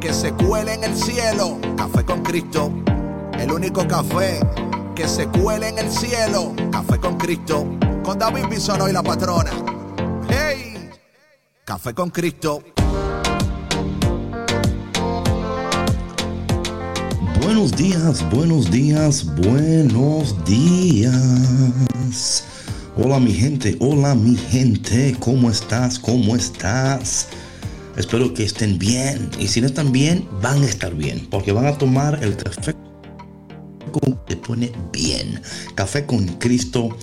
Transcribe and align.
que 0.00 0.12
se 0.12 0.32
cuele 0.32 0.74
en 0.74 0.84
el 0.84 0.96
cielo. 0.96 1.58
Café 1.76 2.04
con 2.04 2.22
Cristo, 2.22 2.70
el 3.38 3.50
único 3.50 3.86
café 3.86 4.40
que 4.94 5.08
se 5.08 5.26
cuele 5.26 5.68
en 5.68 5.78
el 5.78 5.90
cielo. 5.90 6.54
Café 6.70 6.98
con 6.98 7.16
Cristo, 7.16 7.66
con 8.02 8.18
David 8.18 8.46
Bisono 8.50 8.88
y 8.88 8.92
la 8.92 9.02
patrona. 9.02 9.50
¡Hey! 10.28 10.90
Café 11.64 11.94
con 11.94 12.10
Cristo. 12.10 12.62
Buenos 17.42 17.72
días, 17.72 18.24
buenos 18.30 18.70
días, 18.70 19.24
buenos 19.36 20.44
días. 20.44 22.44
Hola 22.96 23.18
mi 23.18 23.32
gente, 23.32 23.76
hola 23.80 24.14
mi 24.14 24.36
gente, 24.36 25.16
¿cómo 25.18 25.50
estás? 25.50 25.98
¿Cómo 25.98 26.36
estás? 26.36 27.28
Espero 27.98 28.32
que 28.32 28.44
estén 28.44 28.78
bien. 28.78 29.28
Y 29.40 29.48
si 29.48 29.60
no 29.60 29.66
están 29.66 29.90
bien, 29.90 30.24
van 30.40 30.62
a 30.62 30.66
estar 30.66 30.94
bien. 30.94 31.26
Porque 31.28 31.50
van 31.50 31.66
a 31.66 31.76
tomar 31.76 32.22
el 32.22 32.36
café 32.36 32.72
que 34.28 34.36
pone 34.36 34.70
bien. 34.92 35.42
Café 35.74 36.06
con 36.06 36.24
Cristo. 36.38 36.96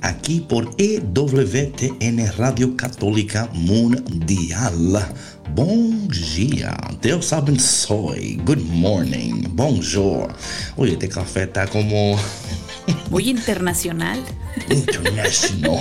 Aquí 0.00 0.40
por 0.40 0.68
EWTN 0.76 2.32
Radio 2.36 2.76
Católica 2.76 3.48
Mundial. 3.52 5.14
Bom 5.54 6.08
dia, 6.08 6.76
Deus 7.00 7.32
soy. 7.58 8.40
Good 8.44 8.62
morning, 8.72 9.44
bonjour. 9.50 10.34
Oye, 10.76 10.94
este 10.94 11.08
café 11.08 11.44
está 11.44 11.68
como 11.68 12.18
muy 13.10 13.28
internacional. 13.28 14.20
International. 14.68 15.80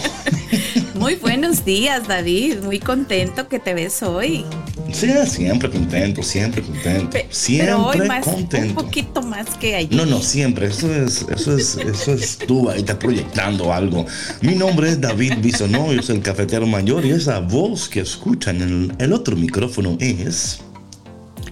Muy 0.96 1.16
buenos 1.16 1.64
días, 1.64 2.08
David. 2.08 2.60
Muy 2.64 2.80
contento 2.80 3.48
que 3.48 3.60
te 3.60 3.74
ves 3.74 4.02
hoy. 4.04 4.46
Sí, 4.92 5.08
siempre 5.28 5.70
contento, 5.70 6.24
siempre 6.24 6.62
contento. 6.62 7.18
siempre 7.30 7.68
pero 7.68 7.86
hoy 7.86 8.08
más, 8.08 8.26
contento. 8.26 8.80
Un 8.80 8.86
poquito 8.86 9.22
más 9.22 9.48
que 9.58 9.76
ayer. 9.76 9.94
No, 9.94 10.06
no, 10.06 10.20
siempre. 10.20 10.68
Eso 10.68 10.94
es, 10.94 11.26
eso 11.30 11.56
es, 11.56 11.78
eso 11.78 12.14
es 12.14 12.38
tú 12.40 12.70
ahí 12.70 12.80
estás 12.80 12.98
proyectando 12.98 13.72
algo. 13.72 14.06
Mi 14.42 14.56
nombre 14.56 14.90
es 14.90 15.00
David 15.00 15.34
Bisonó, 15.42 15.94
yo 15.94 16.02
soy 16.02 16.18
el 16.18 16.22
cafetero 16.22 16.66
mayor 16.66 17.06
y 17.06 17.12
esa 17.12 17.40
voz 17.40 17.88
que 17.88 18.02
escuchan 18.02 18.62
en 18.62 18.96
el 18.98 19.14
otro 19.14 19.36
micrófono 19.36 19.96
es. 20.00 20.62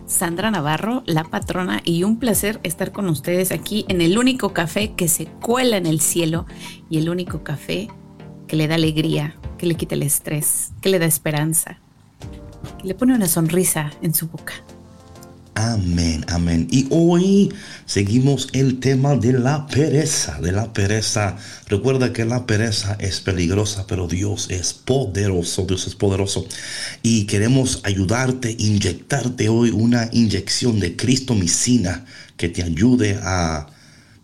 Sandra 0.08 0.50
Navarro, 0.50 1.04
la 1.06 1.26
patrona, 1.26 1.82
y 1.84 2.04
un 2.04 2.18
placer 2.18 2.60
estar 2.64 2.92
con 2.92 3.08
ustedes 3.10 3.52
aquí 3.52 3.86
en 3.90 4.02
el 4.02 4.18
único 4.18 4.54
café 4.54 4.94
que 4.96 5.08
se 5.08 5.26
cuela 5.26 5.78
en 5.78 5.86
el 5.86 6.00
cielo 6.00 6.46
y 6.90 6.98
el 6.98 7.10
único 7.10 7.44
café 7.44 7.90
que 8.48 8.56
le 8.56 8.68
da 8.68 8.76
alegría, 8.76 9.36
que 9.58 9.66
le 9.66 9.76
quita 9.76 9.96
el 9.96 10.04
estrés, 10.04 10.72
que 10.82 10.90
le 10.90 11.00
da 11.00 11.06
esperanza, 11.06 11.78
que 12.80 12.88
le 12.88 12.96
pone 12.96 13.14
una 13.14 13.28
sonrisa 13.28 13.92
en 14.02 14.14
su 14.14 14.28
boca. 14.28 14.54
Amén, 15.60 16.24
amén. 16.28 16.68
Y 16.70 16.86
hoy 16.92 17.52
seguimos 17.88 18.48
el 18.54 18.80
tema 18.80 19.16
de 19.16 19.34
la 19.34 19.66
pereza, 19.66 20.40
de 20.40 20.52
la 20.52 20.72
pereza. 20.72 21.36
Recuerda 21.68 22.14
que 22.14 22.26
la 22.26 22.46
pereza 22.46 22.96
es 23.00 23.22
peligrosa, 23.22 23.88
pero 23.88 24.08
Dios 24.08 24.52
es 24.52 24.74
poderoso, 24.74 25.66
Dios 25.66 25.88
es 25.88 25.96
poderoso. 25.96 26.46
Y 27.02 27.26
queremos 27.26 27.82
ayudarte, 27.86 28.56
inyectarte 28.60 29.50
hoy 29.50 29.72
una 29.72 30.10
inyección 30.12 30.80
de 30.80 30.96
Cristo 30.96 31.34
Micina 31.34 32.06
que 32.38 32.50
te 32.50 32.62
ayude 32.62 33.20
a 33.24 33.66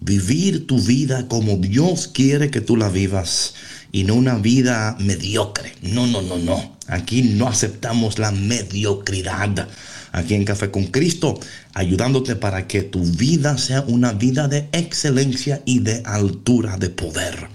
vivir 0.04 0.68
tu 0.68 0.80
vida 0.80 1.28
como 1.28 1.58
Dios 1.58 2.08
quiere 2.08 2.52
que 2.52 2.62
tú 2.62 2.78
la 2.78 2.90
vivas 2.90 3.54
y 3.92 4.04
no 4.04 4.16
una 4.16 4.36
vida 4.36 4.98
mediocre. 5.00 5.74
No, 5.82 6.08
no, 6.08 6.22
no, 6.22 6.38
no. 6.38 6.78
Aquí 6.88 7.22
no 7.22 7.48
aceptamos 7.48 8.20
la 8.20 8.32
mediocridad 8.32 9.68
aquí 10.14 10.36
en 10.36 10.46
Café 10.46 10.72
con 10.72 10.86
Cristo, 10.86 11.40
ayudándote 11.74 12.36
para 12.36 12.68
que 12.68 12.84
tu 12.84 13.04
vida 13.04 13.58
sea 13.58 13.82
una 13.82 14.14
vida 14.14 14.48
de 14.48 14.70
excelencia 14.72 15.62
y 15.66 15.80
de 15.80 16.02
altura 16.06 16.78
de 16.78 16.90
poder. 16.90 17.48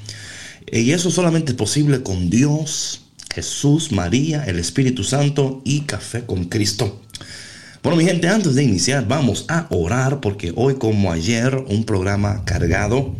Y 0.70 0.90
eso 0.90 1.10
solamente 1.10 1.52
es 1.52 1.56
posible 1.56 2.02
con 2.02 2.28
Dios, 2.28 3.00
Jesús, 3.32 3.92
María, 3.92 4.44
el 4.44 4.58
Espíritu 4.58 5.04
Santo 5.04 5.62
y 5.64 5.82
Café 5.82 6.26
con 6.26 6.46
Cristo. 6.46 7.00
Bueno, 7.82 7.96
mi 7.96 8.04
gente, 8.04 8.28
antes 8.28 8.56
de 8.56 8.64
iniciar, 8.64 9.06
vamos 9.06 9.44
a 9.48 9.68
orar 9.70 10.20
porque 10.20 10.52
hoy 10.56 10.74
como 10.74 11.12
ayer, 11.12 11.54
un 11.68 11.84
programa 11.84 12.44
cargado 12.44 13.14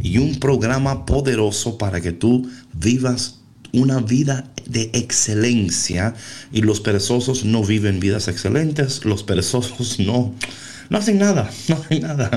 y 0.00 0.16
un 0.16 0.40
programa 0.40 1.04
poderoso 1.04 1.76
para 1.76 2.00
que 2.00 2.12
tú 2.12 2.48
vivas 2.72 3.40
una 3.72 4.00
vida 4.00 4.50
de 4.64 4.90
excelencia 4.94 6.14
y 6.50 6.62
los 6.62 6.80
perezosos 6.80 7.44
no 7.44 7.62
viven 7.62 8.00
vidas 8.00 8.28
excelentes, 8.28 9.04
los 9.04 9.24
perezosos 9.24 10.00
no, 10.00 10.34
no 10.88 10.98
hacen 10.98 11.18
nada, 11.18 11.50
no 11.68 11.76
hacen 11.76 12.00
nada. 12.00 12.30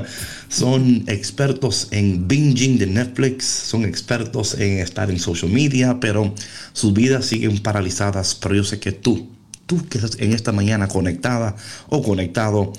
Son 0.50 1.06
expertos 1.08 1.88
en 1.92 2.28
binging 2.28 2.80
de 2.80 2.88
Netflix, 2.88 3.46
son 3.46 3.86
expertos 3.86 4.56
en 4.56 4.80
estar 4.80 5.10
en 5.10 5.20
social 5.20 5.50
media, 5.50 6.02
pero 6.02 6.36
sus 6.74 6.92
vidas 6.92 7.28
siguen 7.28 7.60
paralizadas. 7.60 8.36
Pero 8.36 8.56
yo 8.56 8.64
sé 8.66 8.78
que 8.82 8.92
tú, 8.92 9.30
tú 9.72 9.88
que 9.88 10.00
estás 10.00 10.18
en 10.20 10.34
esta 10.34 10.52
mañana 10.52 10.90
conectada 10.90 11.56
o 11.88 12.04
conectado, 12.04 12.74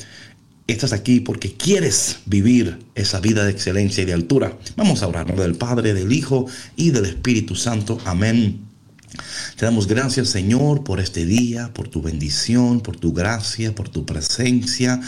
estás 0.67 0.93
aquí 0.93 1.21
porque 1.21 1.55
quieres 1.55 2.19
vivir 2.27 2.81
esa 2.95 3.19
vida 3.19 3.45
de 3.45 3.51
excelencia 3.51 4.03
y 4.03 4.05
de 4.05 4.13
altura. 4.13 4.59
Vamos 4.77 5.03
a 5.03 5.09
orar 5.09 5.35
del 5.35 5.55
Padre, 5.55 5.95
del 5.95 6.13
Hijo 6.13 6.45
y 6.77 6.91
del 6.91 7.07
Espíritu 7.07 7.55
Santo. 7.55 7.97
Amén. 8.05 8.61
Te 9.57 9.65
damos 9.65 9.87
gracias, 9.87 10.29
Señor, 10.29 10.85
por 10.85 11.01
este 11.01 11.25
día, 11.25 11.73
por 11.73 11.89
tu 11.89 12.03
bendición, 12.03 12.83
por 12.83 12.99
tu 12.99 13.15
gracia, 13.15 13.75
por 13.75 13.89
tu 13.89 14.05
presencia. 14.05 15.01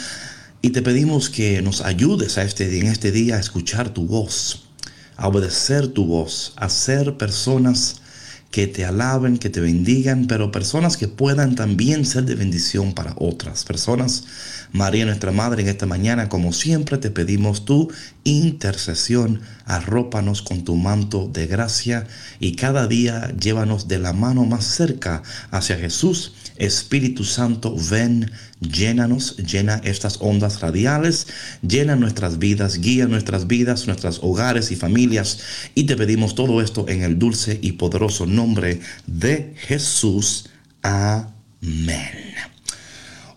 Y 0.63 0.71
te 0.71 0.81
pedimos 0.81 1.29
que 1.29 1.61
nos 1.61 1.81
ayudes 1.81 2.39
a 2.39 2.43
este, 2.43 2.79
en 2.79 2.87
este 2.87 3.11
día 3.11 3.35
a 3.35 3.39
escuchar 3.39 3.89
tu 3.89 4.07
voz, 4.07 4.69
a 5.17 5.27
obedecer 5.27 5.89
tu 5.89 6.05
voz, 6.05 6.53
a 6.55 6.67
ser 6.67 7.15
personas 7.17 8.01
que 8.55 8.67
te 8.67 8.85
alaben, 8.85 9.37
que 9.37 9.49
te 9.49 9.59
bendigan, 9.59 10.27
pero 10.27 10.49
personas 10.49 10.95
que 10.95 11.09
puedan 11.09 11.55
también 11.55 12.05
ser 12.05 12.23
de 12.23 12.35
bendición 12.35 12.93
para 12.93 13.13
otras 13.17 13.65
personas. 13.65 14.23
María, 14.71 15.03
nuestra 15.03 15.33
Madre, 15.33 15.63
en 15.63 15.67
esta 15.67 15.85
mañana, 15.85 16.29
como 16.29 16.53
siempre, 16.53 16.97
te 16.97 17.11
pedimos 17.11 17.65
tu 17.65 17.91
intercesión. 18.23 19.41
Arrópanos 19.65 20.41
con 20.41 20.63
tu 20.63 20.77
manto 20.77 21.27
de 21.27 21.47
gracia 21.47 22.07
y 22.39 22.55
cada 22.55 22.87
día 22.87 23.35
llévanos 23.37 23.89
de 23.89 23.99
la 23.99 24.13
mano 24.13 24.45
más 24.45 24.63
cerca 24.63 25.21
hacia 25.51 25.75
Jesús. 25.75 26.31
Espíritu 26.57 27.23
Santo, 27.23 27.75
ven, 27.89 28.31
llénanos, 28.59 29.37
llena 29.37 29.81
estas 29.83 30.17
ondas 30.21 30.61
radiales, 30.61 31.27
llena 31.61 31.95
nuestras 31.95 32.39
vidas, 32.39 32.79
guía 32.79 33.07
nuestras 33.07 33.47
vidas, 33.47 33.87
nuestros 33.87 34.19
hogares 34.21 34.71
y 34.71 34.75
familias. 34.75 35.39
Y 35.75 35.83
te 35.83 35.95
pedimos 35.95 36.35
todo 36.35 36.61
esto 36.61 36.85
en 36.87 37.03
el 37.03 37.19
dulce 37.19 37.59
y 37.61 37.73
poderoso 37.73 38.25
nombre 38.25 38.79
de 39.07 39.53
Jesús. 39.57 40.49
Amén. 40.81 42.25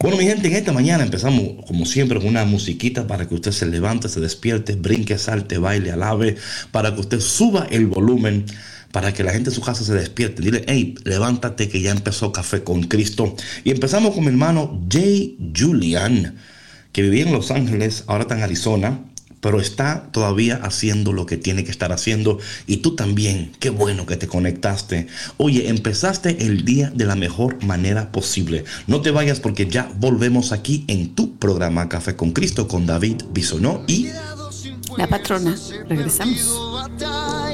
Bueno, 0.01 0.17
mi 0.17 0.25
gente, 0.27 0.47
en 0.47 0.55
esta 0.55 0.73
mañana 0.73 1.03
empezamos, 1.03 1.67
como 1.67 1.85
siempre, 1.85 2.21
con 2.21 2.29
una 2.29 2.45
musiquita 2.45 3.09
para 3.09 3.27
que 3.27 3.35
usted 3.35 3.51
se 3.51 3.67
levante, 3.67 4.09
se 4.09 4.21
despierte, 4.21 4.77
brinque, 4.77 5.19
salte, 5.19 5.59
baile, 5.59 5.91
alabe, 5.91 6.37
para 6.71 6.95
que 6.95 7.01
usted 7.01 7.19
suba 7.19 7.67
el 7.69 7.87
volumen, 7.87 8.47
para 8.93 9.13
que 9.13 9.23
la 9.23 9.33
gente 9.33 9.51
de 9.51 9.57
su 9.57 9.63
casa 9.63 9.85
se 9.85 9.95
despierte. 9.95 10.43
Dile, 10.43 10.65
hey, 10.67 10.95
levántate 11.05 11.69
que 11.69 11.81
ya 11.81 11.91
empezó 11.91 12.33
Café 12.33 12.63
con 12.65 12.85
Cristo. 12.85 13.35
Y 13.65 13.71
empezamos 13.71 14.15
con 14.15 14.25
mi 14.25 14.31
hermano 14.31 14.81
Jay 14.91 15.37
Julian, 15.57 16.37
que 16.93 17.03
vivía 17.03 17.25
en 17.25 17.33
Los 17.33 17.51
Ángeles, 17.51 18.05
ahora 18.07 18.23
está 18.23 18.37
en 18.37 18.43
Arizona 18.43 19.01
pero 19.41 19.61
está 19.61 20.09
todavía 20.13 20.61
haciendo 20.63 21.13
lo 21.13 21.27
que 21.27 21.37
tiene 21.37 21.65
que 21.65 21.71
estar 21.71 21.93
haciendo. 21.93 22.39
Y 22.67 22.79
tú 22.79 22.95
también, 22.95 23.53
qué 23.61 23.71
bueno 23.71 24.07
que 24.07 24.17
te 24.17 24.27
conectaste. 24.27 25.07
Oye, 25.37 25.69
empezaste 25.69 26.47
el 26.47 26.65
día 26.65 26.91
de 26.95 27.05
la 27.05 27.15
mejor 27.15 27.63
manera 27.65 28.13
posible. 28.13 28.65
No 28.87 29.01
te 29.01 29.11
vayas 29.11 29.41
porque 29.41 29.67
ya 29.67 29.91
volvemos 29.99 30.53
aquí 30.53 30.85
en 30.89 31.15
tu 31.15 31.39
programa 31.39 31.89
Café 31.89 32.17
con 32.17 32.33
Cristo 32.33 32.69
con 32.69 32.87
David 32.87 33.23
Bisonó 33.33 33.85
y... 33.87 34.09
La 34.97 35.07
patrona. 35.07 35.57
Regresamos 35.89 37.48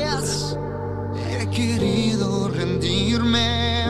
querido 1.55 2.49
rendirme. 2.49 3.87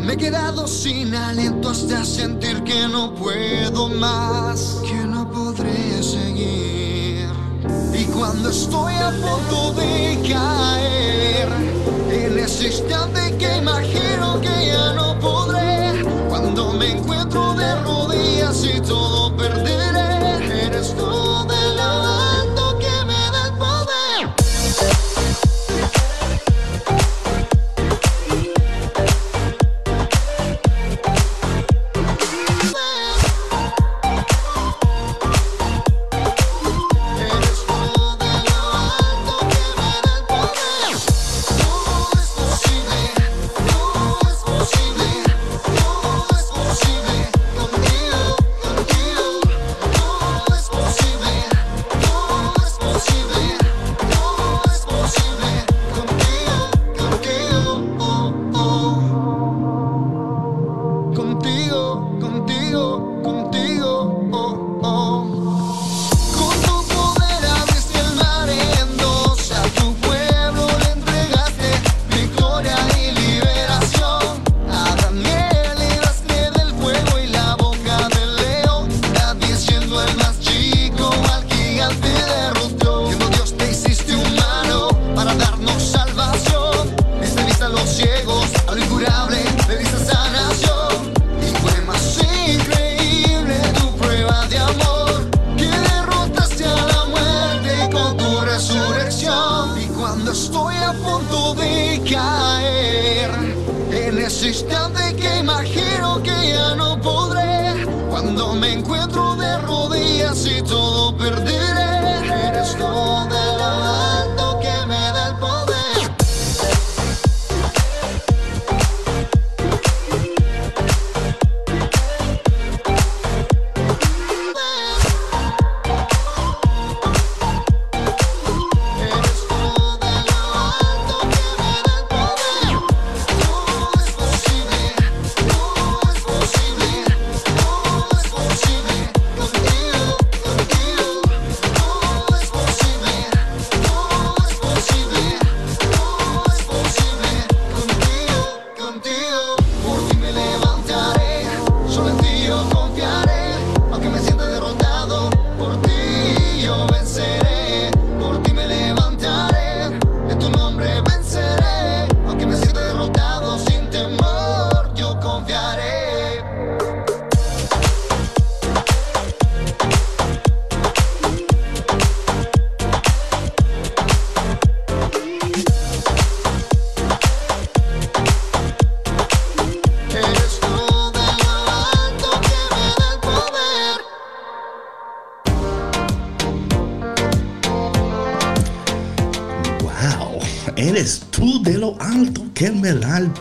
Me 0.00 0.14
he 0.14 0.16
quedado 0.16 0.66
sin 0.66 1.14
aliento 1.14 1.70
hasta 1.70 2.04
sentir 2.04 2.62
que 2.64 2.88
no 2.88 3.14
puedo 3.14 3.88
más, 3.88 4.82
que 4.84 5.06
no 5.06 5.30
podré 5.30 6.02
seguir. 6.02 7.28
Y 7.94 8.04
cuando 8.06 8.50
estoy 8.50 8.94
a 8.94 9.10
punto 9.10 9.72
de 9.74 10.18
caer, 10.28 11.48
en 12.10 12.38
ese 12.38 12.66
instante 12.66 13.36
que 13.38 13.58
imagino 13.58 14.40
que 14.40 14.66
ya 14.66 14.92
no 14.94 15.18
puedo. 15.20 15.27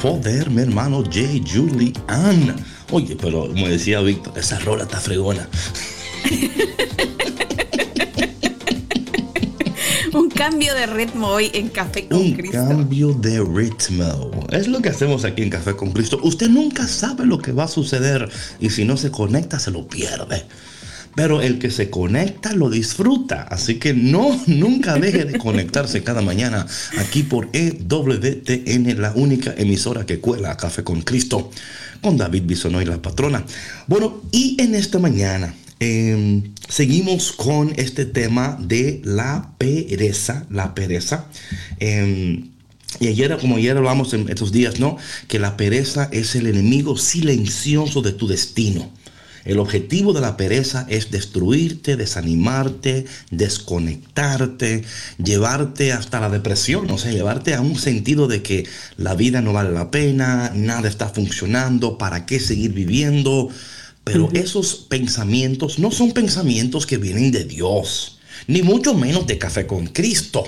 Poder, 0.01 0.49
mi 0.49 0.61
hermano 0.61 1.03
J. 1.03 1.19
Julie 1.45 1.93
Ann. 2.07 2.55
Oye, 2.91 3.17
pero 3.19 3.47
como 3.47 3.67
decía 3.67 3.99
Víctor, 4.01 4.37
esa 4.37 4.59
rola 4.59 4.83
está 4.83 4.99
fregona. 4.99 5.47
Un 10.13 10.29
cambio 10.29 10.73
de 10.73 10.87
ritmo 10.87 11.27
hoy 11.27 11.51
en 11.53 11.67
Café 11.69 12.07
con 12.07 12.17
Un 12.19 12.33
Cristo. 12.33 12.57
cambio 12.57 13.13
de 13.13 13.43
ritmo. 13.43 14.31
Es 14.51 14.67
lo 14.67 14.81
que 14.81 14.89
hacemos 14.89 15.25
aquí 15.25 15.43
en 15.43 15.49
Café 15.49 15.75
con 15.75 15.91
Cristo. 15.91 16.19
Usted 16.23 16.47
nunca 16.49 16.87
sabe 16.87 17.25
lo 17.25 17.37
que 17.37 17.51
va 17.51 17.65
a 17.65 17.67
suceder 17.67 18.27
y 18.59 18.69
si 18.71 18.85
no 18.85 18.97
se 18.97 19.11
conecta 19.11 19.59
se 19.59 19.69
lo 19.71 19.87
pierde. 19.87 20.46
Pero 21.17 21.41
el 21.41 21.57
que 21.57 21.71
se 21.71 21.89
conecta 21.89 22.53
lo 22.53 22.69
disfruta. 22.69 23.41
Así 23.49 23.79
que 23.79 23.95
no, 23.95 24.39
nunca 24.45 24.99
deje 24.99 25.25
de 25.25 25.39
conectarse 25.39 26.03
cada 26.03 26.21
mañana 26.21 26.67
aquí 26.99 27.23
por 27.23 27.49
EWTN, 27.53 29.01
la 29.01 29.13
única 29.15 29.51
emisora 29.57 30.05
que 30.05 30.19
cuela 30.19 30.51
a 30.51 30.57
Café 30.57 30.83
con 30.83 31.01
Cristo, 31.01 31.49
con 32.01 32.17
David 32.17 32.43
Bisonoy, 32.45 32.85
la 32.85 33.01
patrona. 33.01 33.43
Bueno, 33.87 34.21
y 34.31 34.61
en 34.61 34.75
esta 34.75 34.99
mañana 34.99 35.55
eh, 35.79 36.43
seguimos 36.69 37.31
con 37.31 37.73
este 37.77 38.05
tema 38.05 38.55
de 38.61 39.01
la 39.03 39.53
pereza, 39.57 40.45
la 40.51 40.75
pereza. 40.75 41.25
Eh, 41.79 42.43
y 42.99 43.07
ayer, 43.07 43.35
como 43.41 43.55
ayer 43.55 43.75
hablamos 43.75 44.13
en 44.13 44.29
estos 44.29 44.51
días, 44.51 44.79
¿no? 44.79 44.97
Que 45.27 45.39
la 45.39 45.57
pereza 45.57 46.09
es 46.11 46.35
el 46.35 46.45
enemigo 46.45 46.95
silencioso 46.95 48.03
de 48.03 48.11
tu 48.11 48.27
destino. 48.27 48.91
El 49.47 49.59
objetivo 49.59 50.11
de 50.11 50.19
la 50.19 50.35
pereza 50.35 50.85
es 50.89 51.09
destruirte, 51.09 51.95
desanimarte, 51.95 53.05
desconectarte, 53.31 54.83
llevarte 55.23 55.93
hasta 55.93 56.19
la 56.19 56.29
depresión, 56.29 56.91
o 56.91 56.97
sea, 56.97 57.13
llevarte 57.13 57.53
a 57.53 57.61
un 57.61 57.77
sentido 57.77 58.27
de 58.27 58.41
que 58.43 58.67
la 58.97 59.15
vida 59.15 59.39
no 59.39 59.53
vale 59.53 59.71
la 59.71 59.89
pena, 59.89 60.51
nada 60.53 60.89
está 60.89 61.07
funcionando, 61.07 61.97
¿para 61.97 62.25
qué 62.25 62.41
seguir 62.41 62.73
viviendo? 62.73 63.47
Pero 64.03 64.29
esos 64.33 64.75
pensamientos 64.75 65.79
no 65.79 65.91
son 65.91 66.11
pensamientos 66.11 66.85
que 66.85 66.97
vienen 66.97 67.31
de 67.31 67.45
Dios 67.45 68.16
ni 68.45 68.61
mucho 68.61 68.93
menos 68.93 69.27
de 69.27 69.37
café 69.37 69.67
con 69.67 69.87
Cristo. 69.87 70.43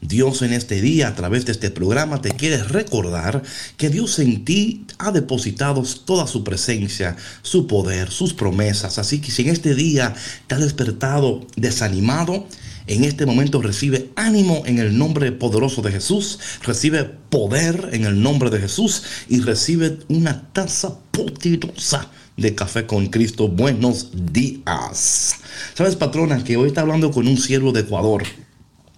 Dios 0.00 0.42
en 0.42 0.52
este 0.52 0.80
día, 0.80 1.08
a 1.08 1.14
través 1.14 1.46
de 1.46 1.52
este 1.52 1.70
programa, 1.70 2.20
te 2.20 2.30
quiere 2.30 2.62
recordar 2.62 3.42
que 3.76 3.90
Dios 3.90 4.18
en 4.18 4.44
ti 4.44 4.84
ha 4.98 5.12
depositado 5.12 5.82
toda 6.04 6.26
su 6.26 6.44
presencia, 6.44 7.16
su 7.42 7.66
poder, 7.66 8.10
sus 8.10 8.34
promesas. 8.34 8.98
Así 8.98 9.20
que 9.20 9.30
si 9.30 9.42
en 9.42 9.50
este 9.50 9.74
día 9.74 10.14
te 10.46 10.56
despertado 10.56 11.46
desanimado, 11.56 12.46
en 12.86 13.04
este 13.04 13.26
momento 13.26 13.60
recibe 13.60 14.10
ánimo 14.14 14.62
en 14.64 14.78
el 14.78 14.96
nombre 14.96 15.32
poderoso 15.32 15.82
de 15.82 15.90
Jesús, 15.92 16.38
recibe 16.62 17.04
poder 17.04 17.90
en 17.92 18.04
el 18.04 18.22
nombre 18.22 18.48
de 18.50 18.60
Jesús 18.60 19.02
y 19.28 19.40
recibe 19.40 19.98
una 20.08 20.52
taza 20.52 20.98
poderosa 21.10 22.10
de 22.36 22.54
Café 22.54 22.86
con 22.86 23.06
Cristo. 23.06 23.48
Buenos 23.48 24.10
días. 24.32 25.36
¿Sabes, 25.74 25.96
patrona, 25.96 26.44
que 26.44 26.56
hoy 26.56 26.68
está 26.68 26.82
hablando 26.82 27.10
con 27.10 27.26
un 27.26 27.38
siervo 27.38 27.72
de 27.72 27.80
Ecuador? 27.80 28.24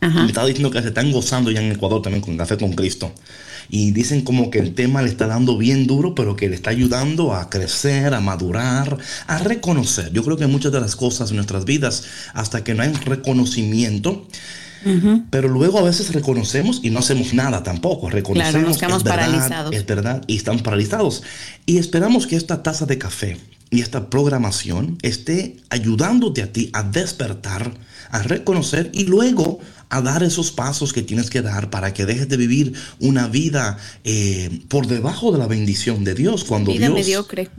Ajá. 0.01 0.23
Me 0.23 0.27
estaba 0.27 0.47
diciendo 0.47 0.71
que 0.71 0.81
se 0.83 0.89
están 0.89 1.11
gozando 1.13 1.51
ya 1.51 1.61
en 1.61 1.73
Ecuador 1.73 2.03
también 2.03 2.23
con 2.23 2.37
Café 2.37 2.57
con 2.57 2.73
Cristo. 2.73 3.13
Y 3.71 3.91
dicen 3.91 4.23
como 4.23 4.51
que 4.51 4.59
el 4.59 4.75
tema 4.75 5.03
le 5.03 5.09
está 5.09 5.27
dando 5.27 5.59
bien 5.59 5.87
duro, 5.87 6.15
pero 6.15 6.37
que 6.37 6.49
le 6.49 6.55
está 6.55 6.71
ayudando 6.71 7.35
a 7.35 7.51
crecer, 7.51 8.15
a 8.15 8.21
madurar, 8.21 8.99
a 9.27 9.39
reconocer. 9.39 10.13
Yo 10.13 10.25
creo 10.25 10.37
que 10.37 10.47
muchas 10.47 10.73
de 10.73 10.81
las 10.81 10.97
cosas 10.97 11.31
en 11.31 11.37
nuestras 11.37 11.65
vidas, 11.65 12.05
hasta 12.33 12.65
que 12.65 12.75
no 12.75 12.83
hay 12.83 12.93
reconocimiento, 12.93 14.27
Pero 15.31 15.49
luego 15.49 15.79
a 15.79 15.83
veces 15.83 16.13
reconocemos 16.13 16.81
y 16.83 16.91
no 16.91 17.01
hacemos 17.01 17.35
nada 17.35 17.63
tampoco. 17.63 18.11
Reconocemos 18.11 18.53
Claro, 18.53 18.69
nos 18.69 18.79
quedamos 18.79 18.99
es 18.99 19.05
verdad, 19.05 19.27
paralizados. 19.27 19.75
Es 19.75 19.87
verdad, 19.87 20.23
y 20.27 20.37
estamos 20.37 20.63
paralizados. 20.63 21.23
Y 21.67 21.79
esperamos 21.79 22.27
que 22.27 22.37
esta 22.37 22.63
taza 22.63 22.87
de 22.87 22.99
café 22.99 23.37
y 23.71 23.83
esta 23.83 24.09
programación 24.09 24.99
esté 25.03 25.57
ayudándote 25.69 26.43
a 26.43 26.53
ti 26.53 26.71
a 26.73 26.83
despertar, 26.83 27.73
a 28.11 28.23
reconocer 28.23 28.91
y 28.95 29.05
luego 29.05 29.61
a 29.91 30.03
dar 30.03 30.23
esos 30.23 30.53
pasos 30.53 30.93
que 30.93 31.03
tienes 31.03 31.31
que 31.31 31.43
dar 31.43 31.71
para 31.71 31.93
que 31.95 32.05
dejes 32.05 32.29
de 32.29 32.37
vivir 32.37 32.75
una 32.99 33.27
vida 33.29 33.79
eh, 34.05 34.61
por 34.69 34.87
debajo 34.87 35.33
de 35.33 35.39
la 35.39 35.47
bendición 35.47 36.05
de 36.05 36.15
Dios. 36.15 36.45
Cuando 36.45 36.73
Vida 36.73 36.87
Dios, 36.87 36.95
mediocre. 36.95 37.51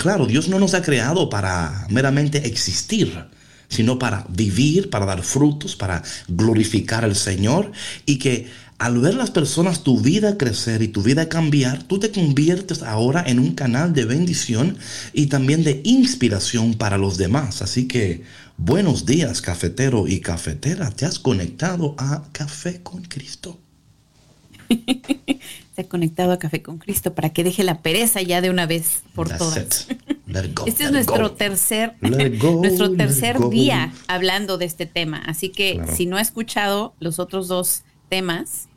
Claro, 0.00 0.26
Dios 0.26 0.48
no 0.48 0.58
nos 0.58 0.74
ha 0.74 0.82
creado 0.82 1.30
para 1.30 1.86
meramente 1.90 2.46
existir, 2.46 3.26
sino 3.70 3.98
para 3.98 4.26
vivir, 4.28 4.90
para 4.90 5.06
dar 5.06 5.22
frutos, 5.22 5.74
para 5.76 6.02
glorificar 6.28 7.04
al 7.04 7.16
Señor 7.16 7.72
y 8.04 8.18
que 8.18 8.48
al 8.80 8.98
ver 8.98 9.14
las 9.14 9.30
personas 9.30 9.84
tu 9.84 10.00
vida 10.00 10.38
crecer 10.38 10.80
y 10.80 10.88
tu 10.88 11.02
vida 11.02 11.28
cambiar, 11.28 11.82
tú 11.82 11.98
te 11.98 12.10
conviertes 12.10 12.82
ahora 12.82 13.22
en 13.26 13.38
un 13.38 13.54
canal 13.54 13.92
de 13.92 14.06
bendición 14.06 14.78
y 15.12 15.26
también 15.26 15.64
de 15.64 15.82
inspiración 15.84 16.74
para 16.74 16.96
los 16.96 17.18
demás. 17.18 17.60
Así 17.60 17.86
que 17.86 18.22
buenos 18.56 19.04
días, 19.04 19.42
cafetero 19.42 20.08
y 20.08 20.20
cafetera. 20.20 20.90
Te 20.90 21.04
has 21.04 21.18
conectado 21.18 21.94
a 21.98 22.24
Café 22.32 22.82
con 22.82 23.02
Cristo. 23.02 23.60
Conectado 25.88 26.32
a 26.32 26.38
Café 26.38 26.62
con 26.62 26.78
Cristo 26.78 27.14
para 27.14 27.30
que 27.30 27.44
deje 27.44 27.64
la 27.64 27.80
pereza 27.82 28.22
ya 28.22 28.40
de 28.40 28.50
una 28.50 28.66
vez 28.66 29.02
por 29.14 29.28
That's 29.28 29.38
todas. 29.38 29.88
go, 30.54 30.66
Este 30.66 30.84
es 30.84 30.92
nuestro 30.92 31.28
go. 31.28 31.32
tercer, 31.32 31.94
go, 32.38 32.60
nuestro 32.60 32.92
tercer 32.92 33.38
día 33.50 33.92
hablando 34.08 34.58
de 34.58 34.64
este 34.66 34.86
tema. 34.86 35.18
Así 35.26 35.48
que 35.50 35.74
Claro. 35.76 35.94
si 35.96 36.06
no 36.06 36.16
ha 36.16 36.20
escuchado 36.20 36.94
los 37.00 37.18
otros 37.18 37.48
dos 37.48 37.82
temas, 38.08 38.68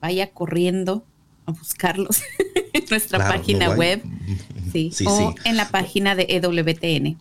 vaya 0.00 0.30
corriendo 0.30 1.04
a 1.46 1.52
buscarlos 1.52 2.22
en 2.72 2.84
nuestra 2.90 3.18
Claro, 3.18 3.34
página 3.36 3.70
web. 3.70 4.02
voy- 4.04 4.38
Sí, 4.72 4.90
Sí, 4.92 5.04
o 5.06 5.32
sí. 5.32 5.38
en 5.44 5.56
la 5.58 5.68
página 5.68 6.14
de 6.14 6.26
EWTN. 6.30 7.18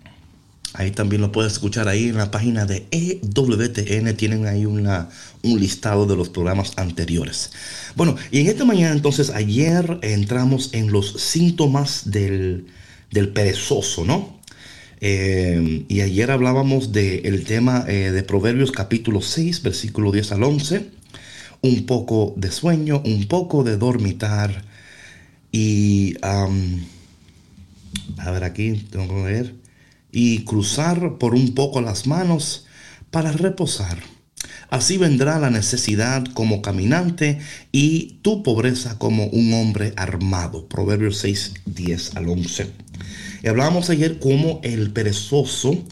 Ahí 0.73 0.91
también 0.91 1.21
lo 1.21 1.31
puedes 1.31 1.53
escuchar 1.53 1.87
ahí 1.89 2.07
en 2.07 2.17
la 2.17 2.31
página 2.31 2.65
de 2.65 2.87
EWTN. 2.91 4.15
Tienen 4.15 4.47
ahí 4.47 4.65
una, 4.65 5.09
un 5.43 5.59
listado 5.59 6.05
de 6.05 6.15
los 6.15 6.29
programas 6.29 6.73
anteriores. 6.77 7.51
Bueno, 7.95 8.15
y 8.31 8.39
en 8.39 8.47
esta 8.47 8.63
mañana 8.63 8.93
entonces, 8.93 9.31
ayer 9.31 9.99
entramos 10.01 10.69
en 10.73 10.91
los 10.91 11.21
síntomas 11.21 12.09
del, 12.09 12.67
del 13.11 13.29
perezoso, 13.29 14.05
¿no? 14.05 14.39
Eh, 15.01 15.85
y 15.89 16.01
ayer 16.01 16.29
hablábamos 16.31 16.91
del 16.91 17.43
tema 17.43 17.83
eh, 17.87 18.11
de 18.11 18.23
Proverbios 18.23 18.71
capítulo 18.71 19.21
6, 19.21 19.63
versículo 19.63 20.11
10 20.11 20.31
al 20.31 20.43
11. 20.43 20.89
Un 21.63 21.85
poco 21.85 22.33
de 22.37 22.49
sueño, 22.49 23.01
un 23.03 23.27
poco 23.27 23.63
de 23.63 23.77
dormitar. 23.77 24.63
Y 25.51 26.15
a 26.23 26.47
ver 28.31 28.43
aquí, 28.43 28.73
tengo 28.89 29.07
que 29.07 29.21
ver. 29.21 29.60
Y 30.11 30.43
cruzar 30.43 31.17
por 31.17 31.33
un 31.33 31.53
poco 31.55 31.81
las 31.81 32.07
manos 32.07 32.65
para 33.11 33.31
reposar. 33.31 33.97
Así 34.69 34.97
vendrá 34.97 35.37
la 35.39 35.49
necesidad 35.49 36.23
como 36.33 36.61
caminante 36.61 37.39
y 37.71 38.19
tu 38.21 38.41
pobreza 38.41 38.97
como 38.97 39.25
un 39.25 39.53
hombre 39.53 39.93
armado. 39.97 40.67
Proverbios 40.67 41.17
6, 41.17 41.53
10 41.65 42.15
al 42.15 42.29
11. 42.29 42.67
Y 43.43 43.47
hablábamos 43.47 43.89
ayer 43.89 44.19
cómo 44.19 44.61
el 44.63 44.91
perezoso 44.91 45.83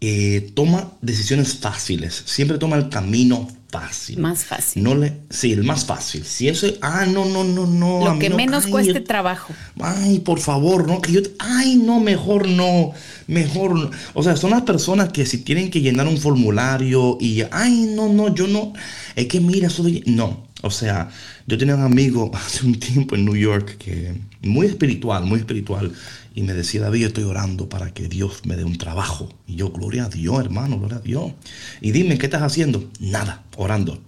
eh, 0.00 0.50
toma 0.54 0.92
decisiones 1.00 1.54
fáciles. 1.54 2.24
Siempre 2.26 2.58
toma 2.58 2.76
el 2.76 2.88
camino 2.88 3.48
fácil. 3.74 4.18
Más 4.18 4.44
fácil. 4.44 4.82
No 4.82 4.94
le, 4.94 5.12
sí, 5.30 5.52
el 5.52 5.64
más 5.64 5.84
fácil. 5.84 6.24
Si 6.24 6.48
eso, 6.48 6.68
ah, 6.80 7.06
no, 7.06 7.24
no, 7.24 7.42
no, 7.42 7.66
no. 7.66 8.04
Lo 8.04 8.18
que 8.20 8.30
no, 8.30 8.36
menos 8.36 8.66
ay, 8.66 8.70
cueste 8.70 9.00
trabajo. 9.00 9.52
Ay, 9.80 10.20
por 10.20 10.38
favor, 10.38 10.86
no, 10.86 11.00
que 11.00 11.12
yo, 11.12 11.20
ay, 11.40 11.76
no, 11.76 11.98
mejor 11.98 12.48
no, 12.48 12.92
mejor 13.26 13.74
no. 13.74 13.90
O 14.14 14.22
sea, 14.22 14.36
son 14.36 14.50
las 14.50 14.62
personas 14.62 15.08
que 15.10 15.26
si 15.26 15.38
tienen 15.38 15.70
que 15.70 15.80
llenar 15.80 16.06
un 16.06 16.18
formulario 16.18 17.18
y, 17.20 17.42
ay, 17.50 17.92
no, 17.96 18.12
no, 18.12 18.32
yo 18.32 18.46
no, 18.46 18.72
es 19.16 19.26
que 19.26 19.40
mira, 19.40 19.66
eso 19.66 19.82
de, 19.82 20.04
no. 20.06 20.46
O 20.62 20.70
sea, 20.70 21.10
yo 21.46 21.58
tenía 21.58 21.74
un 21.74 21.82
amigo 21.82 22.30
hace 22.34 22.64
un 22.64 22.78
tiempo 22.78 23.16
en 23.16 23.24
New 23.24 23.36
York 23.36 23.76
que, 23.76 24.14
muy 24.42 24.66
espiritual, 24.66 25.24
muy 25.24 25.40
espiritual, 25.40 25.92
y 26.34 26.42
me 26.42 26.52
decía, 26.52 26.80
David, 26.80 27.00
yo 27.00 27.06
estoy 27.08 27.24
orando 27.24 27.68
para 27.68 27.94
que 27.94 28.08
Dios 28.08 28.42
me 28.44 28.56
dé 28.56 28.64
un 28.64 28.76
trabajo. 28.76 29.28
Y 29.46 29.54
yo, 29.54 29.70
gloria 29.70 30.06
a 30.06 30.08
Dios, 30.08 30.40
hermano, 30.40 30.78
gloria 30.78 30.96
a 30.96 31.00
Dios. 31.00 31.32
Y 31.80 31.92
dime, 31.92 32.18
¿qué 32.18 32.26
estás 32.26 32.42
haciendo? 32.42 32.90
Nada, 32.98 33.44
orando. 33.56 34.00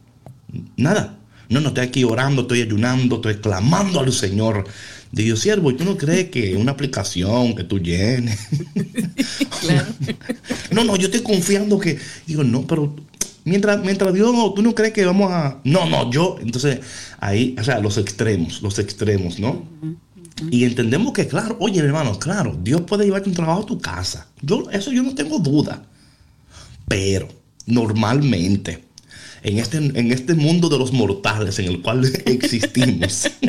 Nada. 0.77 1.19
No, 1.49 1.61
no, 1.61 1.69
estoy 1.69 1.85
aquí 1.85 2.03
orando, 2.03 2.43
estoy 2.43 2.63
ayunando, 2.63 3.17
estoy 3.17 3.37
clamando 3.37 4.01
al 4.01 4.13
Señor. 4.13 4.65
Digo, 5.13 5.37
siervo, 5.37 5.71
¿y 5.71 5.77
tú 5.77 5.85
no 5.85 5.97
crees 5.97 6.31
que 6.31 6.57
una 6.57 6.73
aplicación 6.73 7.55
que 7.55 7.63
tú 7.63 7.79
llenes? 7.79 8.39
Claro. 9.61 9.87
no, 10.73 10.85
no, 10.85 10.97
yo 10.97 11.07
estoy 11.07 11.23
confiando 11.23 11.79
que. 11.79 11.99
Digo, 12.27 12.43
no, 12.45 12.67
pero 12.67 12.95
mientras, 13.45 13.81
mientras 13.83 14.13
Dios, 14.13 14.35
tú 14.55 14.63
no 14.63 14.75
crees 14.75 14.93
que 14.93 15.05
vamos 15.05 15.31
a. 15.33 15.61
No, 15.65 15.89
no, 15.89 16.11
yo. 16.11 16.39
Entonces, 16.41 16.81
ahí, 17.21 17.55
o 17.59 17.65
sea, 17.65 17.79
los 17.79 17.97
extremos, 17.99 18.63
los 18.63 18.79
extremos, 18.79 19.39
¿no? 19.39 19.65
Y 20.51 20.65
entendemos 20.65 21.13
que, 21.13 21.27
claro, 21.27 21.57
oye, 21.61 21.81
hermano, 21.81 22.19
claro, 22.19 22.57
Dios 22.63 22.83
puede 22.83 23.05
llevarte 23.05 23.29
un 23.31 23.35
trabajo 23.35 23.63
a 23.63 23.67
tu 23.67 23.79
casa. 23.81 24.27
Yo, 24.43 24.65
eso 24.71 24.93
yo 24.93 25.03
no 25.03 25.15
tengo 25.15 25.39
duda. 25.39 25.83
Pero, 26.89 27.29
normalmente, 27.67 28.85
en 29.43 29.59
este, 29.59 29.79
en 29.79 30.13
este 30.13 30.35
mundo 30.35 30.69
de 30.69 30.79
los 30.79 30.93
mortales 30.93 31.59
en 31.59 31.67
el 31.67 31.81
cual 31.83 32.05
existimos, 32.27 33.31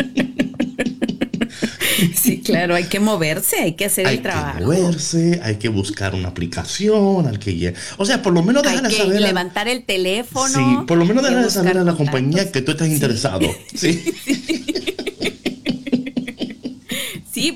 Sí, 2.16 2.42
claro, 2.42 2.76
hay 2.76 2.84
que 2.86 3.00
moverse, 3.00 3.58
hay 3.60 3.74
que 3.74 3.86
hacer 3.86 4.06
hay 4.06 4.18
el 4.18 4.22
trabajo. 4.22 4.60
que 4.60 4.66
moverse, 4.66 5.40
hay 5.44 5.56
que 5.56 5.68
buscar 5.70 6.14
una 6.14 6.28
aplicación, 6.30 7.26
hay 7.28 7.38
que... 7.38 7.74
O 7.98 8.06
sea, 8.06 8.22
por 8.22 8.34
lo 8.34 8.44
menos 8.44 8.64
Hay 8.66 8.76
dejar 8.78 8.92
de 8.92 8.98
saber... 8.98 9.18
a- 9.18 9.20
levantar 9.22 9.68
el 9.68 9.84
teléfono. 9.84 10.48
Sí, 10.54 10.86
por 10.86 10.98
lo 10.98 11.06
menos 11.06 11.24
hay 11.24 11.32
dejar 11.32 11.46
de 11.46 11.52
saber 11.52 11.78
a 11.80 11.84
la 11.84 11.96
compañía 11.96 12.52
que 12.52 12.62
tú 12.62 12.72
estás 12.72 12.88
interesado. 12.90 13.48
Sí. 13.74 14.04
Sí, 14.26 14.96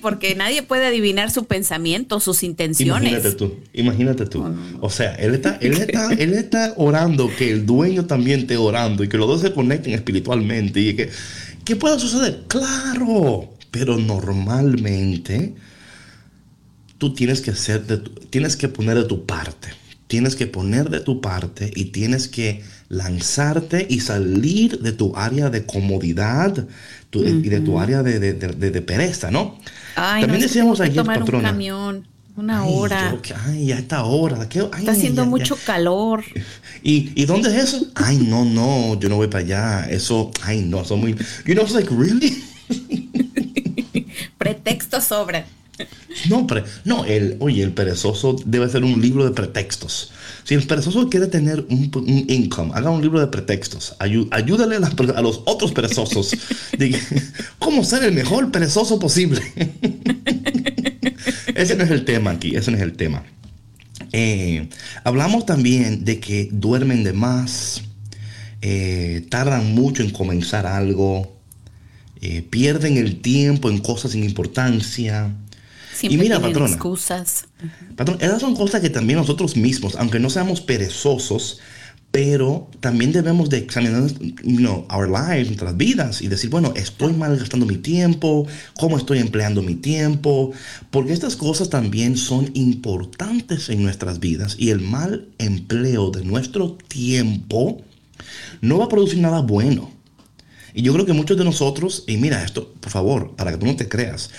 porque 0.01 0.35
nadie 0.35 0.63
puede 0.63 0.85
adivinar 0.85 1.31
su 1.31 1.45
pensamiento, 1.45 2.19
sus 2.19 2.43
intenciones. 2.43 3.09
Imagínate 3.11 3.35
tú, 3.35 3.55
imagínate 3.73 4.25
tú. 4.25 4.45
O 4.81 4.89
sea, 4.89 5.15
él 5.15 5.33
está, 5.35 5.57
él 5.61 5.73
está, 5.73 6.13
él 6.13 6.33
está 6.33 6.73
orando 6.77 7.29
que 7.37 7.51
el 7.51 7.65
dueño 7.65 8.05
también 8.05 8.41
esté 8.41 8.57
orando 8.57 9.03
y 9.03 9.09
que 9.09 9.17
los 9.17 9.27
dos 9.27 9.41
se 9.41 9.51
conecten 9.53 9.93
espiritualmente 9.93 10.79
y 10.79 10.95
que 10.95 11.09
¿qué 11.65 11.75
puede 11.75 11.99
suceder? 11.99 12.43
Claro, 12.47 13.53
pero 13.71 13.97
normalmente 13.97 15.53
tú 16.97 17.13
tienes 17.13 17.41
que 17.41 17.51
hacer 17.51 17.85
de 17.87 17.97
tu- 17.97 18.11
tienes 18.29 18.55
que 18.55 18.67
poner 18.67 18.95
de 18.97 19.05
tu 19.05 19.25
parte. 19.25 19.69
Tienes 20.11 20.35
que 20.35 20.45
poner 20.45 20.89
de 20.89 20.99
tu 20.99 21.21
parte 21.21 21.71
y 21.73 21.85
tienes 21.85 22.27
que 22.27 22.61
lanzarte 22.89 23.87
y 23.89 24.01
salir 24.01 24.79
de 24.81 24.91
tu 24.91 25.15
área 25.15 25.49
de 25.49 25.65
comodidad 25.65 26.67
tu- 27.09 27.23
y 27.23 27.47
de 27.47 27.61
tu 27.61 27.79
área 27.79 28.03
de, 28.03 28.19
de- 28.19 28.33
de- 28.33 28.49
de- 28.61 28.71
de 28.71 28.81
pereza, 28.81 29.31
¿no? 29.31 29.57
Ay, 29.95 30.21
También 30.23 30.41
no, 30.41 30.47
decíamos 30.47 30.77
que 30.79 30.83
ayer, 30.87 30.97
tomar 30.97 31.19
patrona. 31.19 31.47
un 31.47 31.53
camión, 31.55 32.07
una 32.35 32.63
Ay, 32.63 32.69
hora. 32.73 33.17
yo 33.23 33.35
ay, 33.47 33.67
ya 33.67 33.77
está 33.79 34.03
hora. 34.03 34.49
¿qué? 34.49 34.59
Ay, 34.73 34.79
Está 34.81 34.91
haciendo 34.91 35.21
ya- 35.21 35.25
ya. 35.25 35.29
mucho 35.29 35.57
calor. 35.65 36.23
¿Y, 36.83 37.11
¿Y 37.15 37.23
dónde 37.25 37.47
es 37.55 37.63
eso? 37.63 37.87
Ay, 37.95 38.17
no, 38.17 38.43
no, 38.43 38.99
yo 38.99 39.07
no 39.07 39.15
voy 39.15 39.27
para 39.27 39.45
allá. 39.45 39.89
Eso, 39.89 40.29
ay, 40.43 40.59
no, 40.61 40.81
eso 40.81 40.97
muy. 40.97 41.13
You 41.45 41.53
know, 41.53 41.63
it's 41.63 41.73
like, 41.73 41.89
really? 41.89 42.43
Pretextos 44.37 45.05
sobran. 45.05 45.45
No, 46.29 46.45
pero, 46.45 46.63
no, 46.85 47.05
el, 47.05 47.37
oye, 47.39 47.63
el 47.63 47.71
perezoso 47.73 48.35
debe 48.45 48.69
ser 48.69 48.83
un 48.83 49.01
libro 49.01 49.23
de 49.25 49.31
pretextos. 49.31 50.11
Si 50.43 50.53
el 50.53 50.67
perezoso 50.67 51.09
quiere 51.09 51.27
tener 51.27 51.65
un, 51.69 51.89
un 51.95 52.25
income, 52.29 52.71
haga 52.75 52.89
un 52.91 53.01
libro 53.01 53.19
de 53.19 53.27
pretextos. 53.27 53.95
Ayú- 53.99 54.27
ayúdale 54.31 54.75
a, 54.75 54.79
las 54.79 54.93
per- 54.93 55.13
a 55.15 55.21
los 55.21 55.41
otros 55.45 55.71
perezosos. 55.71 56.31
de 56.77 56.99
cómo 57.59 57.83
ser 57.83 58.03
el 58.03 58.13
mejor 58.13 58.51
perezoso 58.51 58.99
posible. 58.99 59.41
ese 61.55 61.75
no 61.75 61.83
es 61.83 61.91
el 61.91 62.05
tema 62.05 62.31
aquí, 62.31 62.55
ese 62.55 62.71
no 62.71 62.77
es 62.77 62.83
el 62.83 62.93
tema. 62.93 63.23
Eh, 64.11 64.67
hablamos 65.03 65.45
también 65.45 66.03
de 66.05 66.19
que 66.19 66.49
duermen 66.51 67.03
de 67.03 67.13
más, 67.13 67.81
eh, 68.61 69.25
tardan 69.29 69.73
mucho 69.73 70.03
en 70.03 70.11
comenzar 70.11 70.65
algo, 70.65 71.35
eh, 72.21 72.41
pierden 72.43 72.97
el 72.97 73.21
tiempo 73.21 73.69
en 73.69 73.79
cosas 73.79 74.11
sin 74.11 74.23
importancia. 74.23 75.33
Siempre 76.01 76.15
y 76.15 76.21
mira, 76.21 76.37
tienen 76.37 76.53
patrona, 76.53 76.73
excusas. 76.73 77.45
patrón, 77.95 78.17
esas 78.19 78.41
son 78.41 78.55
cosas 78.55 78.81
que 78.81 78.89
también 78.89 79.19
nosotros 79.19 79.55
mismos, 79.55 79.95
aunque 79.95 80.19
no 80.19 80.31
seamos 80.31 80.59
perezosos, 80.59 81.59
pero 82.09 82.67
también 82.79 83.11
debemos 83.11 83.49
de 83.49 83.59
examinar 83.59 84.11
you 84.43 84.57
know, 84.57 84.85
our 84.91 85.07
lives, 85.07 85.47
nuestras 85.47 85.77
vidas 85.77 86.21
y 86.23 86.27
decir, 86.27 86.49
bueno, 86.49 86.73
estoy 86.75 87.13
malgastando 87.13 87.67
mi 87.67 87.77
tiempo, 87.77 88.47
cómo 88.79 88.97
estoy 88.97 89.19
empleando 89.19 89.61
mi 89.61 89.75
tiempo, 89.75 90.51
porque 90.89 91.13
estas 91.13 91.35
cosas 91.35 91.69
también 91.69 92.17
son 92.17 92.49
importantes 92.55 93.69
en 93.69 93.83
nuestras 93.83 94.19
vidas 94.19 94.55
y 94.57 94.71
el 94.71 94.81
mal 94.81 95.27
empleo 95.37 96.09
de 96.09 96.25
nuestro 96.25 96.77
tiempo 96.87 97.81
no 98.59 98.79
va 98.79 98.85
a 98.85 98.89
producir 98.89 99.19
nada 99.19 99.41
bueno. 99.41 100.00
Y 100.73 100.81
yo 100.83 100.93
creo 100.93 101.05
que 101.05 101.13
muchos 101.13 101.37
de 101.37 101.43
nosotros, 101.43 102.03
y 102.07 102.17
mira 102.17 102.43
esto, 102.43 102.73
por 102.79 102.91
favor, 102.91 103.35
para 103.35 103.51
que 103.51 103.57
tú 103.57 103.65
no 103.65 103.75
te 103.75 103.87
creas, 103.89 104.29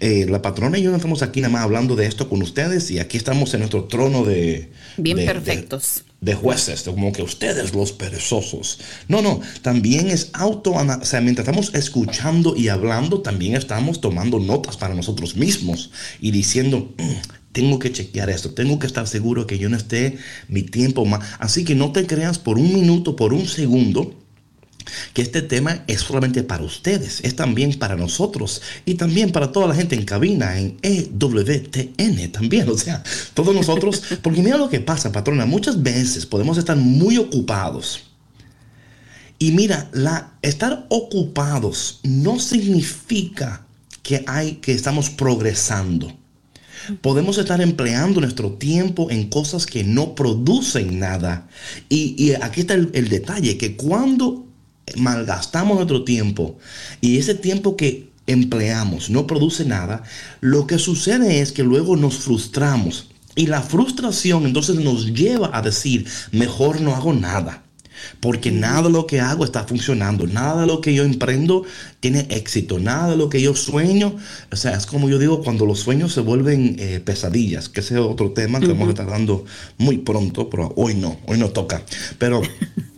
eh, 0.00 0.26
la 0.28 0.42
patrona 0.42 0.78
y 0.78 0.82
yo 0.82 0.90
no 0.90 0.96
estamos 0.96 1.22
aquí 1.22 1.40
nada 1.40 1.52
más 1.52 1.62
hablando 1.62 1.96
de 1.96 2.06
esto 2.06 2.28
con 2.28 2.42
ustedes 2.42 2.90
y 2.90 2.98
aquí 2.98 3.16
estamos 3.16 3.52
en 3.54 3.60
nuestro 3.60 3.84
trono 3.84 4.24
de... 4.24 4.70
Bien 4.96 5.16
de- 5.16 5.24
perfectos. 5.24 6.04
de 6.20 6.34
jueces, 6.34 6.82
como 6.82 7.12
que 7.12 7.22
ustedes 7.22 7.74
los 7.74 7.92
perezosos. 7.92 8.78
No, 9.08 9.22
no, 9.22 9.40
también 9.62 10.10
es 10.10 10.30
auto, 10.34 10.72
o 10.72 11.04
sea, 11.04 11.20
mientras 11.22 11.46
estamos 11.48 11.72
escuchando 11.74 12.54
y 12.56 12.68
hablando, 12.68 13.20
también 13.22 13.56
estamos 13.56 14.00
tomando 14.00 14.38
notas 14.38 14.76
para 14.76 14.94
nosotros 14.94 15.36
mismos 15.36 15.90
y 16.20 16.30
diciendo, 16.30 16.92
"Mm, 16.98 17.12
tengo 17.52 17.78
que 17.78 17.90
chequear 17.90 18.28
esto, 18.30 18.50
tengo 18.50 18.78
que 18.78 18.86
estar 18.86 19.06
seguro 19.08 19.46
que 19.46 19.58
yo 19.58 19.68
no 19.70 19.76
esté 19.76 20.18
mi 20.48 20.62
tiempo 20.62 21.04
más. 21.06 21.24
Así 21.38 21.64
que 21.64 21.74
no 21.74 21.90
te 21.90 22.06
creas 22.06 22.38
por 22.38 22.58
un 22.58 22.72
minuto, 22.72 23.16
por 23.16 23.32
un 23.32 23.48
segundo, 23.48 24.14
que 25.12 25.22
este 25.22 25.42
tema 25.42 25.84
es 25.86 26.00
solamente 26.00 26.42
para 26.42 26.64
ustedes, 26.64 27.20
es 27.22 27.36
también 27.36 27.78
para 27.78 27.96
nosotros 27.96 28.62
y 28.84 28.94
también 28.94 29.32
para 29.32 29.52
toda 29.52 29.68
la 29.68 29.74
gente 29.74 29.94
en 29.94 30.04
cabina, 30.04 30.58
en 30.58 30.78
EWTN 30.82 32.32
también, 32.32 32.68
o 32.68 32.76
sea, 32.76 33.02
todos 33.34 33.54
nosotros, 33.54 34.02
porque 34.22 34.42
mira 34.42 34.56
lo 34.56 34.68
que 34.68 34.80
pasa, 34.80 35.12
patrona, 35.12 35.46
muchas 35.46 35.82
veces 35.82 36.26
podemos 36.26 36.58
estar 36.58 36.76
muy 36.76 37.18
ocupados. 37.18 38.04
Y 39.38 39.52
mira, 39.52 39.88
la, 39.92 40.34
estar 40.42 40.86
ocupados 40.90 42.00
no 42.02 42.38
significa 42.38 43.64
que, 44.02 44.22
hay, 44.26 44.56
que 44.56 44.72
estamos 44.72 45.08
progresando. 45.08 46.14
Podemos 47.00 47.38
estar 47.38 47.60
empleando 47.60 48.20
nuestro 48.20 48.52
tiempo 48.52 49.10
en 49.10 49.30
cosas 49.30 49.64
que 49.64 49.82
no 49.82 50.14
producen 50.14 50.98
nada. 50.98 51.48
Y, 51.88 52.22
y 52.22 52.34
aquí 52.34 52.60
está 52.60 52.74
el, 52.74 52.90
el 52.92 53.08
detalle, 53.08 53.56
que 53.56 53.76
cuando 53.76 54.49
malgastamos 54.96 55.76
nuestro 55.76 56.04
tiempo 56.04 56.58
y 57.00 57.18
ese 57.18 57.34
tiempo 57.34 57.76
que 57.76 58.10
empleamos 58.26 59.10
no 59.10 59.26
produce 59.26 59.64
nada, 59.64 60.02
lo 60.40 60.66
que 60.66 60.78
sucede 60.78 61.40
es 61.40 61.52
que 61.52 61.62
luego 61.62 61.96
nos 61.96 62.18
frustramos. 62.18 63.08
Y 63.36 63.46
la 63.46 63.62
frustración 63.62 64.44
entonces 64.44 64.76
nos 64.76 65.12
lleva 65.12 65.50
a 65.52 65.62
decir, 65.62 66.06
mejor 66.32 66.80
no 66.80 66.94
hago 66.94 67.12
nada. 67.12 67.62
Porque 68.18 68.50
nada 68.50 68.82
de 68.82 68.90
lo 68.90 69.06
que 69.06 69.20
hago 69.20 69.44
está 69.44 69.64
funcionando, 69.64 70.26
nada 70.26 70.62
de 70.62 70.66
lo 70.66 70.80
que 70.80 70.94
yo 70.94 71.04
emprendo 71.04 71.64
tiene 72.00 72.26
éxito, 72.30 72.78
nada 72.78 73.10
de 73.10 73.16
lo 73.16 73.28
que 73.28 73.42
yo 73.42 73.54
sueño, 73.54 74.16
o 74.50 74.56
sea, 74.56 74.72
es 74.72 74.86
como 74.86 75.10
yo 75.10 75.18
digo, 75.18 75.42
cuando 75.42 75.66
los 75.66 75.80
sueños 75.80 76.14
se 76.14 76.22
vuelven 76.22 76.76
eh, 76.78 77.00
pesadillas, 77.04 77.68
que 77.68 77.80
ese 77.80 77.94
es 77.94 78.00
otro 78.00 78.32
tema 78.32 78.58
que 78.58 78.68
vamos 78.68 78.88
a 78.88 78.90
estar 78.90 79.06
dando 79.06 79.44
muy 79.76 79.98
pronto, 79.98 80.48
pero 80.48 80.72
hoy 80.76 80.94
no, 80.94 81.20
hoy 81.26 81.38
no 81.38 81.50
toca. 81.50 81.82
Pero 82.18 82.40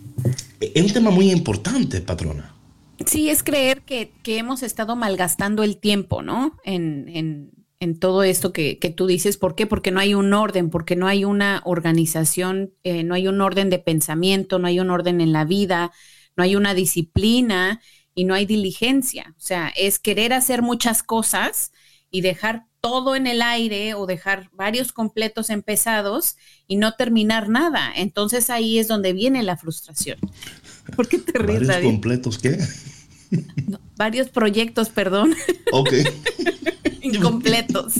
es 0.60 0.82
un 0.82 0.92
tema 0.92 1.10
muy 1.10 1.30
importante, 1.30 2.00
patrona. 2.00 2.54
Sí, 3.06 3.30
es 3.30 3.42
creer 3.42 3.82
que, 3.82 4.12
que 4.22 4.38
hemos 4.38 4.62
estado 4.62 4.96
malgastando 4.96 5.62
el 5.62 5.78
tiempo, 5.78 6.22
¿no? 6.22 6.58
En, 6.64 7.08
en, 7.08 7.50
en 7.80 7.98
todo 7.98 8.22
esto 8.22 8.52
que, 8.52 8.78
que, 8.78 8.90
tú 8.90 9.06
dices. 9.06 9.36
¿Por 9.36 9.54
qué? 9.54 9.66
Porque 9.66 9.90
no 9.90 9.98
hay 9.98 10.14
un 10.14 10.32
orden, 10.32 10.70
porque 10.70 10.94
no 10.94 11.08
hay 11.08 11.24
una 11.24 11.62
organización, 11.64 12.72
eh, 12.84 13.02
no 13.02 13.14
hay 13.14 13.26
un 13.26 13.40
orden 13.40 13.70
de 13.70 13.80
pensamiento, 13.80 14.58
no 14.58 14.68
hay 14.68 14.78
un 14.78 14.90
orden 14.90 15.20
en 15.20 15.32
la 15.32 15.44
vida, 15.44 15.90
no 16.36 16.44
hay 16.44 16.54
una 16.54 16.74
disciplina 16.74 17.80
y 18.14 18.24
no 18.24 18.34
hay 18.34 18.46
diligencia. 18.46 19.34
O 19.36 19.40
sea, 19.40 19.72
es 19.76 19.98
querer 19.98 20.32
hacer 20.32 20.62
muchas 20.62 21.02
cosas 21.02 21.72
y 22.10 22.20
dejar 22.20 22.66
todo 22.82 23.14
en 23.14 23.26
el 23.28 23.40
aire 23.42 23.94
o 23.94 24.06
dejar 24.06 24.50
varios 24.52 24.90
completos 24.92 25.50
empezados 25.50 26.36
y 26.66 26.76
no 26.76 26.94
terminar 26.94 27.48
nada. 27.48 27.92
Entonces 27.94 28.50
ahí 28.50 28.78
es 28.78 28.88
donde 28.88 29.12
viene 29.12 29.42
la 29.44 29.56
frustración. 29.56 30.18
¿Por 30.96 31.08
qué 31.08 31.18
te 31.18 31.38
ríes, 31.38 31.68
¿Varios 31.68 31.92
completos 31.92 32.38
qué? 32.38 32.58
No, 33.68 33.80
varios 33.96 34.28
proyectos, 34.28 34.90
perdón. 34.90 35.34
Ok. 35.72 35.94
Incompletos. 37.02 37.94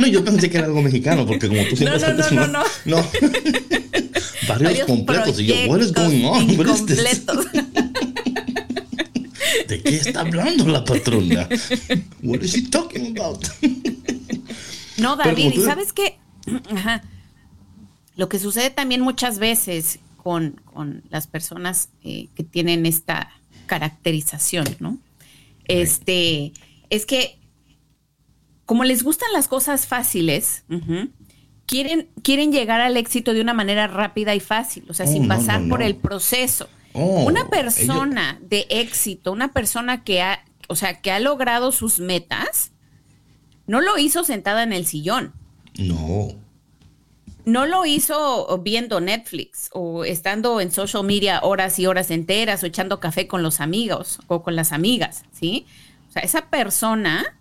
No, 0.00 0.06
yo 0.06 0.24
pensé 0.24 0.50
que 0.50 0.58
era 0.58 0.66
algo 0.66 0.82
mexicano, 0.82 1.24
porque 1.26 1.46
como 1.48 1.62
tú 1.64 1.76
siempre 1.76 1.98
No, 2.00 2.08
no, 2.08 2.16
no, 2.18 2.28
una- 2.30 2.46
no, 2.46 2.64
no. 2.84 2.96
Varios, 4.48 4.62
Varios 4.62 4.86
completos. 4.86 5.40
Y 5.40 5.46
yo, 5.46 5.54
what 5.68 5.80
is 5.80 5.92
going 5.92 6.24
on? 6.24 6.50
Incompletos. 6.50 7.46
¿De 9.68 9.82
qué 9.82 9.96
está 9.96 10.20
hablando 10.20 10.66
la 10.66 10.84
patrona? 10.84 11.48
What 12.22 12.40
is 12.42 12.52
she 12.52 12.62
talking 12.62 13.16
about? 13.16 13.44
No, 14.98 15.16
David, 15.16 15.52
¿y 15.54 15.60
sabes 15.60 15.92
qué? 15.92 16.18
Ajá. 16.74 17.02
Lo 18.16 18.28
que 18.28 18.38
sucede 18.38 18.70
también 18.70 19.00
muchas 19.00 19.38
veces 19.38 20.00
con, 20.16 20.60
con 20.64 21.04
las 21.10 21.26
personas 21.26 21.90
eh, 22.02 22.28
que 22.34 22.42
tienen 22.44 22.84
esta 22.84 23.30
caracterización, 23.66 24.66
¿no? 24.80 24.98
Este, 25.66 26.52
es 26.90 27.06
que 27.06 27.38
como 28.68 28.84
les 28.84 29.02
gustan 29.02 29.32
las 29.32 29.48
cosas 29.48 29.86
fáciles, 29.86 30.64
quieren, 31.64 32.10
quieren 32.22 32.52
llegar 32.52 32.82
al 32.82 32.98
éxito 32.98 33.32
de 33.32 33.40
una 33.40 33.54
manera 33.54 33.86
rápida 33.86 34.34
y 34.34 34.40
fácil, 34.40 34.84
o 34.90 34.92
sea, 34.92 35.06
Oh, 35.06 35.10
sin 35.10 35.22
no, 35.22 35.28
pasar 35.28 35.62
no, 35.62 35.70
por 35.70 35.82
el 35.82 35.96
proceso. 35.96 36.68
Oh, 36.92 37.24
una 37.24 37.48
persona 37.48 38.38
de 38.42 38.66
éxito, 38.68 39.32
una 39.32 39.52
persona 39.52 40.04
que 40.04 40.20
ha, 40.20 40.44
o 40.68 40.76
sea, 40.76 41.00
que 41.00 41.10
ha 41.10 41.18
logrado 41.18 41.72
sus 41.72 41.98
metas, 41.98 42.72
no 43.68 43.80
lo 43.80 43.96
hizo 43.98 44.24
sentada 44.24 44.64
en 44.64 44.72
el 44.72 44.84
sillón. 44.86 45.32
No. 45.78 46.30
No 47.44 47.64
lo 47.66 47.86
hizo 47.86 48.58
viendo 48.58 49.00
Netflix 49.00 49.70
o 49.72 50.04
estando 50.04 50.60
en 50.60 50.70
social 50.72 51.04
media 51.04 51.40
horas 51.42 51.78
y 51.78 51.86
horas 51.86 52.10
enteras 52.10 52.62
o 52.62 52.66
echando 52.66 52.98
café 53.00 53.26
con 53.28 53.42
los 53.42 53.60
amigos 53.60 54.18
o 54.26 54.42
con 54.42 54.56
las 54.56 54.72
amigas, 54.72 55.22
¿sí? 55.32 55.64
O 56.08 56.12
sea, 56.12 56.22
esa 56.22 56.46
persona 56.50 57.38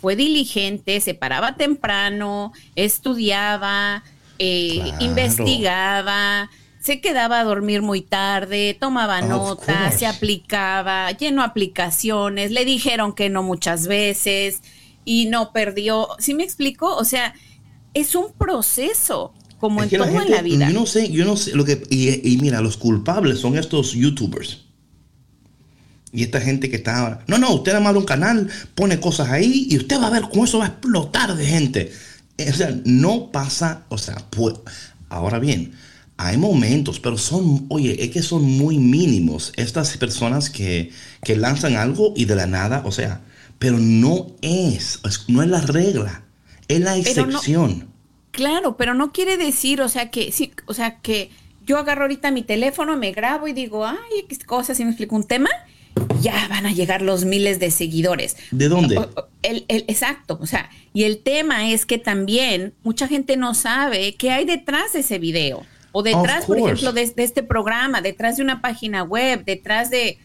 fue 0.00 0.16
diligente, 0.16 1.00
se 1.00 1.14
paraba 1.14 1.56
temprano, 1.56 2.52
estudiaba, 2.74 4.02
eh, 4.38 4.80
Claro. 4.82 5.04
investigaba, 5.04 6.50
se 6.80 7.00
quedaba 7.00 7.40
a 7.40 7.44
dormir 7.44 7.82
muy 7.82 8.00
tarde, 8.02 8.76
tomaba 8.78 9.20
notas, 9.20 9.98
se 9.98 10.06
aplicaba, 10.06 11.10
llenó 11.12 11.42
aplicaciones, 11.42 12.50
le 12.50 12.64
dijeron 12.64 13.12
que 13.12 13.28
no 13.28 13.42
muchas 13.42 13.86
veces 13.86 14.62
y 15.06 15.26
no 15.26 15.52
perdió. 15.52 16.08
¿Sí 16.18 16.34
me 16.34 16.44
explico? 16.44 16.94
O 16.94 17.04
sea, 17.04 17.32
es 17.94 18.14
un 18.14 18.32
proceso, 18.36 19.32
como 19.58 19.82
Es 19.82 19.90
en 19.90 19.98
todo 20.00 20.20
en 20.20 20.30
la 20.30 20.42
vida. 20.42 20.68
Yo 20.68 20.78
no 20.78 20.84
sé, 20.84 21.10
yo 21.10 21.24
no 21.24 21.38
sé 21.38 21.54
lo 21.54 21.64
que. 21.64 21.82
Y, 21.88 22.30
y 22.30 22.36
mira, 22.36 22.60
los 22.60 22.76
culpables 22.76 23.38
son 23.38 23.56
estos 23.56 23.92
youtubers. 23.92 24.66
Y 26.12 26.22
esta 26.22 26.40
gente 26.40 26.68
que 26.68 26.76
está. 26.76 27.24
No, 27.26 27.38
no, 27.38 27.54
usted 27.54 27.72
arma 27.72 27.92
un 27.92 28.04
canal, 28.04 28.50
pone 28.74 29.00
cosas 29.00 29.30
ahí 29.30 29.68
y 29.70 29.78
usted 29.78 29.98
va 29.98 30.08
a 30.08 30.10
ver 30.10 30.22
cómo 30.30 30.44
eso 30.44 30.58
va 30.58 30.66
a 30.66 30.68
explotar 30.68 31.34
de 31.34 31.46
gente. 31.46 31.92
O 32.38 32.52
sea, 32.52 32.76
no 32.84 33.30
pasa. 33.32 33.84
O 33.88 33.96
sea, 33.96 34.16
pues. 34.30 34.54
Ahora 35.08 35.38
bien, 35.38 35.72
hay 36.16 36.36
momentos, 36.36 36.98
pero 36.98 37.16
son. 37.16 37.66
Oye, 37.68 38.02
es 38.02 38.10
que 38.10 38.22
son 38.22 38.42
muy 38.42 38.78
mínimos 38.78 39.52
estas 39.56 39.96
personas 39.98 40.50
que, 40.50 40.90
que 41.22 41.36
lanzan 41.36 41.76
algo 41.76 42.12
y 42.16 42.24
de 42.24 42.34
la 42.34 42.46
nada, 42.46 42.82
o 42.84 42.90
sea. 42.90 43.22
Pero 43.58 43.78
no 43.78 44.28
es. 44.42 45.00
No 45.28 45.42
es 45.42 45.48
la 45.48 45.60
regla. 45.60 46.24
Es 46.68 46.80
la 46.80 46.90
no- 46.92 46.96
excepción. 46.98 47.88
Claro, 48.32 48.76
pero 48.76 48.92
no 48.94 49.12
quiere 49.12 49.36
decir, 49.38 49.80
o 49.80 49.88
sea, 49.88 50.10
que 50.10 50.30
sí, 50.30 50.52
o 50.66 50.74
sea, 50.74 50.98
que 51.00 51.30
yo 51.64 51.78
agarro 51.78 52.02
ahorita 52.02 52.30
mi 52.30 52.42
teléfono, 52.42 52.96
me 52.96 53.12
grabo 53.12 53.48
y 53.48 53.54
digo, 53.54 53.86
ay, 53.86 53.96
qué 54.28 54.36
cosas, 54.44 54.78
y 54.78 54.84
me 54.84 54.90
explico 54.90 55.16
un 55.16 55.24
tema, 55.24 55.48
ya 56.20 56.46
van 56.48 56.66
a 56.66 56.72
llegar 56.72 57.00
los 57.00 57.24
miles 57.24 57.58
de 57.60 57.70
seguidores. 57.70 58.36
¿De 58.50 58.68
dónde? 58.68 59.00
El, 59.42 59.64
el- 59.68 59.84
exacto, 59.88 60.38
o 60.40 60.46
sea, 60.46 60.68
y 60.92 61.04
el 61.04 61.18
tema 61.22 61.70
es 61.70 61.86
que 61.86 61.96
también 61.96 62.74
mucha 62.82 63.08
gente 63.08 63.38
no 63.38 63.54
sabe 63.54 64.14
qué 64.16 64.30
hay 64.32 64.44
detrás 64.44 64.92
de 64.92 65.00
ese 65.00 65.18
video. 65.18 65.64
O 65.92 66.02
detrás, 66.02 66.44
por 66.44 66.58
ejemplo, 66.58 66.92
de, 66.92 67.06
de 67.08 67.24
este 67.24 67.42
programa, 67.42 68.02
detrás 68.02 68.36
de 68.36 68.42
una 68.42 68.60
página 68.60 69.02
web, 69.02 69.46
detrás 69.46 69.88
de, 69.88 70.18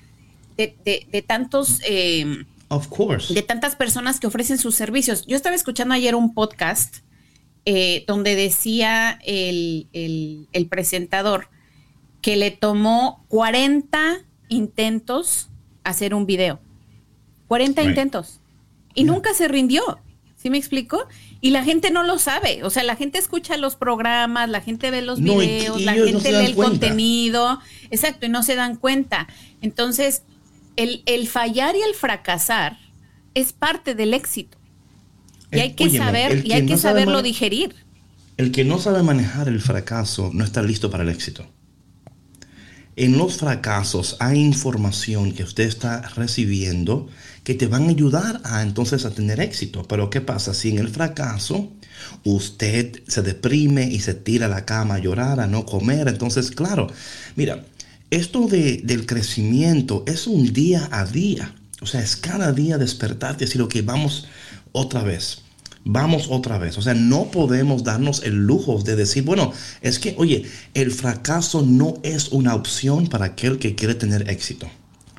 de, 0.58 0.76
de- 0.84 1.08
de 1.10 1.22
tantos... 1.22 1.80
eh, 1.88 2.44
Of 2.72 2.88
course. 2.88 3.34
de 3.34 3.42
tantas 3.42 3.76
personas 3.76 4.20
que 4.20 4.28
ofrecen 4.28 4.58
sus 4.58 4.76
servicios. 4.76 5.26
Yo 5.28 5.36
estaba 5.36 5.56
escuchando 5.56 5.94
ayer 5.94 6.16
un 6.16 6.34
podcast 6.34 6.98
eh, 7.66 8.06
donde 8.08 8.36
decía 8.36 9.20
el, 9.24 9.88
el- 9.94 10.48
el 10.54 10.68
presentador 10.68 11.50
que 12.22 12.36
le 12.36 12.50
tomó 12.52 13.24
40 13.28 14.20
intentos 14.50 15.50
hacer 15.84 16.14
un 16.14 16.26
video. 16.26 16.60
40 17.48 17.82
Right. 17.82 17.90
intentos. 17.90 18.40
Y 18.94 19.04
nunca 19.04 19.34
se 19.34 19.48
rindió. 19.48 19.82
¿Sí 20.36 20.50
me 20.50 20.58
explico? 20.58 21.08
Y 21.40 21.52
la 21.52 21.64
gente 21.64 21.92
no 21.92 22.04
lo 22.04 22.18
sabe. 22.18 22.64
O 22.64 22.70
sea, 22.72 22.84
la 22.84 22.96
gente 22.96 23.20
escucha 23.20 23.58
los 23.58 23.76
programas, 23.76 24.50
la 24.50 24.62
gente 24.62 24.90
ve 24.90 25.02
los 25.04 25.20
No, 25.20 25.38
videos, 25.38 25.80
y 25.80 25.84
la 25.86 25.94
no 25.96 26.06
gente 26.06 26.32
dan 26.32 26.44
lee 26.44 26.50
el 26.50 26.56
cuenta. 26.56 26.72
contenido. 26.88 27.60
Exacto, 27.92 28.26
y 28.26 28.30
no 28.30 28.42
se 28.42 28.56
dan 28.56 28.76
cuenta. 28.76 29.28
Entonces, 29.62 30.24
el, 30.76 31.04
el 31.06 31.28
fallar 31.28 31.76
y 31.76 31.82
el 31.82 31.96
fracasar 31.96 32.78
es 33.34 33.54
parte 33.54 33.96
del 33.96 34.14
éxito. 34.14 34.58
Y 35.52 35.60
hay 35.60 35.74
que 35.76 35.86
óyeme, 35.86 35.98
saber, 35.98 36.46
y 36.46 36.54
hay 36.54 36.66
que 36.66 36.74
no 36.74 36.80
saberlo 36.80 37.22
digerir. 37.22 37.76
El 38.38 38.52
que 38.52 38.64
no 38.66 38.80
sabe 38.80 39.04
manejar 39.04 39.48
el 39.48 39.62
fracaso 39.62 40.32
no 40.34 40.44
está 40.44 40.62
listo 40.62 40.90
para 40.90 41.04
el 41.04 41.10
éxito. 41.10 41.46
en 42.96 43.18
los 43.18 43.38
fracasos 43.38 44.18
hay 44.20 44.40
información 44.40 45.32
que 45.34 45.44
usted 45.44 45.64
está 45.64 46.02
recibiendo 46.10 47.10
que 47.44 47.56
te 47.56 47.68
van 47.68 47.88
a 47.88 47.90
ayudar 47.90 48.42
a 48.44 48.62
entonces 48.62 49.06
a 49.06 49.12
tener 49.12 49.40
éxito. 49.40 49.84
Pero 49.88 50.10
¿qué 50.10 50.22
pasa 50.22 50.54
si 50.54 50.70
en 50.70 50.80
el 50.80 50.90
fracaso 50.90 51.72
usted 52.24 53.02
se 53.08 53.22
deprime 53.22 53.86
y 53.86 54.00
se 54.02 54.14
tira 54.14 54.46
a 54.48 54.50
la 54.50 54.66
cama 54.66 54.96
a 54.96 55.00
llorar, 55.00 55.40
a 55.40 55.48
no 55.48 55.66
comer? 55.66 56.08
Entonces, 56.08 56.52
claro, 56.52 56.88
mira, 57.36 57.66
esto 58.12 58.48
de, 58.48 58.82
del 58.84 59.08
crecimiento 59.08 60.04
es 60.06 60.28
un 60.28 60.54
día 60.54 60.88
a 60.92 61.06
día. 61.06 61.56
O 61.82 61.88
sea, 61.88 62.02
es 62.02 62.16
cada 62.16 62.52
día 62.52 62.78
despertarte 62.78 63.44
y 63.44 63.48
decir, 63.48 63.62
ok, 63.62 63.78
vamos 63.84 64.28
otra 64.72 65.02
vez 65.02 65.42
vamos 65.84 66.28
otra 66.30 66.58
vez. 66.58 66.78
O 66.78 66.82
sea, 66.82 66.94
no 66.94 67.32
podemos 67.32 67.84
darnos 67.84 68.24
el 68.24 68.46
lujo 68.46 68.82
de 68.82 68.96
decir, 68.96 69.24
bueno, 69.24 69.54
es 69.82 70.00
que, 70.00 70.16
oye, 70.18 70.46
el 70.74 70.92
fracaso 70.92 71.62
no 71.64 71.96
es 72.04 72.30
una 72.30 72.56
opción 72.56 73.08
para 73.08 73.26
aquel 73.26 73.60
que 73.60 73.76
quiere 73.76 73.96
tener 73.96 74.30
éxito. 74.30 74.70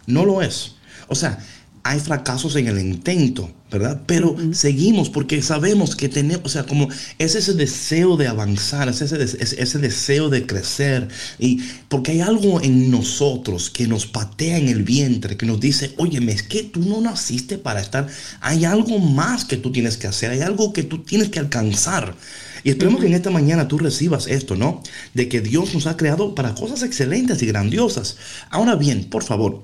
No 0.07 0.25
lo 0.25 0.43
es. 0.43 0.77
O 1.09 1.15
sea, 1.15 1.45
hay 1.85 1.99
fracasos 1.99 2.55
en 2.55 2.69
el 2.69 2.79
intento, 2.79 3.51
¿verdad? 3.71 4.03
Pero 4.07 4.37
seguimos 4.53 5.11
porque 5.11 5.43
sabemos 5.43 5.97
que 5.97 6.09
tenemos, 6.09 6.45
o 6.45 6.49
sea, 6.49 6.65
como 6.65 6.89
es 7.19 7.35
ese 7.35 7.55
deseo 7.55 8.17
de 8.17 8.29
avanzar, 8.29 8.89
es 8.89 9.03
ese, 9.03 9.21
ese, 9.23 9.79
deseo 9.79 10.29
de 10.29 10.47
crecer, 10.47 11.09
y 11.41 11.61
porque 11.89 12.13
hay 12.13 12.21
algo 12.21 12.61
en 12.63 12.91
nosotros 12.91 13.69
que 13.69 13.89
nos 13.89 14.07
patea 14.07 14.59
en 14.59 14.69
el 14.69 14.85
vientre, 14.85 15.37
que 15.37 15.47
nos 15.47 15.59
dice, 15.59 15.93
oye, 15.97 16.21
es 16.31 16.45
que 16.45 16.63
tú 16.63 16.81
no 16.81 17.01
naciste 17.01 17.59
para 17.59 17.81
estar, 17.81 18.07
hay 18.41 18.65
algo 18.65 19.01
más 19.01 19.45
que 19.45 19.57
tú 19.57 19.73
tienes 19.73 19.97
que 19.97 20.07
hacer, 20.07 20.31
hay 20.31 20.41
algo 20.41 20.73
que 20.73 20.85
tú 20.85 21.03
tienes 21.03 21.31
que 21.31 21.41
alcanzar. 21.41 22.15
Y 22.65 22.71
esperemos 22.71 23.01
que 23.01 23.09
en 23.09 23.15
esta 23.15 23.31
mañana 23.31 23.67
tú 23.67 23.77
recibas 23.77 24.29
esto, 24.29 24.55
¿no? 24.55 24.83
De 25.15 25.29
que 25.29 25.41
Dios 25.41 25.75
nos 25.75 25.89
ha 25.89 25.97
creado 25.97 26.37
para 26.37 26.55
cosas 26.55 26.85
excelentes 26.85 27.43
y 27.43 27.47
grandiosas. 27.47 28.19
Ahora 28.51 28.77
bien, 28.77 29.07
por 29.11 29.25
favor, 29.25 29.63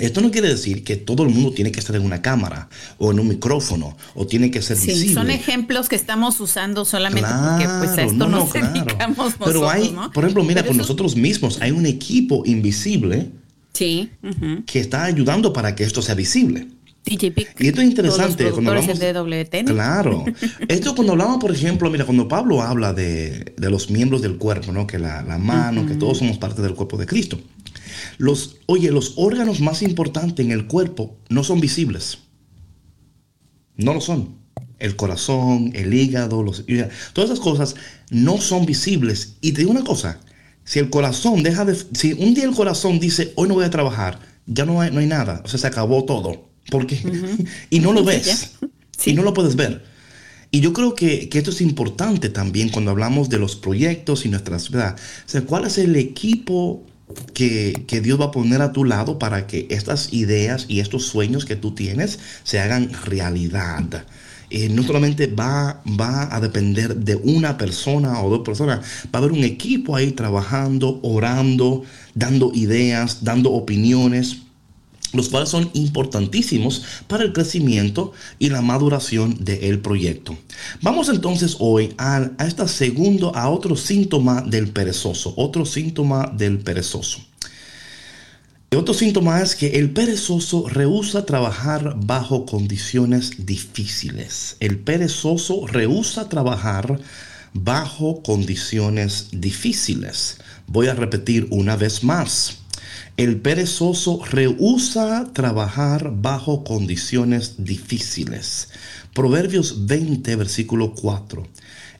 esto 0.00 0.20
no 0.20 0.30
quiere 0.30 0.48
decir 0.48 0.84
que 0.84 0.96
todo 0.96 1.22
el 1.22 1.30
mundo 1.30 1.52
tiene 1.52 1.72
que 1.72 1.80
estar 1.80 1.94
en 1.96 2.02
una 2.02 2.22
cámara 2.22 2.68
o 2.98 3.10
en 3.10 3.20
un 3.20 3.28
micrófono 3.28 3.96
o 4.14 4.26
tiene 4.26 4.50
que 4.50 4.62
ser 4.62 4.76
sí, 4.76 5.12
Son 5.12 5.30
ejemplos 5.30 5.88
que 5.88 5.96
estamos 5.96 6.40
usando 6.40 6.84
solamente 6.84 7.28
porque 7.28 7.68
pues 7.78 7.98
a 7.98 8.02
esto 8.02 8.28
no, 8.28 8.28
nos 8.28 8.52
dedicamos 8.52 9.38
nosotros, 9.38 9.46
Pero 9.46 9.70
hay, 9.70 9.94
por 10.12 10.24
ejemplo, 10.24 10.44
mira, 10.44 10.64
por 10.64 10.76
nosotros 10.76 11.16
mismos 11.16 11.60
hay 11.60 11.70
un 11.70 11.86
equipo 11.86 12.42
invisible 12.46 13.30
sí, 13.72 14.10
que 14.66 14.80
está 14.80 15.04
ayudando 15.04 15.52
para 15.52 15.74
que 15.74 15.84
esto 15.84 16.02
sea 16.02 16.14
visible. 16.14 16.68
DJ 17.04 17.34
y 17.58 17.66
esto 17.66 17.82
es 17.82 17.86
interesante 17.86 18.50
cuando 18.50 18.70
hablamos, 18.70 18.98
de 18.98 19.64
Claro. 19.66 20.24
Esto 20.68 20.94
cuando 20.94 21.12
hablamos, 21.12 21.36
por 21.36 21.52
ejemplo, 21.52 21.90
mira, 21.90 22.06
cuando 22.06 22.28
Pablo 22.28 22.62
habla 22.62 22.94
de, 22.94 23.52
de 23.58 23.70
los 23.70 23.90
miembros 23.90 24.22
del 24.22 24.38
cuerpo, 24.38 24.72
¿no? 24.72 24.86
Que 24.86 24.98
la, 24.98 25.20
la 25.22 25.36
mano, 25.36 25.84
que 25.84 25.96
todos 25.96 26.18
somos 26.18 26.38
parte 26.38 26.62
del 26.62 26.74
cuerpo 26.74 26.96
de 26.96 27.04
Cristo. 27.04 27.38
Los, 28.18 28.56
oye, 28.66 28.90
los 28.90 29.14
órganos 29.16 29.60
más 29.60 29.82
importantes 29.82 30.44
en 30.44 30.52
el 30.52 30.66
cuerpo 30.66 31.16
no 31.28 31.44
son 31.44 31.60
visibles. 31.60 32.18
No 33.76 33.94
lo 33.94 34.00
son. 34.00 34.36
El 34.78 34.96
corazón, 34.96 35.72
el 35.74 35.94
hígado, 35.94 36.42
los, 36.42 36.64
todas 37.12 37.30
esas 37.30 37.40
cosas 37.40 37.74
no 38.10 38.40
son 38.40 38.66
visibles. 38.66 39.36
Y 39.40 39.52
te 39.52 39.60
digo 39.60 39.70
una 39.70 39.84
cosa, 39.84 40.20
si 40.64 40.78
el 40.78 40.90
corazón 40.90 41.42
deja 41.42 41.64
de... 41.64 41.76
Si 41.92 42.12
un 42.14 42.34
día 42.34 42.44
el 42.44 42.54
corazón 42.54 42.98
dice, 42.98 43.32
hoy 43.36 43.48
no 43.48 43.54
voy 43.54 43.64
a 43.64 43.70
trabajar, 43.70 44.18
ya 44.46 44.64
no 44.64 44.80
hay, 44.80 44.90
no 44.90 45.00
hay 45.00 45.06
nada. 45.06 45.42
O 45.44 45.48
sea, 45.48 45.58
se 45.58 45.66
acabó 45.66 46.04
todo. 46.04 46.48
¿Por 46.70 46.86
qué? 46.86 46.98
y 47.70 47.80
no 47.80 47.92
lo 47.92 48.04
ves. 48.04 48.52
Y 49.04 49.12
no 49.12 49.22
lo 49.22 49.34
puedes 49.34 49.56
ver. 49.56 49.84
Y 50.50 50.60
yo 50.60 50.72
creo 50.72 50.94
que, 50.94 51.28
que, 51.28 51.38
esto 51.38 51.50
es 51.50 51.60
importante 51.60 52.28
también 52.28 52.68
cuando 52.68 52.92
hablamos 52.92 53.28
de 53.28 53.38
los 53.38 53.56
proyectos 53.56 54.24
y 54.24 54.28
nuestras... 54.28 54.70
¿verdad? 54.70 54.96
O 54.96 55.28
sea, 55.28 55.42
¿cuál 55.42 55.66
es 55.66 55.78
el 55.78 55.96
equipo 55.96 56.84
que, 57.34 58.00
Dios 58.02 58.20
va 58.20 58.26
a 58.26 58.30
poner 58.30 58.62
a 58.62 58.72
tu 58.72 58.84
lado 58.84 59.18
para 59.18 59.46
que 59.46 59.66
estas 59.70 60.12
ideas 60.12 60.66
y 60.68 60.80
estos 60.80 61.06
sueños 61.06 61.44
que 61.44 61.56
tú 61.56 61.74
tienes 61.74 62.18
se 62.42 62.60
hagan 62.60 62.90
realidad. 63.04 64.06
Eh, 64.50 64.68
no 64.68 64.82
solamente 64.82 65.26
va, 65.26 65.82
va 66.00 66.34
a 66.34 66.40
depender 66.40 66.96
de 66.96 67.16
una 67.16 67.58
persona 67.58 68.20
o 68.22 68.30
dos 68.30 68.40
personas, 68.40 68.80
va 69.06 69.10
a 69.14 69.18
haber 69.18 69.32
un 69.32 69.42
equipo 69.42 69.96
ahí 69.96 70.12
trabajando, 70.12 71.00
orando, 71.02 71.82
dando 72.14 72.52
ideas, 72.54 73.24
dando 73.24 73.52
opiniones 73.52 74.43
los 75.14 75.28
cuales 75.28 75.48
son 75.48 75.70
importantísimos 75.72 76.82
para 77.06 77.24
el 77.24 77.32
crecimiento 77.32 78.12
y 78.38 78.50
la 78.50 78.60
maduración 78.60 79.36
del 79.40 79.80
proyecto. 79.80 80.36
Vamos 80.82 81.08
entonces 81.08 81.56
hoy 81.60 81.94
a, 81.98 82.30
esta 82.46 82.68
segundo, 82.68 83.34
a 83.34 83.48
otro 83.48 83.76
síntoma 83.76 84.42
del 84.42 84.68
perezoso, 84.68 85.32
otro 85.36 85.64
síntoma 85.64 86.32
del 86.36 86.58
perezoso. 86.58 87.20
otro 88.76 88.92
síntoma 88.92 89.40
es 89.40 89.54
que 89.54 89.78
el 89.78 89.90
perezoso 89.90 90.68
rehúsa 90.68 91.24
trabajar 91.24 91.94
bajo 91.96 92.44
condiciones 92.44 93.46
difíciles. 93.46 94.56
El 94.58 94.80
perezoso 94.80 95.66
rehúsa 95.68 96.28
trabajar 96.28 96.98
bajo 97.52 98.20
condiciones 98.22 99.28
difíciles. 99.30 100.38
Voy 100.66 100.88
a 100.88 100.94
repetir 100.94 101.46
una 101.50 101.76
vez 101.76 102.02
más. 102.02 102.63
El 103.16 103.40
perezoso 103.40 104.24
rehúsa 104.24 105.30
trabajar 105.32 106.12
bajo 106.16 106.64
condiciones 106.64 107.64
difíciles. 107.64 108.70
Proverbios 109.14 109.86
20, 109.86 110.34
versículo 110.34 110.94
4. 110.94 111.46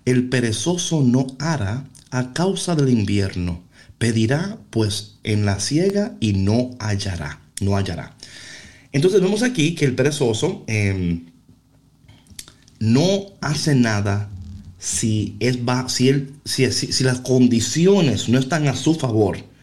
El 0.04 0.28
perezoso 0.28 1.02
no 1.02 1.28
hará 1.38 1.88
a 2.10 2.32
causa 2.32 2.74
del 2.74 2.88
invierno. 2.88 3.62
Pedirá 3.98 4.58
pues 4.70 5.16
en 5.22 5.44
la 5.44 5.60
ciega 5.60 6.16
y 6.18 6.32
no 6.32 6.70
hallará. 6.80 7.40
No 7.60 7.76
hallará. 7.76 8.16
Entonces 8.90 9.20
vemos 9.20 9.42
aquí 9.42 9.76
que 9.76 9.84
el 9.84 9.94
perezoso 9.94 10.64
em, 10.66 11.26
no 12.80 13.26
hace 13.40 13.76
nada 13.76 14.30
si, 14.78 15.36
es, 15.38 15.58
si, 15.88 16.08
él, 16.08 16.34
si, 16.44 16.70
si 16.72 17.04
las 17.04 17.20
condiciones 17.20 18.28
no 18.28 18.38
están 18.38 18.66
a 18.66 18.74
su 18.74 18.94
favor 18.94 19.53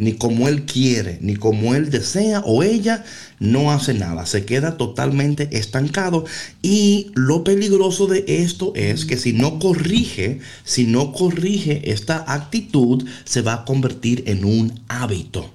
ni 0.00 0.14
como 0.14 0.48
él 0.48 0.64
quiere, 0.64 1.18
ni 1.20 1.36
como 1.36 1.74
él 1.74 1.90
desea 1.90 2.40
o 2.40 2.62
ella, 2.62 3.04
no 3.38 3.70
hace 3.70 3.92
nada, 3.92 4.24
se 4.24 4.46
queda 4.46 4.78
totalmente 4.78 5.48
estancado. 5.52 6.24
Y 6.62 7.12
lo 7.14 7.44
peligroso 7.44 8.06
de 8.06 8.24
esto 8.26 8.72
es 8.74 9.04
que 9.04 9.18
si 9.18 9.34
no 9.34 9.58
corrige, 9.58 10.40
si 10.64 10.84
no 10.86 11.12
corrige 11.12 11.92
esta 11.92 12.24
actitud, 12.26 13.06
se 13.24 13.42
va 13.42 13.52
a 13.52 13.64
convertir 13.64 14.24
en 14.26 14.44
un 14.44 14.80
hábito 14.88 15.52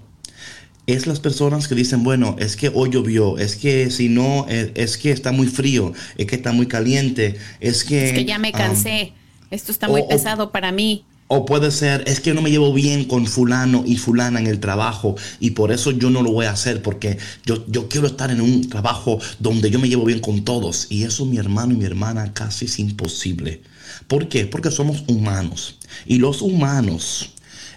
es 0.87 1.07
las 1.07 1.19
personas 1.19 1.67
que 1.67 1.73
dicen, 1.73 2.03
bueno, 2.03 2.35
es 2.37 2.55
que 2.55 2.69
hoy 2.71 2.91
llovió, 2.91 3.39
es 3.39 3.55
que 3.55 3.89
si 3.89 4.07
no, 4.07 4.45
es, 4.47 4.97
que 4.97 5.09
está 5.09 5.31
muy 5.31 5.47
frío, 5.47 5.93
es 6.15 6.27
que 6.27 6.35
está 6.35 6.51
muy 6.51 6.67
caliente, 6.67 7.37
es 7.59 7.83
que... 7.83 8.05
Es 8.05 8.13
que 8.13 8.25
ya 8.25 8.37
me 8.37 8.51
cansé, 8.51 9.13
esto 9.49 9.71
está 9.71 9.87
muy 9.87 10.03
pesado 10.07 10.51
para 10.51 10.71
mí. 10.71 11.03
O 11.27 11.43
puede 11.45 11.71
ser, 11.71 12.03
es 12.05 12.19
que 12.19 12.35
no 12.35 12.43
me 12.43 12.51
llevo 12.51 12.71
bien 12.71 13.05
con 13.05 13.25
fulano 13.25 13.83
y 13.85 13.97
fulana 13.97 14.39
en 14.39 14.45
el 14.45 14.59
trabajo 14.59 15.15
y 15.39 15.51
por 15.51 15.71
eso 15.71 15.89
yo 15.89 16.11
no 16.11 16.21
lo 16.21 16.31
voy 16.31 16.45
a 16.45 16.51
hacer 16.51 16.83
porque 16.83 17.17
yo, 17.45 17.65
yo 17.67 17.89
quiero 17.89 18.05
estar 18.05 18.29
en 18.29 18.41
un 18.41 18.69
trabajo 18.69 19.19
donde 19.39 19.71
yo 19.71 19.79
me 19.79 19.89
llevo 19.89 20.05
bien 20.05 20.19
con 20.19 20.45
todos. 20.45 20.85
Y 20.89 21.03
eso 21.03 21.25
mi 21.25 21.37
hermano 21.37 21.73
y 21.73 21.77
mi 21.77 21.85
hermana 21.85 22.31
casi 22.33 22.65
es 22.65 22.77
imposible. 22.77 23.61
¿Por 24.07 24.29
qué? 24.29 24.45
Porque 24.45 24.69
somos 24.69 25.03
humanos. 25.07 25.77
Y 26.05 26.19
los 26.19 26.43
humanos 26.43 27.31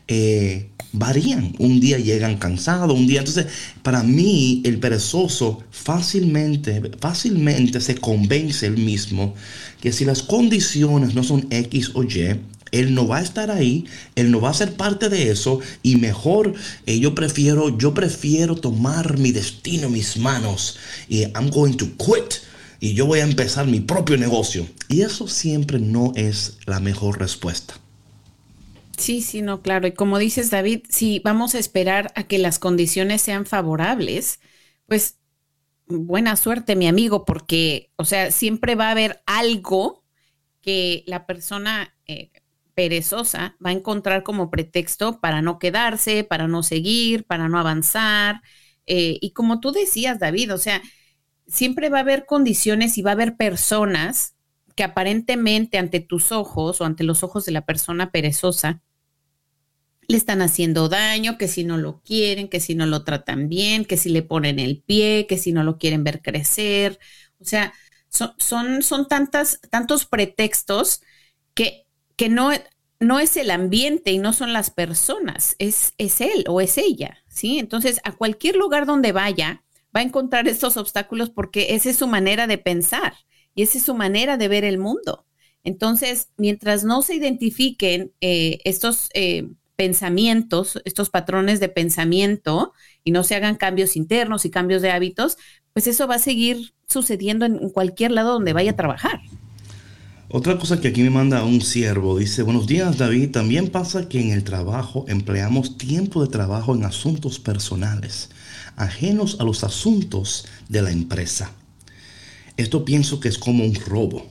eh, 0.09 0.69
varían. 0.93 1.55
Un 1.59 1.81
día 1.81 1.99
llegan 1.99 2.37
cansados, 2.37 2.97
un 2.97 3.07
día... 3.07 3.21
Entonces, 3.21 3.47
para 3.83 4.03
mí, 4.03 4.63
el 4.65 4.79
perezoso 4.79 5.63
fácilmente, 5.71 6.83
fácilmente 6.99 7.81
se 7.81 7.95
convence 7.95 8.67
él 8.67 8.79
mismo 8.79 9.35
que 9.81 9.93
si 9.93 10.05
las 10.05 10.23
condiciones 10.23 11.15
no 11.15 11.23
son 11.23 11.47
X 11.51 11.93
o 11.95 12.03
Y, 12.03 12.41
él 12.71 12.95
no 12.95 13.07
va 13.07 13.19
a 13.19 13.23
estar 13.23 13.51
ahí, 13.51 13.87
él 14.15 14.31
no 14.31 14.41
va 14.41 14.51
a 14.51 14.55
ser 14.55 14.75
parte 14.75 15.09
de 15.09 15.31
eso 15.31 15.61
y 15.83 15.97
mejor 15.97 16.55
eh, 16.87 16.99
yo 16.99 17.15
prefiero 17.15 17.77
yo 17.77 17.95
prefiero 17.95 18.57
tomar 18.57 19.19
mi 19.19 19.33
destino 19.33 19.87
en 19.87 19.93
mis 19.93 20.17
manos 20.17 20.79
y 21.09 21.23
I'm 21.23 21.51
going 21.51 21.75
to 21.75 21.87
quit 21.97 22.49
y 22.81 22.95
yo 22.95 23.07
voy 23.07 23.21
a 23.21 23.25
empezar 23.25 23.67
mi 23.67 23.81
propio 23.81 24.17
negocio. 24.17 24.67
Y 24.89 25.03
eso 25.03 25.29
siempre 25.29 25.79
no 25.79 26.13
es 26.15 26.59
la 26.67 26.81
mejor 26.81 27.19
respuesta. 27.19 27.75
Sí, 28.97 29.23
sí, 29.23 29.43
no, 29.43 29.63
claro. 29.63 29.87
Y 29.87 29.93
como 29.93 30.19
dices, 30.19 30.51
David, 30.51 30.83
si 30.89 31.21
vamos 31.21 31.55
a 31.55 31.59
esperar 31.59 32.13
a 32.15 32.25
que 32.25 32.39
las 32.39 32.59
condiciones 32.59 33.23
sean 33.23 33.47
favorables, 33.47 34.41
pues 34.87 35.19
buena 35.87 36.37
suerte, 36.37 36.77
mi 36.77 36.89
amigo, 36.89 37.25
porque, 37.25 37.91
o 37.97 38.05
sea, 38.05 38.31
siempre 38.31 38.75
va 38.75 38.89
a 38.89 38.93
haber 38.93 39.23
algo 39.27 40.05
que 40.61 41.05
la 41.07 41.27
persona 41.27 41.95
perezosa 42.79 43.57
va 43.65 43.71
a 43.71 43.73
encontrar 43.73 44.23
como 44.23 44.53
pretexto 44.53 45.21
para 45.21 45.43
no 45.43 45.59
quedarse, 45.59 46.23
para 46.23 46.47
no 46.47 46.63
seguir, 46.63 47.25
para 47.25 47.49
no 47.49 47.59
avanzar. 47.59 48.41
Eh, 48.87 49.19
y 49.21 49.33
como 49.33 49.59
tú 49.59 49.73
decías, 49.73 50.21
David, 50.21 50.55
o 50.55 50.59
sea, 50.59 50.81
siempre 51.49 51.89
va 51.89 51.99
a 51.99 52.03
haber 52.03 52.25
condiciones 52.25 52.97
y 52.97 53.03
va 53.03 53.11
a 53.11 53.15
haber 53.15 53.37
personas 53.37 54.37
que 54.77 54.85
aparentemente 54.85 55.77
ante 55.77 55.99
tus 55.99 56.31
ojos 56.31 56.81
o 56.81 56.85
ante 56.85 57.03
los 57.03 57.25
ojos 57.25 57.45
de 57.45 57.51
la 57.51 57.67
persona 57.67 58.13
perezosa 58.13 58.81
le 60.07 60.17
están 60.17 60.41
haciendo 60.41 60.89
daño, 60.89 61.37
que 61.37 61.49
si 61.49 61.65
no 61.65 61.79
lo 61.79 62.01
quieren, 62.03 62.47
que 62.49 62.61
si 62.61 62.77
no 62.77 62.87
lo 62.87 63.03
tratan 63.03 63.49
bien, 63.49 63.87
que 63.87 63.97
si 63.97 64.09
le 64.09 64.23
ponen 64.23 64.61
el 64.61 64.85
pie, 64.85 65.27
que 65.29 65.37
si 65.37 65.51
no 65.51 65.65
lo 65.65 65.79
quieren 65.79 66.05
ver 66.05 66.23
crecer. 66.23 67.01
O 67.41 67.45
sea, 67.45 67.73
son, 68.09 68.35
son, 68.39 68.83
son 68.85 69.09
tantas, 69.09 69.61
tantos 69.69 70.07
pretextos 70.07 71.03
que, 71.55 71.88
que 72.19 72.29
no, 72.29 72.51
no 72.99 73.21
es 73.21 73.37
el 73.37 73.51
ambiente 73.51 74.11
y 74.11 74.19
no 74.19 74.33
son 74.33 74.53
las 74.53 74.71
personas, 74.71 75.55
es, 75.61 75.95
es 75.99 76.21
él 76.21 76.45
o 76.49 76.61
es 76.61 76.77
ella, 76.77 77.19
¿sí? 77.29 77.61
Entonces, 77.61 78.01
a 78.03 78.11
cualquier 78.11 78.57
lugar 78.57 78.87
donde 78.87 79.13
vaya, 79.13 79.63
va 79.97 80.01
a 80.01 80.03
encontrar 80.03 80.49
estos 80.49 80.77
obstáculos 80.77 81.31
porque 81.31 81.77
esa 81.77 81.89
es 81.89 81.97
su 81.97 82.09
manera 82.09 82.49
de 82.49 82.59
pensar 82.59 83.15
y 83.55 83.63
esa 83.63 83.79
es 83.79 83.85
su 83.85 83.95
manera 83.95 84.37
de 84.37 84.49
ver 84.49 84.65
el 84.65 84.79
mundo. 84.79 85.27
Entonces, 85.63 86.31
mientras 86.37 86.83
no 86.83 87.03
se 87.03 87.15
identifiquen 87.15 88.13
eh, 88.21 88.59
estos 88.65 89.11
eh, 89.15 89.49
pensamientos, 89.77 90.81
estos 90.85 91.11
patrones 91.11 91.61
de 91.61 91.69
pensamiento 91.69 92.73
y 93.05 93.13
no 93.13 93.23
se 93.23 93.37
hagan 93.37 93.55
cambios 93.55 93.95
internos 93.95 94.45
y 94.45 94.51
cambios 94.51 94.83
de 94.83 94.91
hábitos, 94.91 95.39
pues 95.73 95.87
eso 95.87 96.09
va 96.09 96.17
a 96.17 96.19
seguir 96.19 96.75
sucediendo 96.89 97.47
en 97.47 97.71
cualquier 97.71 98.11
lado 98.11 98.33
donde 98.33 98.55
vaya 98.55 98.73
a 98.73 98.77
trabajar. 98.77 99.21
Otra 100.31 100.59
cosa 100.59 100.81
que 100.81 100.89
aquí 100.89 101.03
me 101.03 101.11
manda 101.11 101.43
un 101.43 101.63
siervo, 101.63 102.19
dice, 102.19 102.43
buenos 102.43 102.67
días 102.67 102.99
David, 102.99 103.31
también 103.31 103.69
pasa 103.69 104.09
que 104.09 104.21
en 104.21 104.31
el 104.31 104.45
trabajo 104.45 105.07
empleamos 105.09 105.79
tiempo 105.79 106.23
de 106.23 106.31
trabajo 106.31 106.75
en 106.75 106.85
asuntos 106.85 107.39
personales, 107.39 108.29
ajenos 108.77 109.39
a 109.41 109.45
los 109.45 109.65
asuntos 109.65 110.47
de 110.69 110.83
la 110.83 110.91
empresa. 110.91 111.53
Esto 112.59 112.85
pienso 112.85 113.21
que 113.21 113.29
es 113.29 113.39
como 113.39 113.65
un 113.65 113.75
robo 113.75 114.27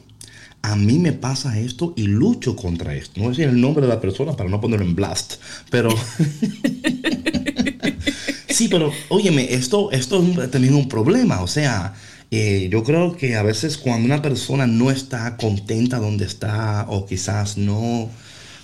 a 0.67 0.75
mí 0.75 0.99
me 0.99 1.13
pasa 1.13 1.57
esto 1.59 1.93
y 1.95 2.03
lucho 2.03 2.55
contra 2.55 2.93
esto. 2.93 3.13
No 3.15 3.23
voy 3.23 3.27
a 3.27 3.37
decir 3.37 3.47
el 3.47 3.61
nombre 3.61 3.83
de 3.83 3.87
la 3.87 4.01
persona 4.01 4.33
para 4.33 4.49
no 4.49 4.59
ponerlo 4.59 4.85
en 4.85 4.95
blast, 4.95 5.35
pero... 5.69 5.89
sí, 8.49 8.67
pero 8.67 8.91
óyeme, 9.07 9.53
esto, 9.53 9.91
esto 9.91 10.21
es 10.21 10.51
también 10.51 10.75
un 10.75 10.89
problema. 10.89 11.41
O 11.41 11.47
sea, 11.47 11.93
eh, 12.29 12.67
yo 12.71 12.83
creo 12.83 13.15
que 13.15 13.35
a 13.35 13.43
veces 13.43 13.77
cuando 13.77 14.05
una 14.05 14.21
persona 14.21 14.67
no 14.67 14.91
está 14.91 15.37
contenta 15.37 15.99
donde 15.99 16.25
está 16.25 16.85
o 16.89 17.05
quizás 17.05 17.57
no... 17.57 18.09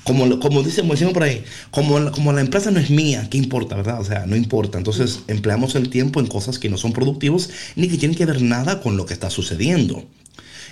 Como, 0.03 0.37
como 0.41 0.63
dice, 0.63 0.81
como 0.81 0.93
decimos 0.93 1.13
por 1.13 1.23
ahí, 1.23 1.45
como, 1.71 2.11
como 2.11 2.33
la 2.33 2.41
empresa 2.41 2.71
no 2.71 2.79
es 2.81 2.89
mía, 2.89 3.29
¿qué 3.31 3.37
importa, 3.37 3.77
verdad? 3.77 4.01
O 4.01 4.03
sea, 4.03 4.25
no 4.25 4.35
importa. 4.35 4.77
Entonces 4.77 5.19
empleamos 5.27 5.75
el 5.75 5.89
tiempo 5.89 6.19
en 6.19 6.27
cosas 6.27 6.59
que 6.59 6.69
no 6.69 6.77
son 6.77 6.91
productivos 6.91 7.49
ni 7.77 7.87
que 7.87 7.97
tienen 7.97 8.17
que 8.17 8.25
ver 8.25 8.41
nada 8.41 8.81
con 8.81 8.97
lo 8.97 9.05
que 9.05 9.13
está 9.13 9.29
sucediendo. 9.29 10.03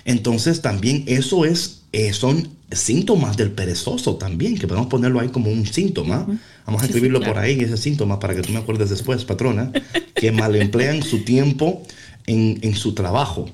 Entonces 0.04 0.60
también 0.60 1.04
eso 1.06 1.46
es, 1.46 1.82
eh, 1.92 2.12
son 2.12 2.48
síntomas 2.72 3.38
del 3.38 3.52
perezoso 3.52 4.16
también, 4.16 4.58
que 4.58 4.66
podemos 4.66 4.88
ponerlo 4.88 5.20
ahí 5.20 5.28
como 5.28 5.50
un 5.50 5.66
síntoma. 5.66 6.26
Vamos 6.66 6.82
a 6.82 6.86
escribirlo 6.86 7.20
por 7.20 7.38
ahí, 7.38 7.58
ese 7.60 7.78
síntoma, 7.78 8.18
para 8.20 8.34
que 8.34 8.42
tú 8.42 8.52
me 8.52 8.58
acuerdes 8.58 8.90
después, 8.90 9.24
patrona, 9.24 9.72
que 10.14 10.30
mal 10.32 10.54
emplean 10.56 11.02
su 11.02 11.24
tiempo 11.24 11.82
en, 12.26 12.74
su 12.74 12.94
trabajo, 12.94 13.48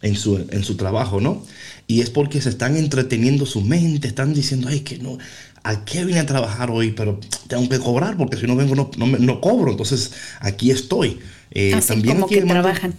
en 0.00 0.16
su, 0.16 0.36
en 0.50 0.64
su 0.64 0.76
trabajo, 0.76 1.20
¿no? 1.20 1.42
Y 1.86 2.00
es 2.00 2.10
porque 2.10 2.40
se 2.40 2.48
están 2.48 2.76
entreteniendo 2.76 3.46
su 3.46 3.60
mente, 3.60 4.08
están 4.08 4.34
diciendo, 4.34 4.68
ay, 4.68 4.80
que 4.80 4.98
no, 4.98 5.18
¿a 5.62 5.84
qué 5.84 6.04
vine 6.04 6.20
a 6.20 6.26
trabajar 6.26 6.70
hoy? 6.70 6.92
Pero 6.92 7.20
tengo 7.48 7.68
que 7.68 7.78
cobrar 7.78 8.16
porque 8.16 8.36
si 8.36 8.46
no 8.46 8.56
vengo 8.56 8.74
no, 8.74 8.90
no, 9.06 9.40
cobro, 9.40 9.70
entonces 9.70 10.12
aquí 10.40 10.70
estoy. 10.70 11.18
Eh, 11.50 11.78
también 11.86 12.16
como 12.16 12.28
que 12.28 12.42
trabajan. 12.42 12.94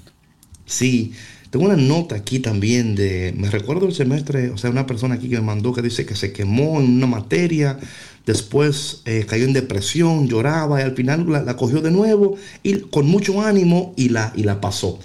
Sí, 0.65 1.13
tengo 1.53 1.67
una 1.67 1.75
nota 1.75 2.15
aquí 2.15 2.39
también 2.39 2.95
de, 2.95 3.31
me 3.37 3.47
recuerdo 3.47 3.85
el 3.85 3.93
semestre, 3.93 4.49
o 4.49 4.57
sea, 4.57 4.71
una 4.71 4.87
persona 4.87 5.13
aquí 5.13 5.29
que 5.29 5.35
me 5.35 5.43
mandó 5.43 5.71
que 5.71 5.83
dice 5.83 6.03
que 6.03 6.15
se 6.15 6.33
quemó 6.33 6.81
en 6.81 6.89
una 6.95 7.05
materia, 7.05 7.77
después 8.25 9.03
eh, 9.05 9.27
cayó 9.29 9.45
en 9.45 9.53
depresión, 9.53 10.27
lloraba 10.27 10.79
y 10.79 10.83
al 10.83 10.95
final 10.95 11.31
la, 11.31 11.55
cogió 11.55 11.79
de 11.81 11.91
nuevo 11.91 12.37
y 12.63 12.79
con 12.79 13.05
mucho 13.05 13.39
ánimo 13.43 13.93
y 13.95 14.09
la, 14.09 14.33
y 14.35 14.41
la 14.41 14.61
pasó. 14.61 14.97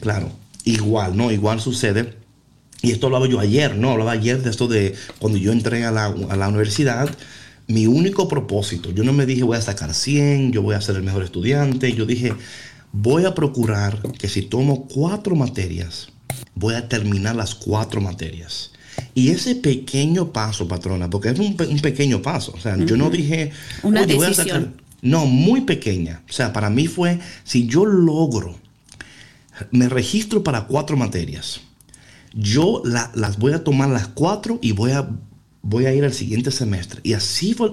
Claro, 0.00 0.32
igual, 0.64 1.16
¿no? 1.16 1.30
Igual 1.30 1.60
sucede. 1.60 2.14
Y 2.82 2.90
esto 2.90 3.06
hablaba 3.06 3.28
yo 3.28 3.38
ayer, 3.38 3.76
¿no? 3.76 3.92
Hablaba 3.92 4.10
ayer 4.10 4.42
de 4.42 4.50
esto 4.50 4.66
de 4.66 4.96
cuando 5.20 5.38
yo 5.38 5.52
entré 5.52 5.84
a 5.84 5.92
la, 5.92 6.06
a 6.06 6.36
la 6.36 6.48
universidad 6.48 7.16
mi 7.68 7.86
único 7.86 8.26
propósito, 8.26 8.90
yo 8.90 9.04
no 9.04 9.12
me 9.12 9.24
dije 9.24 9.44
voy 9.44 9.56
a 9.56 9.62
sacar 9.62 9.94
100, 9.94 10.50
yo 10.50 10.62
voy 10.62 10.74
a 10.74 10.80
ser 10.80 10.96
el 10.96 11.04
mejor 11.04 11.22
estudiante, 11.22 11.92
yo 11.92 12.06
dije 12.06 12.32
voy 12.92 13.24
a 13.24 13.34
procurar 13.34 14.00
que 14.12 14.28
si 14.28 14.42
tomo 14.42 14.86
cuatro 14.86 15.34
materias, 15.34 16.08
voy 16.54 16.74
a 16.74 16.88
terminar 16.88 17.34
las 17.34 17.54
cuatro 17.54 18.00
materias. 18.00 18.70
Y 19.14 19.30
ese 19.30 19.54
pequeño 19.54 20.32
paso, 20.32 20.68
patrona, 20.68 21.08
porque 21.08 21.30
es 21.30 21.38
un, 21.38 21.56
pequeño 21.56 22.22
paso, 22.22 22.52
o 22.54 22.60
sea, 22.60 22.76
yo 22.76 22.96
no 22.96 23.10
dije, 23.10 23.50
una 23.82 24.04
decisión. 24.06 24.74
no, 25.00 25.26
muy 25.26 25.62
pequeña. 25.62 26.22
O 26.28 26.32
sea, 26.32 26.52
para 26.52 26.70
mí 26.70 26.86
fue, 26.86 27.18
si 27.42 27.66
yo 27.66 27.86
logro, 27.86 28.58
me 29.70 29.88
registro 29.88 30.42
para 30.42 30.66
cuatro 30.66 30.96
materias, 30.96 31.60
yo 32.34 32.82
las 32.84 33.38
voy 33.38 33.52
a 33.52 33.64
tomar 33.64 33.90
las 33.90 34.08
cuatro 34.08 34.58
y 34.62 34.72
voy 34.72 34.92
a, 34.92 35.08
voy 35.62 35.86
a 35.86 35.94
ir 35.94 36.04
al 36.04 36.12
siguiente 36.12 36.50
semestre. 36.50 37.00
Y 37.02 37.14
así 37.14 37.54
fue. 37.54 37.72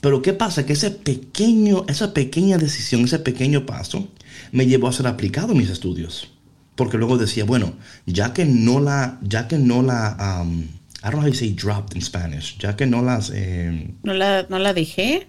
Pero 0.00 0.20
¿qué 0.20 0.32
pasa? 0.32 0.66
Que 0.66 0.72
ese 0.72 0.90
pequeño, 0.90 1.84
esa 1.88 2.12
pequeña 2.12 2.58
decisión, 2.58 3.04
ese 3.04 3.20
pequeño 3.20 3.66
paso, 3.66 4.08
me 4.52 4.66
llevó 4.66 4.88
a 4.88 4.92
ser 4.92 5.06
aplicado 5.06 5.52
en 5.52 5.58
mis 5.58 5.70
estudios. 5.70 6.30
Porque 6.76 6.96
luego 6.96 7.18
decía, 7.18 7.44
bueno, 7.44 7.74
ya 8.06 8.32
que 8.32 8.44
no 8.44 8.80
la, 8.80 9.18
ya 9.22 9.48
que 9.48 9.58
no 9.58 9.82
la, 9.82 10.42
um, 10.42 10.62
I 10.62 11.10
don't 11.10 11.14
know 11.14 11.22
how 11.22 11.28
you 11.28 11.34
say 11.34 11.52
dropped 11.52 11.96
in 11.96 12.02
Spanish, 12.02 12.56
ya 12.58 12.76
que 12.76 12.86
no 12.86 13.02
las... 13.02 13.30
Eh, 13.34 13.90
¿No, 14.04 14.14
la, 14.14 14.46
¿No 14.48 14.58
la 14.58 14.72
dejé? 14.72 15.26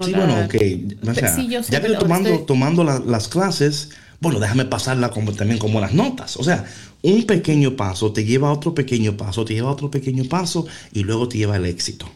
sí, 0.00 0.12
bueno, 0.12 0.44
ok. 0.44 0.54
O 1.08 1.14
sea, 1.14 1.36
ya 1.68 1.80
que 1.80 1.88
tomando, 1.94 2.40
tomando 2.40 2.84
las 2.84 3.28
clases, 3.28 3.90
bueno, 4.20 4.40
déjame 4.40 4.64
pasarla 4.64 5.10
como, 5.10 5.32
también 5.32 5.58
como 5.58 5.80
las 5.80 5.92
notas. 5.92 6.36
O 6.36 6.44
sea, 6.44 6.64
un 7.02 7.24
pequeño 7.24 7.76
paso 7.76 8.12
te 8.12 8.24
lleva 8.24 8.48
a 8.48 8.52
otro 8.52 8.74
pequeño 8.74 9.16
paso, 9.16 9.44
te 9.44 9.54
lleva 9.54 9.70
a 9.70 9.72
otro 9.72 9.90
pequeño 9.90 10.24
paso 10.24 10.66
y 10.92 11.04
luego 11.04 11.28
te 11.28 11.38
lleva 11.38 11.56
al 11.56 11.66
éxito. 11.66 12.10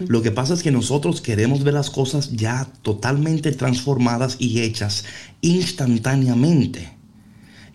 Lo 0.00 0.22
que 0.22 0.30
pasa 0.30 0.54
es 0.54 0.62
que 0.62 0.70
nosotros 0.70 1.20
queremos 1.20 1.62
ver 1.62 1.74
las 1.74 1.90
cosas 1.90 2.32
ya 2.32 2.66
totalmente 2.82 3.52
transformadas 3.52 4.36
y 4.38 4.60
hechas 4.60 5.04
instantáneamente. 5.40 6.94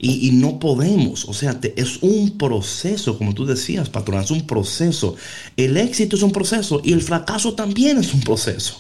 Y, 0.01 0.32
no 0.32 0.60
podemos, 0.60 1.25
o 1.25 1.34
sea, 1.34 1.60
es 1.75 2.01
un 2.01 2.38
proceso, 2.38 3.17
como 3.17 3.34
tú 3.34 3.45
decías, 3.45 3.89
patrón, 3.89 4.23
es 4.23 4.32
un 4.32 4.47
proceso. 4.47 5.17
El 5.58 5.75
éxito 5.75 6.15
es 6.15 6.21
un 6.21 6.32
proceso 6.32 6.79
y 6.86 6.93
el 6.93 7.01
fracaso 7.01 7.53
también 7.53 7.97
es 7.97 8.13
un 8.13 8.21
proceso. 8.21 8.77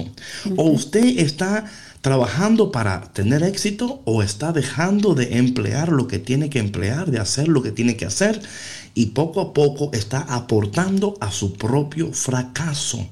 O 0.55 0.69
usted 0.69 1.19
está 1.19 1.65
trabajando 1.99 2.71
para 2.71 3.11
tener 3.11 3.43
éxito 3.43 4.01
o 4.05 4.23
está 4.23 4.53
dejando 4.53 5.13
de 5.13 5.37
emplear 5.37 5.89
lo 5.89 6.07
que 6.07 6.19
tiene 6.19 6.49
que 6.49 6.59
emplear, 6.59 7.11
de 7.11 7.19
hacer 7.19 7.49
lo 7.49 7.61
que 7.61 7.73
tiene 7.73 7.97
que 7.97 8.05
hacer 8.05 8.41
y 8.95 9.07
poco 9.07 9.41
a 9.41 9.53
poco 9.53 9.91
está 9.91 10.21
aportando 10.21 11.15
a 11.19 11.31
su 11.31 11.53
propio 11.53 12.13
fracaso 12.13 13.09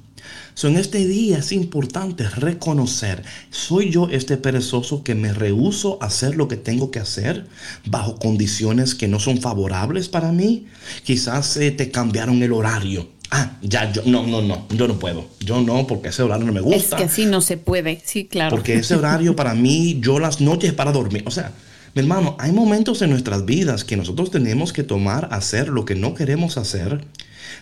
en 0.64 0.78
este 0.78 1.06
día 1.06 1.38
es 1.38 1.52
importante 1.52 2.28
reconocer, 2.28 3.24
soy 3.52 3.92
yo 3.92 4.10
este 4.10 4.38
perezoso 4.38 5.04
que 5.04 5.14
me 5.14 5.32
rehuso 5.32 6.00
a 6.02 6.08
hacer 6.08 6.36
lo 6.36 6.48
que 6.48 6.58
tengo 6.58 6.90
que 6.90 7.00
hacer 7.00 7.46
bajo 7.86 8.18
condiciones 8.18 8.96
que 8.96 9.08
no 9.08 9.20
son 9.20 9.40
favorables 9.40 10.10
para 10.10 10.32
mí. 10.32 10.66
Quizás 11.04 11.58
eh, 11.58 11.72
te 11.72 11.92
cambiaron 11.92 12.42
el 12.42 12.54
horario. 12.54 13.08
Ah, 13.30 13.58
ya, 13.62 13.92
yo, 13.92 14.04
no, 14.06 14.26
no, 14.26 14.42
no, 14.42 14.66
yo 14.70 14.88
no 14.88 14.98
puedo. 14.98 15.28
Yo 15.42 15.62
no, 15.62 15.86
porque 15.86 16.10
ese 16.10 16.24
horario 16.24 16.46
no 16.46 16.54
me 16.54 16.62
gusta. 16.62 16.96
Es 16.96 17.02
que 17.02 17.04
así 17.04 17.26
no 17.26 17.42
se 17.42 17.58
puede, 17.58 18.02
sí, 18.04 18.26
claro. 18.26 18.56
Porque 18.56 18.76
ese 18.76 18.96
horario 18.96 19.36
para 19.36 19.54
mí, 19.54 20.00
yo 20.02 20.18
las 20.18 20.40
noches 20.40 20.74
para 20.74 20.92
dormir. 20.92 21.24
O 21.26 21.32
sea, 21.32 21.52
mi 21.94 22.02
hermano, 22.02 22.38
hay 22.40 22.52
momentos 22.52 23.02
en 23.02 23.10
nuestras 23.10 23.46
vidas 23.46 23.84
que 23.84 23.98
nosotros 23.98 24.32
tenemos 24.32 24.72
que 24.72 24.84
tomar, 24.84 25.28
hacer 25.32 25.68
lo 25.68 25.84
que 25.84 25.96
no 25.96 26.14
queremos 26.14 26.58
hacer. 26.58 27.06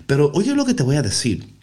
Pero 0.06 0.32
oye 0.36 0.54
lo 0.54 0.66
que 0.66 0.76
te 0.76 0.84
voy 0.84 0.98
a 0.98 1.02
decir. 1.02 1.55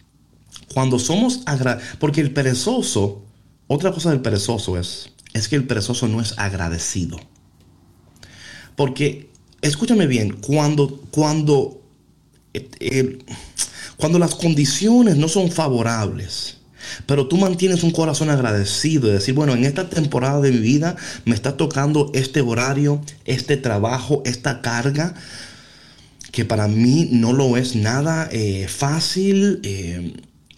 Cuando 0.73 0.97
somos 0.99 1.41
agradecidos, 1.45 1.97
porque 1.99 2.21
el 2.21 2.31
perezoso, 2.31 3.23
otra 3.67 3.91
cosa 3.91 4.09
del 4.09 4.21
perezoso 4.21 4.77
es, 4.77 5.11
es 5.33 5.47
que 5.47 5.55
el 5.55 5.65
perezoso 5.65 6.07
no 6.07 6.21
es 6.21 6.33
agradecido. 6.37 7.19
Porque, 8.75 9.29
escúchame 9.61 10.07
bien, 10.07 10.31
cuando, 10.31 11.01
cuando, 11.11 11.81
eh, 12.53 12.69
eh, 12.79 13.19
cuando 13.97 14.17
las 14.17 14.35
condiciones 14.35 15.17
no 15.17 15.27
son 15.27 15.51
favorables, 15.51 16.57
pero 17.05 17.27
tú 17.27 17.37
mantienes 17.37 17.83
un 17.83 17.91
corazón 17.91 18.29
agradecido 18.29 19.07
de 19.07 19.13
decir, 19.13 19.35
bueno, 19.35 19.53
en 19.53 19.65
esta 19.65 19.89
temporada 19.89 20.41
de 20.41 20.51
mi 20.51 20.59
vida 20.59 20.95
me 21.25 21.35
está 21.35 21.55
tocando 21.55 22.11
este 22.13 22.41
horario, 22.41 23.01
este 23.25 23.57
trabajo, 23.57 24.21
esta 24.25 24.61
carga, 24.61 25.13
que 26.31 26.45
para 26.45 26.67
mí 26.67 27.09
no 27.11 27.31
lo 27.31 27.57
es 27.57 27.75
nada 27.75 28.27
eh, 28.31 28.67
fácil 28.67 29.59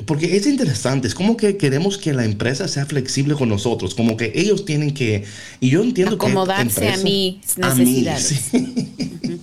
porque 0.06 0.36
es 0.36 0.46
interesante, 0.46 1.08
es 1.08 1.16
como 1.16 1.38
que 1.38 1.58
queremos 1.58 1.98
que 1.98 2.14
la 2.14 2.26
empresa 2.26 2.68
sea 2.68 2.86
flexible 2.86 3.36
con 3.36 3.48
nosotros, 3.48 3.96
como 3.96 4.18
que 4.18 4.34
ellos 4.36 4.66
tienen 4.66 4.94
que, 4.94 5.24
y 5.62 5.70
yo 5.70 5.82
entiendo 5.82 6.16
Acomodarse 6.16 6.82
que... 6.82 6.90
a 6.90 6.98
mis 6.98 7.58
necesidades. 7.58 8.54
A 8.54 8.58
mí, 8.58 8.76
sí. 8.84 9.42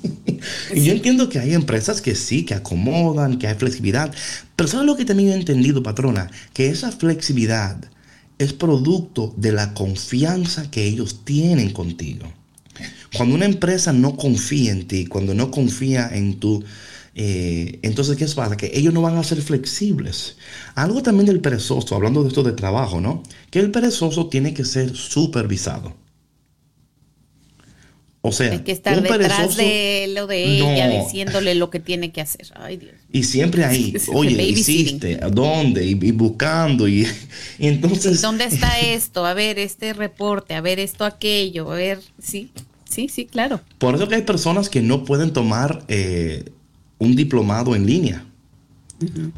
y 0.74 0.84
yo 0.84 0.92
entiendo 0.92 1.28
que 1.28 1.38
hay 1.38 1.54
empresas 1.54 2.02
que 2.02 2.14
sí, 2.14 2.44
que 2.44 2.54
acomodan, 2.54 3.38
que 3.38 3.46
hay 3.46 3.54
flexibilidad, 3.54 4.14
pero 4.54 4.68
¿sabes 4.68 4.86
lo 4.86 4.96
que 4.96 5.06
también 5.06 5.30
he 5.30 5.34
entendido, 5.34 5.82
patrona? 5.82 6.30
Que 6.52 6.68
esa 6.68 6.92
flexibilidad 6.92 7.78
es 8.38 8.52
producto 8.52 9.32
de 9.36 9.52
la 9.52 9.72
confianza 9.72 10.70
que 10.70 10.84
ellos 10.84 11.24
tienen 11.24 11.70
contigo. 11.70 12.30
Cuando 13.16 13.34
una 13.34 13.44
empresa 13.44 13.92
no 13.92 14.16
confía 14.16 14.72
en 14.72 14.86
ti, 14.86 15.06
cuando 15.06 15.34
no 15.34 15.50
confía 15.50 16.10
en 16.12 16.38
tu 16.38 16.64
eh, 17.14 17.78
entonces, 17.82 18.16
¿qué 18.16 18.26
pasa? 18.26 18.56
Que 18.56 18.70
ellos 18.74 18.94
no 18.94 19.02
van 19.02 19.16
a 19.16 19.24
ser 19.24 19.42
flexibles. 19.42 20.36
Algo 20.74 21.02
también 21.02 21.26
del 21.26 21.40
perezoso, 21.40 21.94
hablando 21.94 22.22
de 22.22 22.28
esto 22.28 22.42
de 22.42 22.52
trabajo, 22.52 23.00
¿no? 23.00 23.22
Que 23.50 23.60
el 23.60 23.70
perezoso 23.70 24.28
tiene 24.28 24.54
que 24.54 24.64
ser 24.64 24.96
supervisado. 24.96 25.94
O 28.24 28.30
sea, 28.30 28.52
hay 28.52 28.60
que 28.60 28.70
estar 28.70 29.02
detrás 29.02 29.56
de 29.56 30.12
lo 30.14 30.28
de 30.28 30.44
ella, 30.44 30.88
diciéndole 30.88 31.56
lo 31.56 31.70
que 31.70 31.80
tiene 31.80 32.12
que 32.12 32.20
hacer. 32.20 32.46
Ay, 32.54 32.76
Dios. 32.76 32.92
Y 33.10 33.24
siempre 33.24 33.64
ahí, 33.64 33.94
oye, 34.14 34.40
hiciste, 34.44 35.18
¿dónde? 35.32 35.84
Y, 35.84 35.94
buscando, 36.12 36.86
y, 36.86 37.04
entonces... 37.58 38.22
¿Dónde 38.22 38.44
está 38.44 38.78
esto? 38.78 39.26
A 39.26 39.34
ver, 39.34 39.58
este 39.58 39.92
reporte, 39.92 40.54
a 40.54 40.60
ver 40.60 40.78
esto, 40.78 41.04
aquello, 41.04 41.72
a 41.72 41.74
ver, 41.74 42.00
sí, 42.22 42.52
sí, 42.88 43.08
sí, 43.08 43.26
claro. 43.26 43.60
Por 43.78 43.96
eso 43.96 44.08
que 44.08 44.14
hay 44.14 44.22
personas 44.22 44.68
que 44.68 44.82
no 44.82 45.04
pueden 45.04 45.32
tomar 45.32 45.84
eh, 45.88 46.44
un 47.02 47.16
diplomado 47.16 47.74
en 47.74 47.86
línea. 47.86 48.24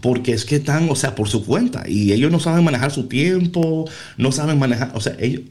Porque 0.03 0.33
es 0.33 0.44
que 0.44 0.57
están, 0.57 0.90
o 0.90 0.94
sea, 0.94 1.14
por 1.14 1.29
su 1.29 1.44
cuenta. 1.44 1.85
Y 1.88 2.12
ellos 2.12 2.31
no 2.31 2.38
saben 2.38 2.64
manejar 2.64 2.90
su 2.90 3.09
tiempo, 3.09 3.88
no 4.18 4.31
saben 4.31 4.59
manejar, 4.59 4.92
o 4.94 5.00
sea, 5.00 5.16
ellos... 5.18 5.42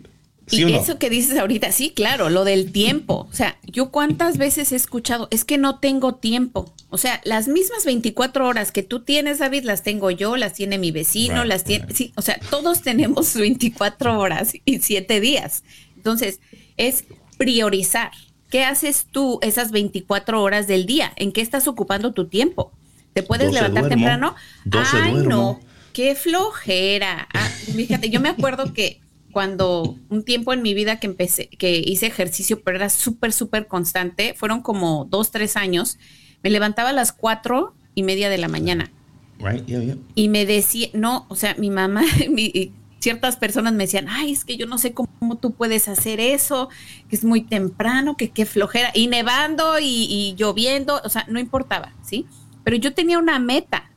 y 0.52 0.72
eso 0.72 1.00
que 1.00 1.10
dices 1.10 1.36
ahorita, 1.40 1.72
sí, 1.72 1.92
claro, 1.96 2.30
lo 2.30 2.44
del 2.44 2.72
tiempo. 2.72 3.28
O 3.32 3.34
sea, 3.34 3.58
yo 3.66 3.90
cuántas 3.90 4.38
veces 4.38 4.72
he 4.72 4.76
escuchado, 4.76 5.28
es 5.32 5.46
que 5.46 5.58
no 5.58 5.80
tengo 5.80 6.16
tiempo. 6.16 6.72
O 6.90 7.00
sea, 7.00 7.22
las 7.24 7.48
mismas 7.48 7.86
24 7.86 8.48
horas 8.48 8.72
que 8.72 8.84
tú 8.84 9.00
tienes, 9.00 9.40
David, 9.40 9.64
las 9.64 9.82
tengo 9.82 10.12
yo, 10.12 10.38
las 10.38 10.54
tiene 10.54 10.78
mi 10.78 10.92
vecino, 10.92 11.44
las 11.44 11.64
tiene, 11.64 11.88
sí, 11.92 12.14
o 12.16 12.22
sea, 12.22 12.40
todos 12.52 12.84
tenemos 12.84 13.34
24 13.36 14.20
horas 14.20 14.54
y 14.64 14.78
7 14.78 15.20
días. 15.20 15.64
Entonces, 15.96 16.40
es 16.78 17.06
priorizar. 17.38 18.12
¿Qué 18.54 18.64
haces 18.64 19.08
tú 19.10 19.40
esas 19.42 19.72
24 19.72 20.40
horas 20.40 20.68
del 20.68 20.86
día? 20.86 21.12
¿En 21.16 21.32
qué 21.32 21.42
estás 21.42 21.68
ocupando 21.68 22.14
tu 22.14 22.28
tiempo? 22.28 22.72
¿Te 23.14 23.24
puedes 23.24 23.52
levantar 23.52 23.90
temprano? 23.90 24.36
Ay, 24.70 25.14
no, 25.26 25.60
qué 25.92 26.14
flojera. 26.14 27.28
Ah, 27.34 27.50
fíjate, 27.50 28.12
yo 28.12 28.22
me 28.22 28.30
acuerdo 28.30 28.72
que 28.72 29.02
cuando 29.32 29.98
un 30.10 30.24
tiempo 30.24 30.54
en 30.54 30.62
mi 30.62 30.76
vida 30.76 31.00
que 31.00 31.08
empecé, 31.08 31.48
que 31.48 31.82
hice 31.84 32.06
ejercicio, 32.06 32.62
pero 32.62 32.78
era 32.78 32.92
súper, 32.92 33.34
súper 33.34 33.66
constante, 33.66 34.36
fueron 34.36 34.62
como 34.62 35.06
dos, 35.06 35.32
tres 35.32 35.58
años, 35.58 35.98
me 36.44 36.52
levantaba 36.52 36.90
a 36.90 36.94
las 36.94 37.12
cuatro 37.12 37.74
y 37.96 38.04
media 38.04 38.30
de 38.30 38.38
la 38.38 38.50
mañana. 38.50 38.92
Right, 39.40 39.66
yeah, 39.66 39.82
yeah. 39.82 39.98
Y 40.14 40.30
me 40.30 40.46
decía, 40.46 40.90
no, 40.94 41.26
o 41.28 41.36
sea, 41.36 41.56
mi 41.58 41.72
mamá, 41.72 42.04
mi, 42.30 42.72
ciertas 43.04 43.36
personas 43.36 43.74
me 43.74 43.84
decían, 43.84 44.08
ay, 44.10 44.32
es 44.32 44.46
que 44.46 44.56
yo 44.56 44.66
no 44.66 44.78
sé 44.78 44.94
cómo 44.94 45.38
tú 45.38 45.52
puedes 45.52 45.90
hacer 45.90 46.22
eso, 46.22 46.70
que 47.10 47.16
es 47.18 47.26
muy 47.26 47.42
temprano, 47.44 48.16
que 48.16 48.32
qué 48.32 48.46
flojera, 48.46 48.92
y 48.94 49.08
nevando 49.08 49.78
y, 49.80 50.34
lloviendo, 50.38 51.02
o 51.04 51.10
sea, 51.10 51.26
no 51.28 51.40
importaba, 51.40 51.94
¿sí? 52.02 52.26
Pero 52.64 52.78
yo 52.78 52.94
tenía 52.94 53.20
una 53.20 53.40
meta 53.40 53.92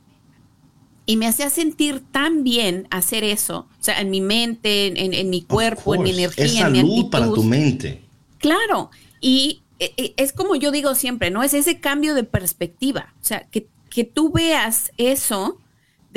y 1.05 1.15
me 1.15 1.25
hacía 1.25 1.49
sentir 1.49 2.03
tan 2.11 2.43
bien 2.43 2.85
hacer 2.91 3.23
eso, 3.23 3.67
o 3.79 3.83
sea, 3.83 4.01
en 4.01 4.09
mi 4.09 4.19
mente, 4.19 4.87
en, 5.21 5.29
mi 5.29 5.41
cuerpo, 5.41 5.95
en 5.95 6.03
mi 6.03 6.11
energía, 6.11 6.45
es 6.45 6.55
salud 6.55 6.77
en 6.77 6.87
mi 6.87 7.03
para 7.05 7.31
tu 7.31 7.43
mente. 7.43 8.03
Claro, 8.39 8.91
y 9.21 9.61
e, 9.79 9.93
e, 9.95 10.13
es 10.17 10.33
como 10.33 10.57
yo 10.57 10.69
digo 10.69 10.95
siempre, 10.95 11.31
¿no? 11.31 11.43
Es 11.43 11.53
ese 11.53 11.79
cambio 11.79 12.13
de 12.13 12.25
perspectiva, 12.25 13.13
o 13.21 13.25
sea, 13.25 13.47
que, 13.49 13.69
que 13.89 14.03
tú 14.03 14.33
veas 14.33 14.91
eso 14.97 15.61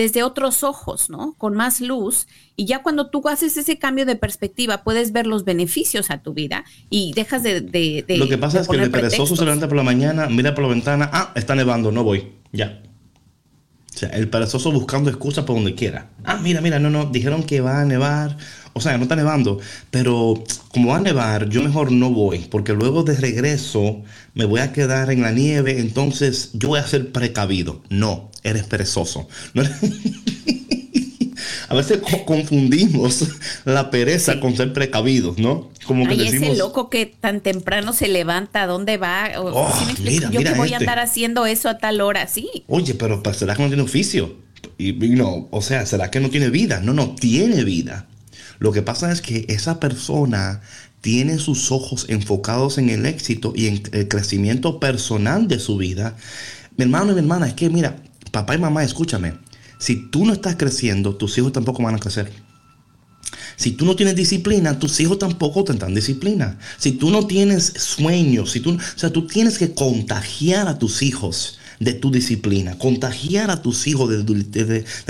desde 0.00 0.22
otros 0.22 0.64
ojos, 0.64 1.10
¿no? 1.10 1.34
Con 1.36 1.54
más 1.54 1.80
luz. 1.82 2.26
Y 2.56 2.64
ya 2.64 2.82
cuando 2.82 3.10
tú 3.10 3.22
haces 3.28 3.56
ese 3.58 3.78
cambio 3.78 4.06
de 4.06 4.16
perspectiva, 4.16 4.82
puedes 4.82 5.12
ver 5.12 5.26
los 5.26 5.44
beneficios 5.44 6.10
a 6.10 6.22
tu 6.22 6.32
vida 6.32 6.64
y 6.88 7.12
dejas 7.12 7.42
de... 7.42 8.04
Lo 8.08 8.28
que 8.28 8.38
pasa 8.38 8.60
es 8.60 8.68
que 8.68 8.76
el 8.76 8.90
perezoso 8.90 9.36
se 9.36 9.44
levanta 9.44 9.68
por 9.68 9.76
la 9.76 9.82
mañana, 9.82 10.26
mira 10.28 10.54
por 10.54 10.64
la 10.64 10.70
ventana, 10.70 11.10
ah, 11.12 11.32
está 11.34 11.54
nevando, 11.54 11.92
no 11.92 12.02
voy, 12.02 12.32
ya. 12.50 12.80
O 13.94 13.98
sea, 13.98 14.08
el 14.10 14.30
perezoso 14.30 14.72
buscando 14.72 15.10
excusas 15.10 15.44
por 15.44 15.56
donde 15.56 15.74
quiera. 15.74 16.08
Ah, 16.24 16.38
mira, 16.42 16.62
mira, 16.62 16.78
no, 16.78 16.88
no, 16.88 17.06
dijeron 17.06 17.42
que 17.42 17.60
va 17.60 17.82
a 17.82 17.84
nevar. 17.84 18.38
O 18.72 18.80
sea, 18.80 18.96
no 18.96 19.02
está 19.04 19.16
nevando, 19.16 19.59
pero 19.90 20.42
como 20.68 20.90
va 20.90 20.96
a 20.96 21.00
nevar, 21.00 21.48
yo 21.48 21.62
mejor 21.62 21.90
no 21.92 22.11
voy, 22.11 22.38
porque 22.50 22.72
luego 22.72 23.02
de 23.02 23.16
regreso 23.16 24.02
me 24.35 24.44
voy 24.44 24.61
a 24.61 24.72
quedar 24.72 25.11
en 25.11 25.22
la 25.22 25.33
nieve, 25.33 25.80
entonces 25.80 26.50
yo 26.52 26.68
voy 26.68 26.78
a 26.78 26.87
ser 26.87 27.11
precavido. 27.12 27.83
No, 27.88 28.30
eres 28.42 28.64
perezoso. 28.64 29.28
a 31.68 31.74
veces 31.74 32.00
confundimos 32.26 33.28
la 33.64 33.90
pereza 33.90 34.40
con 34.40 34.56
ser 34.56 34.72
precavidos, 34.72 35.38
¿no? 35.38 35.70
Como 35.87 36.06
que 36.06 36.14
Ay, 36.14 36.28
ese 36.28 36.56
loco 36.56 36.90
que 36.90 37.06
tan 37.06 37.40
temprano 37.40 37.92
se 37.92 38.09
levanta, 38.09 38.62
¿a 38.62 38.66
dónde 38.66 38.96
va? 38.96 39.30
Oh, 39.38 39.72
mira, 40.02 40.30
yo 40.30 40.40
que 40.40 40.50
voy 40.54 40.70
a 40.72 40.72
este. 40.72 40.76
andar 40.76 40.98
haciendo 40.98 41.46
eso 41.46 41.68
a 41.68 41.78
tal 41.78 42.00
hora, 42.00 42.26
sí. 42.26 42.48
Oye, 42.66 42.94
pero 42.94 43.22
¿será 43.33 43.54
que 43.54 43.62
no 43.62 43.68
tiene 43.68 43.83
oficio? 43.83 44.37
Y, 44.78 44.92
no, 44.92 45.48
o 45.50 45.62
sea, 45.62 45.87
¿será 45.87 46.11
que 46.11 46.20
no 46.20 46.30
tiene 46.30 46.50
vida? 46.50 46.80
No, 46.80 46.92
no, 46.92 47.14
tiene 47.14 47.64
vida. 47.64 48.09
Lo 48.61 48.73
que 48.73 48.83
pasa 48.83 49.11
es 49.11 49.23
que 49.23 49.46
esa 49.49 49.81
persona 49.81 50.61
tiene 51.01 51.38
sus 51.38 51.73
ojos 51.73 52.05
enfocados 52.09 52.77
en 52.77 52.90
el 52.90 53.07
éxito 53.07 53.55
y 53.57 53.66
en 53.66 53.83
el 53.92 54.07
crecimiento 54.07 54.79
personal 54.79 55.49
de 55.49 55.59
su 55.59 55.79
vida. 55.79 56.14
Mi 56.77 56.85
hermano 56.85 57.12
y 57.12 57.14
mi 57.14 57.20
hermana, 57.20 57.49
es 57.49 57.55
que 57.55 57.70
mira, 57.70 57.96
papá 58.31 58.55
y 58.55 58.59
mamá, 58.59 58.85
escúchame, 58.85 59.35
si 59.79 60.11
tú 60.11 60.27
no 60.27 60.35
estás 60.35 60.57
creciendo, 60.57 61.16
tus 61.16 61.38
hijos 61.38 61.53
tampoco 61.53 61.83
van 61.83 61.94
a 61.94 61.99
crecer. 61.99 62.31
Si 63.57 63.73
tú 63.73 63.87
no 63.87 63.96
tienes 63.96 64.14
disciplina, 64.14 64.79
tus 64.79 65.01
hijos 65.01 65.18
tampoco 65.18 65.64
tendrán 65.64 65.94
disciplina. 65.94 66.59
Si 66.77 66.92
tú 66.92 67.11
no 67.11 67.27
tienes 67.27 67.64
sueños, 67.64 68.51
si 68.51 68.61
tú, 68.61 68.73
o 68.73 68.99
sea, 68.99 69.11
tú 69.11 69.27
tienes 69.27 69.59
que 69.59 69.73
contagiar 69.73 70.68
a 70.68 70.79
tus 70.79 71.03
hijos 71.03 71.60
de 71.81 71.95
tu 71.95 72.11
disciplina, 72.11 72.77
contagiar 72.77 73.51
a 73.51 73.62
tus 73.62 73.87
hijos 73.87 74.11
de, 74.11 74.23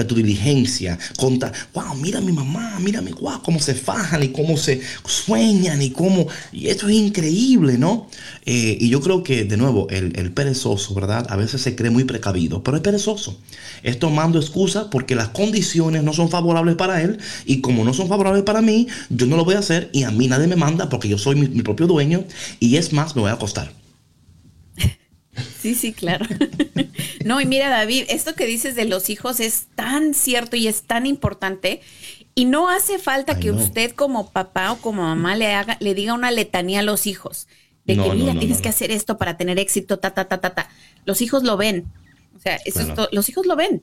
tu 0.05 0.15
diligencia. 0.15 0.99
Conta, 1.17 1.53
wow, 1.75 1.97
mira 1.97 2.21
mi 2.21 2.31
mamá, 2.31 2.79
mírame, 2.79 3.11
wow, 3.13 3.43
cómo 3.43 3.59
se 3.59 3.75
fajan 3.75 4.23
y 4.23 4.29
cómo 4.29 4.57
se 4.57 4.81
sueñan 5.05 5.83
y 5.83 5.91
cómo... 5.91 6.29
Y 6.53 6.69
esto 6.69 6.89
es 6.89 6.95
increíble, 6.95 7.77
¿no? 7.77 8.07
Eh, 8.47 8.79
y 8.81 8.89
yo 8.89 9.01
creo 9.01 9.25
que, 9.25 9.45
de 9.45 9.57
nuevo, 9.57 9.89
el, 9.91 10.17
el, 10.17 10.31
perezoso, 10.31 10.95
¿verdad? 10.95 11.27
A 11.29 11.35
veces 11.35 11.61
se 11.61 11.75
cree 11.75 11.91
muy 11.91 12.05
precavido, 12.05 12.63
pero 12.63 12.77
es 12.77 12.83
perezoso. 12.85 13.37
Es 13.83 13.99
tomando 13.99 14.39
excusa 14.39 14.91
porque 14.91 15.17
las 15.17 15.31
condiciones 15.31 16.05
no 16.05 16.13
son 16.13 16.31
favorables 16.31 16.77
para 16.77 17.03
él 17.03 17.19
y 17.47 17.61
como 17.61 17.85
no 17.85 17.93
son 17.95 18.07
favorables 18.07 18.45
para 18.45 18.63
mí, 18.63 18.87
yo 19.09 19.27
no 19.27 19.37
lo 19.37 19.45
voy 19.45 19.57
a 19.57 19.59
hacer 19.59 19.91
y 19.93 20.05
a 20.05 20.13
mí 20.13 20.29
nadie 20.29 20.47
me 20.47 20.57
manda 20.57 20.89
porque 20.89 21.09
yo 21.09 21.19
soy 21.19 21.35
mi, 21.35 21.49
mi 21.49 21.63
propio 21.63 21.89
dueño 21.89 22.25
y 22.61 22.77
es 22.77 22.93
más, 22.93 23.17
me 23.17 23.23
voy 23.23 23.31
a 23.31 23.35
acostar. 23.35 23.80
Sí, 25.61 25.75
sí, 25.75 25.93
claro. 25.93 26.27
No, 27.25 27.41
y 27.41 27.47
mira, 27.47 27.69
David, 27.69 28.05
esto 28.09 28.35
que 28.35 28.47
dices 28.47 28.75
de 28.75 28.87
los 28.87 29.11
hijos 29.11 29.41
es 29.41 29.67
tan 29.75 30.15
cierto 30.15 30.57
y 30.57 30.69
es 30.69 30.83
tan 30.83 31.05
importante. 31.05 31.83
Y 32.35 32.47
no 32.47 32.71
hace 32.71 32.99
falta 32.99 33.39
que 33.39 33.51
usted 33.51 33.93
como 33.93 34.31
papá 34.31 34.73
o 34.73 34.79
como 34.79 35.03
mamá 35.03 35.37
le 35.37 35.55
haga, 35.55 35.77
le 35.81 35.95
diga 35.95 36.15
una 36.15 36.31
letanía 36.31 36.81
a 36.81 36.83
los 36.83 37.07
hijos. 37.07 37.47
De 37.85 37.97
que, 37.97 38.11
mira, 38.15 38.39
tienes 38.39 38.63
que 38.63 38.71
hacer 38.71 38.91
esto 38.91 39.19
para 39.19 39.37
tener 39.37 39.59
éxito, 39.59 39.99
ta, 39.99 40.13
ta, 40.13 40.29
ta, 40.29 40.41
ta, 40.41 40.51
ta. 40.51 40.71
Los 41.05 41.21
hijos 41.21 41.43
lo 41.43 41.57
ven. 41.59 41.93
O 42.35 42.39
sea, 42.41 42.57
eso 42.65 42.81
es 42.81 42.89
los 43.13 43.29
hijos 43.29 43.45
lo 43.47 43.55
ven. 43.55 43.83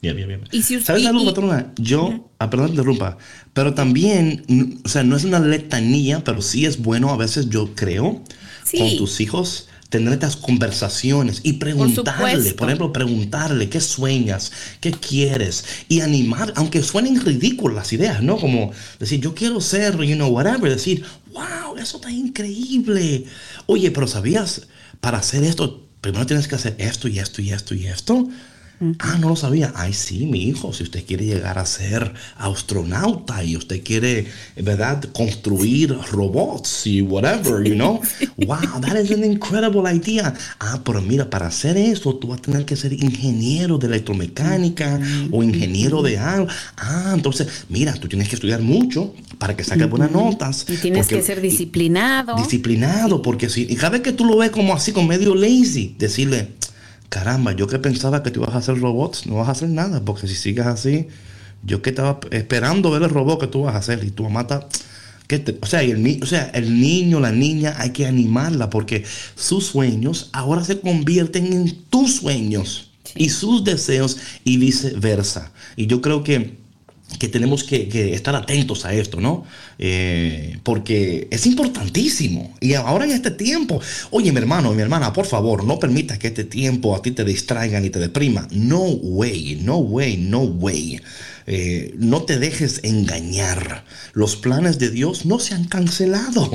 Bien, 0.00 0.14
bien, 0.14 0.28
bien. 0.28 0.44
Y 0.52 0.62
si 0.62 0.76
usted, 0.76 0.86
¿Sabes 0.86 1.06
algo, 1.06 1.24
patrona? 1.24 1.72
Yo, 1.76 2.30
ah, 2.38 2.48
perdón, 2.48 2.70
interrumpa, 2.70 3.18
pero 3.52 3.74
también, 3.74 4.80
o 4.84 4.88
sea, 4.88 5.02
no 5.02 5.16
es 5.16 5.24
una 5.24 5.40
letanía, 5.40 6.22
pero 6.22 6.42
sí 6.42 6.66
es 6.66 6.80
bueno 6.80 7.10
a 7.10 7.16
veces, 7.16 7.48
yo 7.48 7.74
creo, 7.74 8.22
con 8.76 8.96
tus 8.98 9.20
hijos 9.20 9.68
tener 9.96 10.12
estas 10.12 10.36
conversaciones 10.36 11.40
y 11.42 11.54
preguntarle, 11.54 12.54
por, 12.54 12.68
ejemplo, 12.68 12.92
preguntarle 12.92 13.68
qué 13.68 13.80
sueñas, 13.80 14.52
qué 14.80 14.92
quieres 14.92 15.64
y 15.88 16.00
animar, 16.00 16.52
aunque 16.56 16.82
suenen 16.82 17.20
ridículas 17.20 17.76
las 17.76 17.92
ideas, 17.92 18.22
¿no? 18.22 18.36
Como 18.36 18.72
decir, 18.98 19.20
yo 19.20 19.34
quiero 19.34 19.60
ser, 19.60 19.96
you 20.02 20.14
know, 20.14 20.28
whatever, 20.28 20.70
decir, 20.70 21.04
wow, 21.32 21.76
eso 21.78 21.96
está 21.96 22.10
increíble. 22.10 23.24
Oye, 23.66 23.90
pero 23.90 24.06
¿sabías? 24.06 24.66
Para 25.00 25.18
hacer 25.18 25.44
esto, 25.44 25.86
primero 26.00 26.26
tienes 26.26 26.48
que 26.48 26.54
hacer 26.54 26.74
esto 26.78 27.08
y 27.08 27.18
esto 27.18 27.42
y 27.42 27.50
esto 27.50 27.74
y 27.74 27.86
esto. 27.86 28.28
Ah, 28.98 29.16
no 29.18 29.30
lo 29.30 29.36
sabía. 29.36 29.72
Ay, 29.74 29.92
sí, 29.92 30.26
mi 30.26 30.42
hijo, 30.44 30.72
si 30.72 30.82
usted 30.82 31.04
quiere 31.06 31.24
llegar 31.24 31.58
a 31.58 31.64
ser 31.66 32.12
astronauta 32.36 33.42
y 33.44 33.56
usted 33.56 33.82
quiere, 33.82 34.26
¿verdad?, 34.56 35.02
construir 35.12 35.96
robots 36.12 36.86
y 36.86 37.00
whatever, 37.02 37.62
you 37.64 37.74
know. 37.74 38.00
Wow, 38.38 38.80
that 38.82 38.96
is 39.00 39.10
an 39.12 39.24
incredible 39.24 39.90
idea. 39.90 40.34
Ah, 40.60 40.80
pero 40.84 41.00
mira, 41.00 41.28
para 41.30 41.46
hacer 41.46 41.76
eso, 41.78 42.14
tú 42.16 42.28
vas 42.28 42.38
a 42.38 42.42
tener 42.42 42.66
que 42.66 42.76
ser 42.76 42.92
ingeniero 42.92 43.78
de 43.78 43.86
electromecánica 43.86 45.00
o 45.30 45.42
ingeniero 45.42 46.02
de 46.02 46.18
algo. 46.18 46.46
Ah, 46.76 47.12
entonces, 47.14 47.48
mira, 47.70 47.94
tú 47.94 48.08
tienes 48.08 48.28
que 48.28 48.34
estudiar 48.34 48.60
mucho 48.60 49.14
para 49.38 49.56
que 49.56 49.64
saques 49.64 49.88
buenas 49.88 50.10
notas. 50.10 50.66
Y 50.68 50.76
tienes 50.76 51.06
porque- 51.06 51.16
que 51.16 51.22
ser 51.22 51.40
disciplinado. 51.40 52.36
disciplinado, 52.36 53.22
porque 53.22 53.48
si, 53.48 53.62
y 53.62 53.74
cada 53.76 53.90
vez 53.90 54.02
que 54.02 54.12
tú 54.12 54.26
lo 54.26 54.36
ves 54.36 54.50
como 54.50 54.74
así, 54.74 54.92
con 54.92 55.06
medio 55.06 55.34
lazy, 55.34 55.94
decirle, 55.98 56.48
caramba, 57.08 57.52
yo 57.52 57.66
que 57.66 57.78
pensaba 57.78 58.22
que 58.22 58.30
tú 58.30 58.40
ibas 58.42 58.54
a 58.54 58.58
hacer 58.58 58.78
robots, 58.80 59.26
no 59.26 59.36
vas 59.36 59.48
a 59.48 59.52
hacer 59.52 59.68
nada, 59.68 60.00
porque 60.04 60.26
si 60.28 60.34
sigues 60.34 60.66
así, 60.66 61.08
yo 61.62 61.82
que 61.82 61.90
estaba 61.90 62.20
esperando 62.30 62.90
ver 62.90 63.02
el 63.02 63.10
robot 63.10 63.40
que 63.40 63.46
tú 63.46 63.62
vas 63.62 63.74
a 63.74 63.78
hacer 63.78 64.02
y 64.04 64.10
tu 64.10 64.22
mamá 64.24 64.42
está... 64.42 64.66
¿qué 65.26 65.40
te- 65.40 65.58
o, 65.60 65.66
sea, 65.66 65.82
y 65.82 65.90
el 65.90 66.02
ni- 66.02 66.20
o 66.22 66.26
sea, 66.26 66.50
el 66.54 66.80
niño, 66.80 67.18
la 67.18 67.32
niña, 67.32 67.74
hay 67.78 67.90
que 67.90 68.06
animarla 68.06 68.70
porque 68.70 69.04
sus 69.34 69.66
sueños 69.66 70.30
ahora 70.32 70.62
se 70.64 70.78
convierten 70.80 71.52
en 71.52 71.82
tus 71.90 72.16
sueños 72.16 72.90
y 73.16 73.30
sus 73.30 73.64
deseos 73.64 74.18
y 74.44 74.58
viceversa. 74.58 75.50
Y 75.76 75.86
yo 75.88 76.00
creo 76.00 76.22
que 76.22 76.58
que 77.18 77.28
tenemos 77.28 77.64
que, 77.64 78.14
estar 78.14 78.34
atentos 78.34 78.84
a 78.84 78.92
esto, 78.92 79.20
¿no? 79.20 79.44
Eh, 79.78 80.58
porque 80.62 81.28
es 81.30 81.46
importantísimo. 81.46 82.54
Y 82.60 82.74
ahora 82.74 83.04
en 83.04 83.12
este 83.12 83.30
tiempo, 83.30 83.80
oye, 84.10 84.32
mi 84.32 84.38
hermano, 84.38 84.72
mi 84.74 84.82
hermana, 84.82 85.12
por 85.12 85.26
favor, 85.26 85.64
no 85.64 85.78
permitas 85.78 86.18
que 86.18 86.28
este 86.28 86.44
tiempo 86.44 86.94
a 86.94 87.02
ti 87.02 87.12
te 87.12 87.24
distraiga 87.24 87.80
ni 87.80 87.90
te 87.90 87.98
deprima. 87.98 88.46
No 88.50 88.82
way, 88.82 89.60
no 89.62 89.78
way, 89.78 90.16
no 90.16 90.40
way. 90.40 91.00
Eh, 91.48 91.94
no 91.96 92.24
te 92.24 92.38
dejes 92.38 92.80
engañar. 92.82 93.84
Los 94.12 94.34
planes 94.34 94.80
de 94.80 94.90
Dios 94.90 95.26
no 95.26 95.38
se 95.38 95.54
han 95.54 95.64
cancelado. 95.64 96.50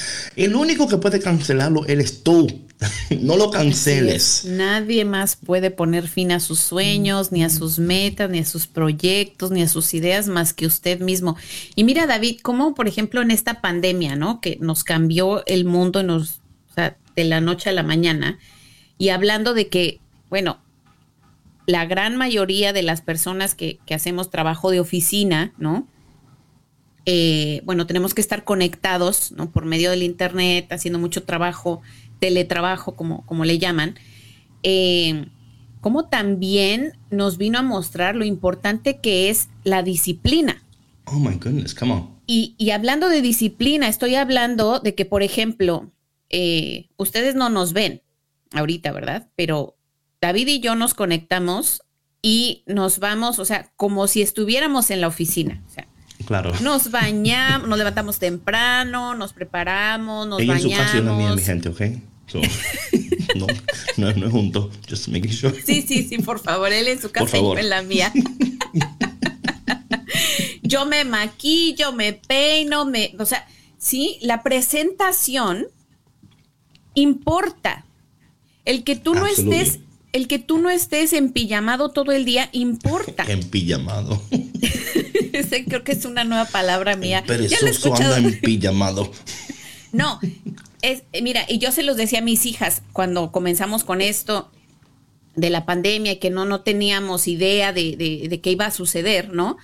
El 0.36 0.54
único 0.54 0.88
que 0.88 0.96
puede 0.96 1.20
cancelarlo 1.20 1.86
eres 1.86 2.22
tú. 2.22 2.46
No 3.20 3.36
lo 3.36 3.50
canceles. 3.50 4.44
Nadie 4.46 5.04
más 5.04 5.36
puede 5.36 5.70
poner 5.70 6.08
fin 6.08 6.32
a 6.32 6.40
sus 6.40 6.60
sueños, 6.60 7.30
ni 7.30 7.44
a 7.44 7.50
sus 7.50 7.78
metas, 7.78 8.30
ni 8.30 8.38
a 8.38 8.46
sus 8.46 8.66
proyectos, 8.66 9.50
ni 9.50 9.62
a 9.62 9.68
sus 9.68 9.92
ideas 9.92 10.28
más 10.28 10.54
que 10.54 10.66
usted 10.66 11.00
mismo. 11.00 11.36
Y 11.74 11.84
mira, 11.84 12.06
David, 12.06 12.38
cómo, 12.42 12.74
por 12.74 12.88
ejemplo, 12.88 13.20
en 13.20 13.32
esta 13.32 13.60
pandemia, 13.60 14.16
¿no? 14.16 14.40
Que 14.40 14.56
nos 14.60 14.84
cambió 14.84 15.44
el 15.46 15.66
mundo 15.66 16.02
nos, 16.02 16.40
o 16.70 16.74
sea, 16.74 16.96
de 17.16 17.24
la 17.24 17.42
noche 17.42 17.68
a 17.68 17.74
la 17.74 17.82
mañana. 17.82 18.38
Y 18.96 19.10
hablando 19.10 19.52
de 19.52 19.68
que, 19.68 20.00
bueno, 20.30 20.58
la 21.70 21.86
gran 21.86 22.16
mayoría 22.16 22.72
de 22.72 22.82
las 22.82 23.00
personas 23.00 23.54
que, 23.54 23.78
que 23.86 23.94
hacemos 23.94 24.30
trabajo 24.30 24.70
de 24.70 24.80
oficina, 24.80 25.52
¿no? 25.56 25.86
Eh, 27.06 27.62
bueno, 27.64 27.86
tenemos 27.86 28.12
que 28.12 28.20
estar 28.20 28.44
conectados, 28.44 29.32
¿no? 29.32 29.50
Por 29.50 29.64
medio 29.64 29.90
del 29.90 30.02
internet, 30.02 30.72
haciendo 30.72 30.98
mucho 30.98 31.22
trabajo, 31.22 31.80
teletrabajo, 32.18 32.96
como, 32.96 33.24
como 33.24 33.44
le 33.44 33.58
llaman. 33.58 33.94
Eh, 34.62 35.26
como 35.80 36.08
también 36.08 36.92
nos 37.10 37.38
vino 37.38 37.58
a 37.58 37.62
mostrar 37.62 38.16
lo 38.16 38.24
importante 38.24 38.98
que 38.98 39.30
es 39.30 39.48
la 39.64 39.82
disciplina. 39.82 40.62
Oh 41.06 41.18
my 41.18 41.36
goodness, 41.36 41.74
come 41.74 41.92
on. 41.92 42.10
Y, 42.26 42.54
y 42.58 42.70
hablando 42.70 43.08
de 43.08 43.22
disciplina, 43.22 43.88
estoy 43.88 44.16
hablando 44.16 44.80
de 44.80 44.94
que, 44.94 45.04
por 45.04 45.22
ejemplo, 45.22 45.90
eh, 46.28 46.88
ustedes 46.96 47.34
no 47.34 47.48
nos 47.48 47.72
ven 47.72 48.02
ahorita, 48.52 48.92
¿verdad? 48.92 49.28
Pero 49.36 49.76
David 50.20 50.48
y 50.48 50.60
yo 50.60 50.74
nos 50.74 50.94
conectamos 50.94 51.82
y 52.22 52.62
nos 52.66 52.98
vamos, 52.98 53.38
o 53.38 53.44
sea, 53.44 53.72
como 53.76 54.06
si 54.06 54.22
estuviéramos 54.22 54.90
en 54.90 55.00
la 55.00 55.08
oficina. 55.08 55.62
O 55.66 55.70
sea, 55.72 55.86
Claro. 56.26 56.52
nos 56.60 56.90
bañamos, 56.90 57.66
nos 57.68 57.78
levantamos 57.78 58.18
temprano, 58.18 59.14
nos 59.14 59.32
preparamos, 59.32 60.26
nos 60.28 60.40
Ella 60.40 60.54
en 60.54 60.60
su 60.60 60.68
bañamos. 60.68 60.86
casa 60.86 60.98
y 60.98 61.02
la 61.02 61.12
mía, 61.14 61.34
mi 61.34 61.42
gente, 61.42 61.68
¿ok? 61.70 61.80
So, 62.26 62.40
no, 63.36 63.46
no, 63.96 64.12
no 64.12 64.26
es 64.26 64.32
junto. 64.32 64.70
Just 64.88 65.08
making 65.08 65.32
sure. 65.32 65.62
Sí, 65.62 65.82
sí, 65.82 66.06
sí, 66.06 66.18
por 66.18 66.38
favor, 66.38 66.70
él 66.72 66.88
en 66.88 67.00
su 67.00 67.10
casa 67.10 67.38
y 67.38 67.40
yo 67.40 67.56
en 67.58 67.70
la 67.70 67.82
mía. 67.82 68.12
yo 70.62 70.86
me 70.86 71.04
maquillo, 71.04 71.92
me 71.92 72.12
peino, 72.12 72.84
me, 72.84 73.14
o 73.18 73.24
sea, 73.24 73.46
sí, 73.78 74.18
la 74.20 74.42
presentación 74.42 75.66
importa. 76.94 77.84
El 78.64 78.84
que 78.84 78.94
tú 78.94 79.14
no 79.14 79.26
estés, 79.26 79.80
el 80.12 80.26
que 80.28 80.38
tú 80.38 80.58
no 80.58 80.70
estés 80.70 81.12
en 81.12 81.30
pijamado 81.30 81.90
todo 81.90 82.12
el 82.12 82.24
día 82.24 82.48
importa. 82.52 83.24
Ese 85.32 85.64
creo 85.64 85.84
que 85.84 85.92
es 85.92 86.04
una 86.04 86.24
nueva 86.24 86.46
palabra 86.46 86.96
mía. 86.96 87.22
Perezoso 87.26 87.66
escuchado. 87.66 88.14
anda 88.14 88.28
en 88.28 88.40
pijamado. 88.40 89.10
No, 89.92 90.20
es, 90.82 91.02
eh, 91.12 91.20
mira, 91.20 91.44
y 91.48 91.58
yo 91.58 91.72
se 91.72 91.82
los 91.82 91.96
decía 91.96 92.20
a 92.20 92.22
mis 92.22 92.46
hijas 92.46 92.82
cuando 92.92 93.32
comenzamos 93.32 93.82
con 93.82 94.00
esto 94.00 94.48
de 95.34 95.50
la 95.50 95.66
pandemia 95.66 96.12
y 96.12 96.16
que 96.18 96.30
no, 96.30 96.44
no 96.44 96.60
teníamos 96.60 97.26
idea 97.26 97.72
de, 97.72 97.96
de, 97.96 98.28
de 98.28 98.40
qué 98.40 98.52
iba 98.52 98.66
a 98.66 98.70
suceder, 98.70 99.34
¿no? 99.34 99.56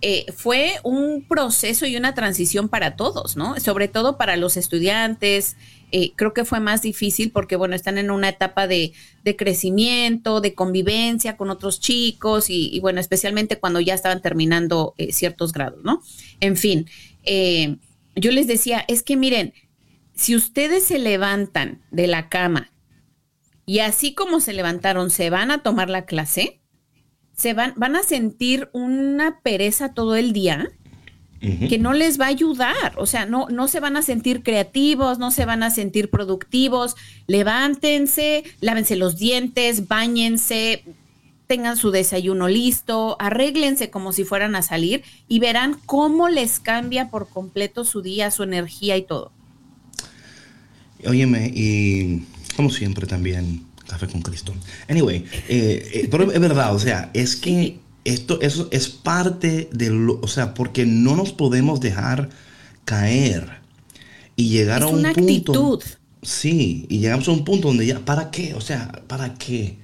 Eh, 0.00 0.26
fue 0.32 0.74
un 0.84 1.26
proceso 1.26 1.84
y 1.84 1.96
una 1.96 2.14
transición 2.14 2.68
para 2.68 2.94
todos, 2.94 3.36
¿no? 3.36 3.58
Sobre 3.58 3.88
todo 3.88 4.16
para 4.16 4.36
los 4.36 4.56
estudiantes. 4.56 5.56
eh, 5.90 6.12
creo 6.16 6.32
que 6.34 6.44
fue 6.44 6.60
más 6.60 6.82
difícil 6.82 7.32
porque, 7.32 7.56
bueno, 7.56 7.74
están 7.74 7.98
en 7.98 8.10
una 8.10 8.28
etapa 8.28 8.66
de, 8.68 8.92
de 9.24 9.36
crecimiento, 9.36 10.40
de 10.40 10.54
convivencia 10.54 11.36
con 11.36 11.50
otros 11.50 11.80
chicos 11.80 12.48
y, 12.48 12.78
bueno, 12.80 13.00
especialmente 13.00 13.58
cuando 13.58 13.80
ya 13.80 13.94
estaban 13.94 14.20
terminando 14.22 14.94
eh, 14.98 15.12
ciertos 15.12 15.52
grados, 15.52 15.82
¿no? 15.82 16.02
En 16.40 16.56
fin, 16.56 16.86
yo 18.14 18.30
les 18.30 18.46
decía, 18.46 18.84
es 18.86 19.02
que 19.02 19.16
miren, 19.16 19.52
si 20.14 20.36
ustedes 20.36 20.84
se 20.84 20.98
levantan 20.98 21.82
de 21.90 22.06
la 22.06 22.28
cama 22.28 22.72
y 23.66 23.80
así 23.80 24.14
como 24.14 24.40
se 24.40 24.52
levantaron, 24.52 25.10
se 25.10 25.30
van 25.30 25.50
a 25.50 25.62
tomar 25.62 25.90
la 25.90 26.04
clase, 26.06 26.60
se 27.38 27.54
van, 27.54 27.72
van 27.76 27.96
a 27.96 28.02
sentir 28.02 28.68
una 28.72 29.40
pereza 29.40 29.94
todo 29.94 30.16
el 30.16 30.32
día 30.32 30.68
que 31.40 31.78
no 31.78 31.92
les 31.92 32.18
va 32.20 32.24
a 32.24 32.30
ayudar. 32.30 32.94
O 32.96 33.06
sea, 33.06 33.24
no, 33.24 33.46
no 33.48 33.68
se 33.68 33.78
van 33.78 33.96
a 33.96 34.02
sentir 34.02 34.42
creativos, 34.42 35.20
no 35.20 35.30
se 35.30 35.44
van 35.44 35.62
a 35.62 35.70
sentir 35.70 36.10
productivos. 36.10 36.96
Levántense, 37.28 38.42
lávense 38.60 38.96
los 38.96 39.18
dientes, 39.18 39.86
bañense, 39.86 40.82
tengan 41.46 41.76
su 41.76 41.92
desayuno 41.92 42.48
listo, 42.48 43.16
arréglense 43.20 43.88
como 43.88 44.12
si 44.12 44.24
fueran 44.24 44.56
a 44.56 44.62
salir 44.62 45.04
y 45.28 45.38
verán 45.38 45.76
cómo 45.86 46.28
les 46.28 46.58
cambia 46.58 47.08
por 47.08 47.28
completo 47.28 47.84
su 47.84 48.02
día, 48.02 48.32
su 48.32 48.42
energía 48.42 48.96
y 48.96 49.02
todo. 49.02 49.30
Óyeme, 51.06 51.52
y 51.54 52.24
como 52.56 52.70
siempre 52.70 53.06
también, 53.06 53.67
café 53.88 54.06
con 54.06 54.22
Cristo. 54.22 54.54
Anyway, 54.88 55.24
eh, 55.48 55.90
eh, 55.94 56.08
pero 56.10 56.30
es 56.30 56.40
verdad, 56.40 56.74
o 56.74 56.78
sea, 56.78 57.10
es 57.14 57.36
que 57.36 57.80
esto 58.04 58.40
eso 58.40 58.68
es 58.70 58.88
parte 58.88 59.68
de 59.72 59.90
lo, 59.90 60.20
o 60.22 60.28
sea, 60.28 60.54
porque 60.54 60.86
no 60.86 61.16
nos 61.16 61.32
podemos 61.32 61.80
dejar 61.80 62.30
caer 62.84 63.60
y 64.36 64.50
llegar 64.50 64.82
Es 64.82 64.84
a 64.84 64.88
un 64.88 65.00
una 65.00 65.12
punto. 65.12 65.52
actitud. 65.52 65.82
Sí, 66.22 66.86
y 66.88 66.98
llegamos 66.98 67.28
a 67.28 67.32
un 67.32 67.44
punto 67.44 67.68
donde 67.68 67.86
ya, 67.86 68.00
¿para 68.04 68.30
qué? 68.30 68.54
O 68.54 68.60
sea, 68.60 69.02
¿para 69.06 69.34
qué? 69.34 69.78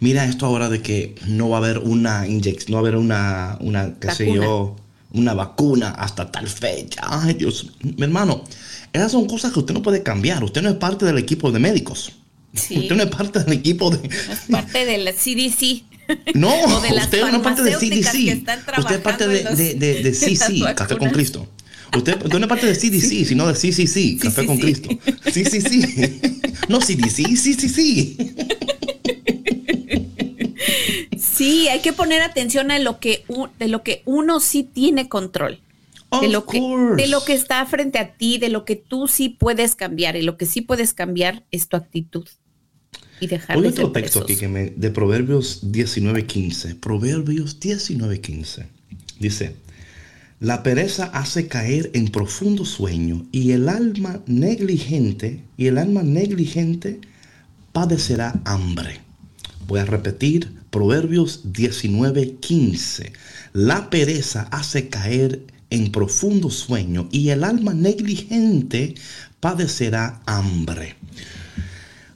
Mira 0.00 0.24
esto 0.26 0.46
ahora 0.46 0.68
de 0.68 0.82
que 0.82 1.14
no 1.26 1.48
va 1.48 1.56
a 1.58 1.60
haber 1.60 1.78
una 1.78 2.26
inyección, 2.26 2.72
no 2.72 2.76
va 2.76 2.80
a 2.80 2.88
haber 2.88 2.96
una, 2.96 3.58
una, 3.60 3.98
qué 3.98 4.10
sé 4.10 4.32
yo, 4.32 4.76
una 5.12 5.34
vacuna 5.34 5.90
hasta 5.90 6.30
tal 6.30 6.46
fecha. 6.48 7.00
Ay, 7.04 7.34
Dios, 7.34 7.72
mi 7.82 8.02
hermano, 8.04 8.44
esas 8.92 9.12
son 9.12 9.26
cosas 9.26 9.52
que 9.52 9.60
usted 9.60 9.74
no 9.74 9.82
puede 9.82 10.02
cambiar. 10.02 10.44
Usted 10.44 10.62
no 10.62 10.68
es 10.70 10.76
parte 10.76 11.04
del 11.06 11.18
equipo 11.18 11.50
de 11.50 11.58
médicos. 11.58 12.12
Sí. 12.54 12.78
Usted 12.78 12.96
no 12.96 13.02
es 13.02 13.10
parte 13.10 13.40
del 13.40 13.52
equipo 13.52 13.90
de... 13.90 14.08
Es 14.08 14.40
parte 14.50 14.84
del 14.84 15.14
CDC. 15.14 15.84
No, 16.34 16.50
de 16.80 16.96
usted 16.96 17.20
no 17.20 17.36
es 17.36 17.42
parte 17.42 17.62
farmacéuticas 17.62 18.12
CDC. 18.12 18.78
usted 18.78 18.94
es 18.94 19.00
parte 19.00 19.28
de, 19.28 19.44
de, 19.44 19.74
de, 19.74 19.94
de 20.02 20.14
CC, 20.14 20.74
Café 20.74 20.96
con. 20.96 21.10
Cristo. 21.10 21.46
Usted, 21.96 22.22
usted 22.22 22.38
no 22.38 22.44
es 22.44 22.48
parte 22.48 22.66
de 22.66 22.74
CDC, 22.74 23.26
sino 23.26 23.46
de 23.46 23.54
CCC, 23.54 24.18
Café 24.20 24.42
sí, 24.42 24.46
con 24.46 24.56
sí. 24.56 24.62
Cristo. 24.62 24.88
Sí, 25.32 25.44
sí, 25.44 25.60
sí. 25.60 26.20
No 26.68 26.80
CDC, 26.80 27.36
sí, 27.36 27.54
sí, 27.54 27.68
sí. 27.68 28.16
Sí, 31.18 31.68
hay 31.68 31.80
que 31.80 31.92
poner 31.92 32.20
atención 32.20 32.70
a 32.70 32.78
lo 32.78 33.00
que 33.00 33.24
de 33.58 33.68
lo 33.68 33.82
que 33.82 34.02
uno 34.04 34.40
sí 34.40 34.64
tiene 34.64 35.08
control. 35.08 35.60
De 36.20 36.28
lo, 36.28 36.46
que, 36.46 36.60
de 36.96 37.06
lo 37.08 37.24
que 37.24 37.34
está 37.34 37.64
frente 37.66 37.98
a 37.98 38.14
ti, 38.14 38.38
de 38.38 38.48
lo 38.48 38.64
que 38.64 38.76
tú 38.76 39.08
sí 39.08 39.28
puedes 39.28 39.74
cambiar. 39.74 40.16
Y 40.16 40.22
lo 40.22 40.36
que 40.36 40.46
sí 40.46 40.62
puedes 40.62 40.94
cambiar 40.94 41.44
es 41.50 41.68
tu 41.68 41.76
actitud. 41.76 42.26
Y 43.20 43.26
dejar 43.26 43.56
Hay 43.56 43.62
de 43.62 43.68
otro 43.68 43.92
texto 43.92 44.20
aquí 44.20 44.36
que 44.36 44.48
me, 44.48 44.70
de 44.70 44.90
Proverbios 44.90 45.70
19:15. 45.72 46.76
Proverbios 46.76 47.60
19:15. 47.60 48.66
Dice, 49.18 49.56
la 50.40 50.62
pereza 50.62 51.06
hace 51.06 51.48
caer 51.48 51.90
en 51.94 52.08
profundo 52.08 52.64
sueño 52.64 53.26
y 53.32 53.50
el 53.52 53.68
alma 53.68 54.20
negligente, 54.26 55.42
y 55.56 55.66
el 55.66 55.78
alma 55.78 56.04
negligente 56.04 57.00
padecerá 57.72 58.40
hambre. 58.44 59.00
Voy 59.66 59.80
a 59.80 59.84
repetir, 59.84 60.52
Proverbios 60.70 61.52
19:15. 61.52 63.12
La 63.52 63.90
pereza 63.90 64.42
hace 64.52 64.88
caer 64.88 65.42
en 65.70 65.92
profundo 65.92 66.50
sueño 66.50 67.08
y 67.12 67.30
el 67.30 67.44
alma 67.44 67.74
negligente 67.74 68.94
padecerá 69.40 70.20
hambre. 70.26 70.96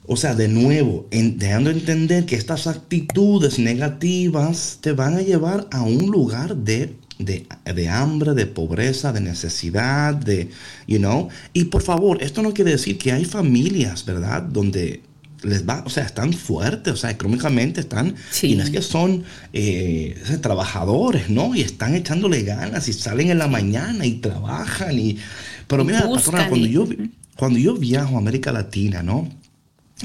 O 0.05 0.17
sea, 0.17 0.35
de 0.35 0.49
nuevo, 0.49 1.07
dejando 1.11 1.69
entender 1.69 2.25
que 2.25 2.35
estas 2.35 2.67
actitudes 2.67 3.57
negativas 3.57 4.79
te 4.81 4.91
van 4.91 5.15
a 5.15 5.21
llevar 5.21 5.67
a 5.71 5.81
un 5.81 6.07
lugar 6.07 6.57
de, 6.57 6.93
de, 7.19 7.47
de, 7.73 7.89
hambre, 7.89 8.33
de 8.33 8.45
pobreza, 8.45 9.13
de 9.13 9.21
necesidad, 9.21 10.13
de, 10.13 10.49
you 10.87 10.97
know. 10.97 11.29
Y 11.53 11.65
por 11.65 11.83
favor, 11.83 12.21
esto 12.21 12.41
no 12.41 12.53
quiere 12.53 12.71
decir 12.71 12.97
que 12.97 13.13
hay 13.13 13.23
familias, 13.23 14.03
¿verdad? 14.03 14.41
Donde 14.41 15.01
les 15.43 15.67
va, 15.67 15.83
o 15.85 15.89
sea, 15.89 16.03
están 16.03 16.33
fuertes, 16.33 16.93
o 16.93 16.97
sea, 16.97 17.11
económicamente 17.11 17.81
están, 17.81 18.15
y 18.41 18.55
no 18.55 18.63
es 18.63 18.69
que 18.69 18.81
son 18.81 19.23
eh, 19.51 20.15
trabajadores, 20.41 21.29
¿no? 21.29 21.53
Y 21.55 21.61
están 21.61 21.95
echándole 21.95 22.43
ganas 22.43 22.87
y 22.87 22.93
salen 22.93 23.29
en 23.29 23.37
la 23.37 23.47
mañana 23.47 24.05
y 24.05 24.13
trabajan 24.15 24.97
y... 24.97 25.17
Pero 25.67 25.83
mira, 25.83 26.07
cuando, 26.49 26.67
yo, 26.67 26.87
cuando 27.37 27.59
yo 27.59 27.75
viajo 27.75 28.15
a 28.15 28.19
América 28.19 28.51
Latina, 28.51 29.03
¿no? 29.03 29.29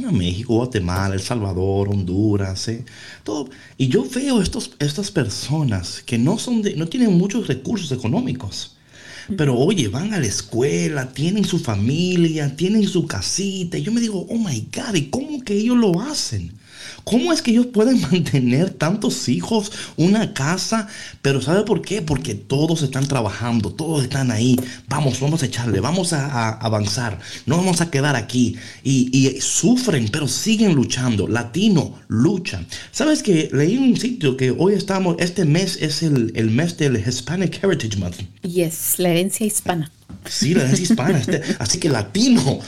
A 0.07 0.13
México, 0.13 0.55
Guatemala, 0.55 1.15
El 1.15 1.21
Salvador, 1.21 1.89
Honduras, 1.89 2.69
¿eh? 2.69 2.85
todo. 3.25 3.49
Y 3.77 3.89
yo 3.89 4.05
veo 4.09 4.41
estos, 4.41 4.73
estas 4.79 5.11
personas 5.11 6.03
que 6.05 6.19
no, 6.19 6.39
son 6.39 6.63
de, 6.63 6.77
no 6.77 6.87
tienen 6.87 7.17
muchos 7.19 7.49
recursos 7.49 7.91
económicos 7.91 8.78
pero 9.37 9.57
oye, 9.57 9.89
van 9.89 10.15
a 10.15 10.21
la 10.21 10.27
escuela, 10.27 11.13
tienen 11.13 11.45
su 11.45 11.59
familia, 11.59 12.57
tienen 12.57 12.87
su 12.87 13.07
casita. 13.07 13.77
Y 13.77 13.83
yo 13.83 13.93
me 13.93 14.01
digo, 14.01 14.27
oh 14.29 14.39
my 14.39 14.69
God, 14.75 14.95
¿y 14.95 15.11
cómo 15.11 15.43
que 15.43 15.55
ellos 15.55 15.77
lo 15.77 16.01
hacen? 16.01 16.58
¿Cómo 17.09 17.33
es 17.33 17.41
que 17.41 17.53
ellos 17.53 17.67
pueden 17.67 18.01
mantener 18.13 18.71
tantos 18.71 19.29
hijos, 19.31 19.73
una 19.97 20.35
casa? 20.35 20.89
Pero 21.23 21.41
¿sabe 21.41 21.63
por 21.63 21.81
qué? 21.81 22.03
Porque 22.03 22.35
todos 22.35 22.83
están 22.83 23.09
trabajando, 23.09 23.73
todos 23.73 24.03
están 24.03 24.31
ahí. 24.31 24.57
Vamos, 24.89 25.19
vamos 25.21 25.43
a 25.43 25.47
echarle, 25.47 25.81
vamos 25.81 26.13
a, 26.13 26.51
avanzar, 26.51 27.19
no 27.47 27.57
vamos 27.57 27.81
a 27.81 27.91
quedar 27.91 28.15
aquí. 28.15 28.57
Y, 28.85 29.39
sufren, 29.41 30.09
pero 30.09 30.29
siguen 30.29 30.75
luchando. 30.75 31.27
Latino, 31.27 31.95
luchan. 32.09 32.67
¿Sabes 32.93 33.23
que 33.23 33.49
leí 33.53 33.79
un 33.79 33.97
sitio 33.97 34.37
que 34.37 34.51
hoy 34.51 34.75
estamos, 34.75 35.17
este 35.19 35.47
mes 35.47 35.79
es 35.81 36.03
el, 36.03 36.33
el 36.35 36.51
mes 36.51 36.77
del 36.77 36.97
Hispanic 36.97 37.63
Heritage 37.65 37.97
Month? 37.97 38.17
Yes, 38.43 38.99
la 38.99 39.09
herencia 39.09 39.47
hispana. 39.47 39.91
Sí, 40.27 40.53
la 40.53 40.65
herencia 40.65 40.85
hispana. 40.85 41.19
Este, 41.19 41.43
así 41.59 41.79
que 41.79 41.89
latino, 41.89 42.61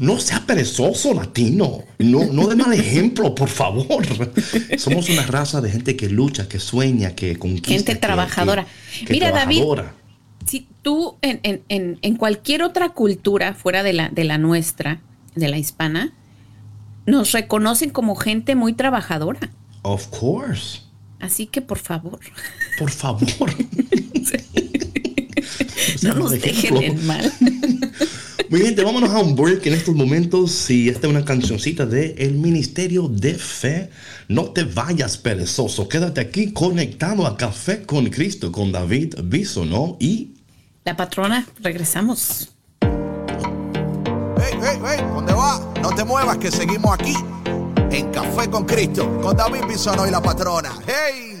no 0.00 0.20
sea 0.20 0.44
perezoso, 0.46 1.14
latino. 1.14 1.84
No, 1.98 2.26
no 2.26 2.46
de 2.46 2.56
mal 2.56 2.72
ejemplo, 2.72 3.34
por 3.34 3.48
favor. 3.48 4.06
Somos 4.78 5.08
una 5.08 5.26
raza 5.26 5.60
de 5.60 5.70
gente 5.70 5.96
que 5.96 6.08
lucha, 6.08 6.48
que 6.48 6.58
sueña, 6.58 7.14
que 7.14 7.36
conquista. 7.36 7.68
Gente 7.72 7.96
trabajadora. 7.96 8.66
Mira, 9.08 9.30
David, 9.32 9.64
si 10.46 10.68
tú 10.82 11.16
en, 11.22 12.16
cualquier 12.16 12.62
otra 12.62 12.90
cultura 12.90 13.54
fuera 13.54 13.82
de 13.82 13.92
la, 13.92 14.08
de 14.08 14.24
la 14.24 14.38
nuestra, 14.38 15.00
de 15.34 15.48
la 15.48 15.58
hispana, 15.58 16.12
nos 17.06 17.32
reconocen 17.32 17.90
como 17.90 18.14
gente 18.14 18.54
muy 18.54 18.74
trabajadora. 18.74 19.50
Of 19.82 20.06
course. 20.08 20.80
Así 21.20 21.46
que 21.46 21.62
por 21.62 21.78
favor. 21.78 22.20
Por 22.78 22.90
favor. 22.90 23.26
no 26.02 26.14
nos 26.14 26.30
dejen 26.32 26.76
en 26.76 27.06
mal. 27.06 27.32
Muy 28.50 28.62
bien, 28.62 28.74
vámonos 28.82 29.10
a 29.10 29.18
un 29.18 29.36
break 29.36 29.66
en 29.66 29.74
estos 29.74 29.94
momentos 29.94 30.70
y 30.70 30.88
esta 30.88 31.06
es 31.06 31.10
una 31.10 31.22
cancioncita 31.22 31.84
de 31.84 32.14
El 32.16 32.32
Ministerio 32.32 33.06
de 33.06 33.34
Fe. 33.34 33.90
No 34.28 34.52
te 34.52 34.64
vayas 34.64 35.18
perezoso, 35.18 35.86
quédate 35.86 36.22
aquí 36.22 36.54
conectado 36.54 37.26
a 37.26 37.36
Café 37.36 37.82
con 37.84 38.06
Cristo 38.06 38.50
con 38.50 38.72
David 38.72 39.16
Bisono 39.24 39.98
y... 40.00 40.32
La 40.84 40.96
patrona, 40.96 41.46
regresamos. 41.60 42.48
Hey, 42.80 44.54
hey, 44.62 44.78
hey, 44.82 45.04
¿dónde 45.12 45.34
va? 45.34 45.74
No 45.82 45.94
te 45.94 46.02
muevas 46.04 46.38
que 46.38 46.50
seguimos 46.50 46.94
aquí 46.98 47.14
en 47.90 48.10
Café 48.10 48.48
con 48.48 48.64
Cristo 48.64 49.20
con 49.20 49.36
David 49.36 49.66
Bisono 49.68 50.06
y 50.06 50.10
la 50.10 50.22
patrona. 50.22 50.72
¡Hey! 50.86 51.37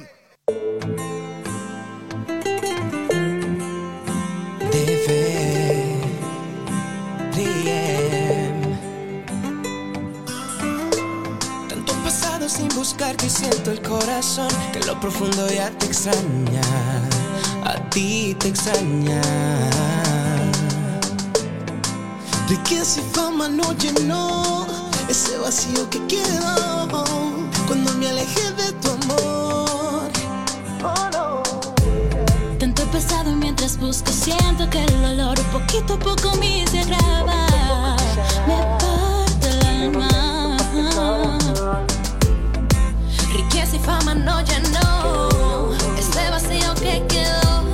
Buscarte 12.88 13.26
y 13.26 13.28
siento 13.28 13.70
el 13.70 13.82
corazón 13.82 14.48
que 14.72 14.80
lo 14.80 14.98
profundo 14.98 15.46
ya 15.50 15.68
te 15.72 15.84
extraña, 15.84 16.62
a 17.62 17.74
ti 17.90 18.34
te 18.38 18.48
extraña. 18.48 19.20
Riqueza 22.48 23.00
y 23.00 23.04
fama 23.14 23.46
no 23.46 23.74
llenó 23.74 24.66
ese 25.06 25.36
vacío 25.36 25.90
que 25.90 25.98
quedó 26.06 26.88
cuando 27.66 27.92
me 27.92 28.08
alejé 28.08 28.52
de 28.52 28.72
tu 28.80 28.90
amor. 28.90 30.10
Oh. 30.82 31.42
Tanto 32.58 32.84
pesado 32.84 33.32
mientras 33.32 33.76
busco, 33.76 34.10
siento 34.10 34.68
que 34.70 34.82
el 34.82 35.02
dolor 35.02 35.38
poquito 35.52 35.92
a 35.92 35.98
poco 35.98 36.34
me 36.38 36.66
se 36.66 36.80
agrava. 36.80 37.96
Me 38.46 38.56
parte 38.78 39.48
el 39.50 39.66
alma 39.66 40.56
riqueza 43.38 43.76
y 43.76 43.78
fama 43.78 44.14
no 44.14 44.40
llenó 44.42 45.70
ese 45.96 46.30
vacío 46.30 46.74
que 46.74 47.06
quedó 47.06 47.67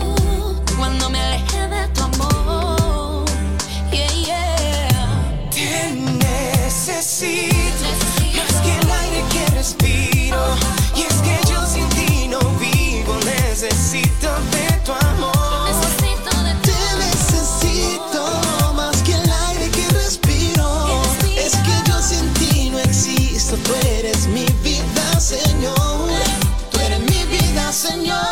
Señor. 27.84 28.23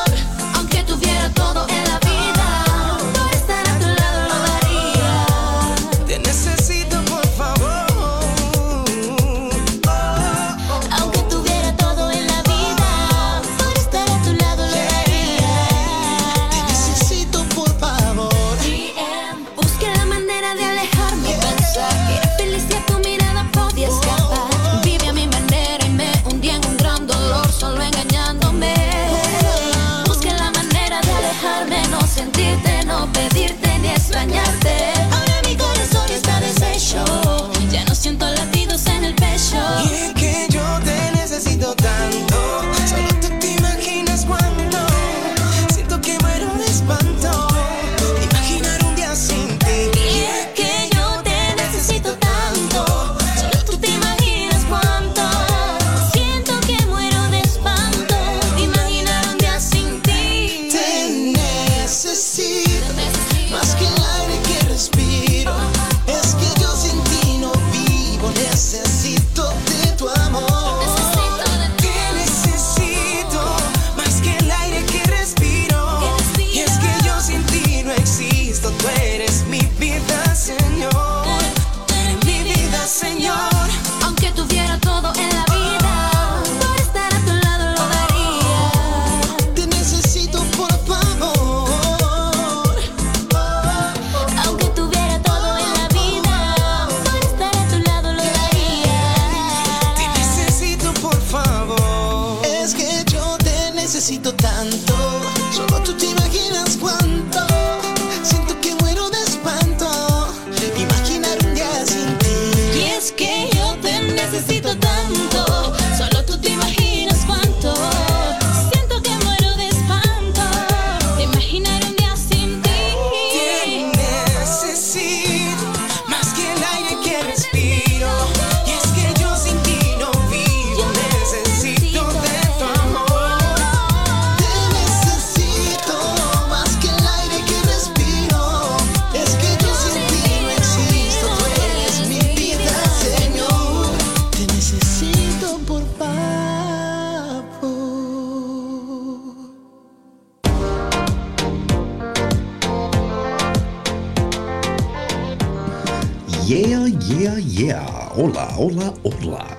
necesito 104.02 104.34
tanto. 104.34 105.01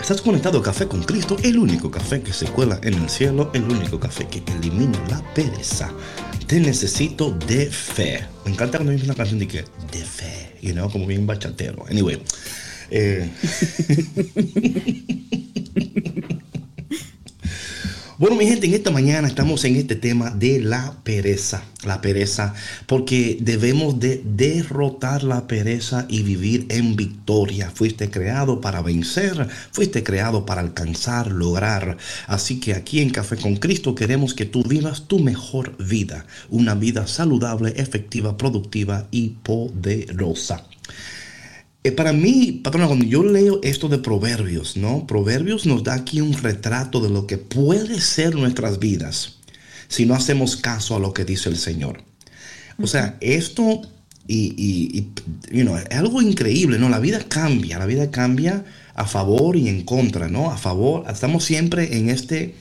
Estás 0.03 0.21
conectado 0.21 0.59
a 0.59 0.61
Café 0.61 0.85
con 0.85 1.01
Cristo, 1.01 1.37
el 1.43 1.57
único 1.57 1.89
café 1.89 2.21
que 2.21 2.33
se 2.33 2.45
cuela 2.47 2.77
en 2.83 2.95
el 2.95 3.09
cielo, 3.09 3.49
el 3.53 3.63
único 3.63 4.01
café 4.01 4.27
que 4.27 4.43
elimina 4.51 4.99
la 5.09 5.23
pereza. 5.33 5.93
Te 6.45 6.59
necesito 6.59 7.31
de 7.31 7.67
fe. 7.67 8.19
Me 8.43 8.51
encanta 8.51 8.79
cuando 8.79 8.91
hay 8.91 9.01
una 9.01 9.15
canción 9.15 9.39
de 9.39 9.47
que 9.47 9.63
de 9.93 10.03
fe, 10.03 10.57
you 10.61 10.73
know, 10.73 10.91
como 10.91 11.07
bien 11.07 11.25
bachatero. 11.25 11.85
Anyway. 11.89 12.21
Eh, 12.91 13.29
Bueno, 18.23 18.37
mi 18.37 18.47
gente, 18.47 18.67
en 18.67 18.73
esta 18.73 18.89
mañana 18.89 19.27
estamos 19.27 19.65
en 19.65 19.75
este 19.75 19.97
tema 19.97 20.29
de 20.29 20.61
la 20.61 20.95
pereza. 21.03 21.61
La 21.83 21.99
pereza, 21.99 22.53
porque 22.87 23.37
debemos 23.41 23.99
de 23.99 24.21
derrotar 24.23 25.25
la 25.25 25.45
pereza 25.45 26.05
y 26.07 26.23
vivir 26.23 26.65
en 26.69 26.95
victoria. 26.95 27.69
Fuiste 27.69 28.09
creado 28.09 28.61
para 28.61 28.81
vencer, 28.81 29.49
fuiste 29.73 30.03
creado 30.03 30.45
para 30.45 30.61
alcanzar, 30.61 31.33
lograr. 31.33 31.97
Así 32.25 32.61
que 32.61 32.75
aquí 32.75 33.01
en 33.01 33.09
Café 33.09 33.35
con 33.35 33.57
Cristo 33.57 33.93
queremos 33.93 34.33
que 34.33 34.45
tú 34.45 34.63
vivas 34.63 35.03
tu 35.05 35.19
mejor 35.19 35.75
vida. 35.85 36.25
Una 36.49 36.75
vida 36.75 37.07
saludable, 37.07 37.73
efectiva, 37.75 38.37
productiva 38.37 39.05
y 39.11 39.31
poderosa. 39.43 40.63
Eh, 41.83 41.91
para 41.91 42.13
mí, 42.13 42.61
patrona, 42.63 42.87
cuando 42.87 43.05
yo 43.05 43.23
leo 43.23 43.59
esto 43.61 43.89
de 43.89 43.97
Proverbios, 43.97 44.77
¿no? 44.77 45.05
Proverbios 45.05 45.65
nos 45.65 45.83
da 45.83 45.95
aquí 45.95 46.21
un 46.21 46.33
retrato 46.33 47.01
de 47.01 47.09
lo 47.09 47.27
que 47.27 47.37
puede 47.37 47.99
ser 47.99 48.35
nuestras 48.35 48.79
vidas 48.79 49.39
si 49.89 50.05
no 50.05 50.15
hacemos 50.15 50.55
caso 50.55 50.95
a 50.95 50.99
lo 50.99 51.13
que 51.13 51.25
dice 51.25 51.49
el 51.49 51.57
Señor. 51.57 52.03
O 52.81 52.87
sea, 52.87 53.17
esto 53.19 53.81
y, 54.27 54.55
y, 54.57 55.11
you 55.55 55.63
know, 55.63 55.77
es 55.77 55.97
algo 55.97 56.21
increíble, 56.21 56.79
¿no? 56.79 56.89
La 56.89 56.99
vida 56.99 57.19
cambia, 57.27 57.77
la 57.77 57.85
vida 57.85 58.09
cambia 58.09 58.63
a 58.95 59.05
favor 59.05 59.57
y 59.57 59.67
en 59.67 59.83
contra, 59.83 60.29
¿no? 60.29 60.51
A 60.51 60.57
favor, 60.57 61.03
estamos 61.09 61.43
siempre 61.43 61.97
en 61.97 62.09
este 62.09 62.55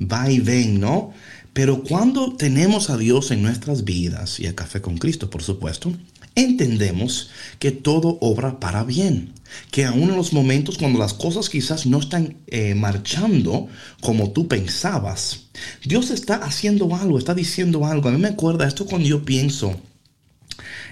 va 0.00 0.30
y 0.30 0.38
ven, 0.38 0.78
¿no? 0.78 1.12
Pero 1.52 1.82
cuando 1.82 2.36
tenemos 2.36 2.88
a 2.88 2.96
Dios 2.96 3.32
en 3.32 3.42
nuestras 3.42 3.84
vidas 3.84 4.38
y 4.38 4.46
a 4.46 4.54
Café 4.54 4.80
con 4.80 4.98
Cristo, 4.98 5.28
por 5.28 5.42
supuesto, 5.42 5.92
entendemos 6.38 7.30
que 7.58 7.72
todo 7.72 8.18
obra 8.20 8.60
para 8.60 8.84
bien. 8.84 9.34
Que 9.70 9.84
aún 9.84 10.10
en 10.10 10.16
los 10.16 10.32
momentos 10.32 10.78
cuando 10.78 10.98
las 10.98 11.14
cosas 11.14 11.48
quizás 11.48 11.86
no 11.86 11.98
están 11.98 12.36
eh, 12.46 12.74
marchando 12.74 13.68
como 14.00 14.30
tú 14.30 14.46
pensabas, 14.46 15.48
Dios 15.84 16.10
está 16.10 16.36
haciendo 16.36 16.94
algo, 16.94 17.18
está 17.18 17.34
diciendo 17.34 17.86
algo. 17.86 18.08
A 18.08 18.12
mí 18.12 18.18
me 18.18 18.28
acuerda 18.28 18.68
esto 18.68 18.86
cuando 18.86 19.08
yo 19.08 19.24
pienso 19.24 19.80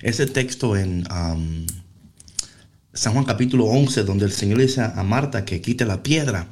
ese 0.02 0.26
texto 0.26 0.76
en 0.76 1.04
San 2.92 3.12
Juan 3.12 3.24
capítulo 3.24 3.66
11, 3.66 4.04
donde 4.04 4.24
el 4.24 4.32
Señor 4.32 4.58
dice 4.58 4.80
a 4.80 5.02
Marta 5.02 5.44
que 5.44 5.60
quite 5.60 5.84
la 5.84 6.02
piedra. 6.02 6.48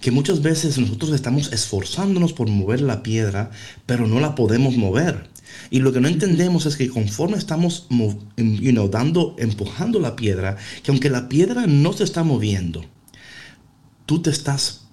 Que 0.00 0.10
muchas 0.10 0.42
veces 0.42 0.76
nosotros 0.76 1.12
estamos 1.12 1.52
esforzándonos 1.52 2.32
por 2.34 2.48
mover 2.48 2.82
la 2.82 3.02
piedra, 3.02 3.50
pero 3.86 4.06
no 4.06 4.20
la 4.20 4.34
podemos 4.34 4.76
mover. 4.76 5.28
Y 5.70 5.80
lo 5.80 5.92
que 5.92 6.00
no 6.00 6.08
entendemos 6.08 6.66
es 6.66 6.76
que 6.76 6.88
conforme 6.88 7.36
estamos 7.36 7.86
know, 7.88 8.88
dando, 8.88 9.36
empujando 9.38 9.98
la 10.00 10.16
piedra, 10.16 10.56
que 10.82 10.90
aunque 10.90 11.10
la 11.10 11.28
piedra 11.28 11.66
no 11.66 11.92
se 11.92 12.04
está 12.04 12.22
moviendo, 12.24 12.84
tú 14.06 14.22
te 14.22 14.30
estás 14.30 14.84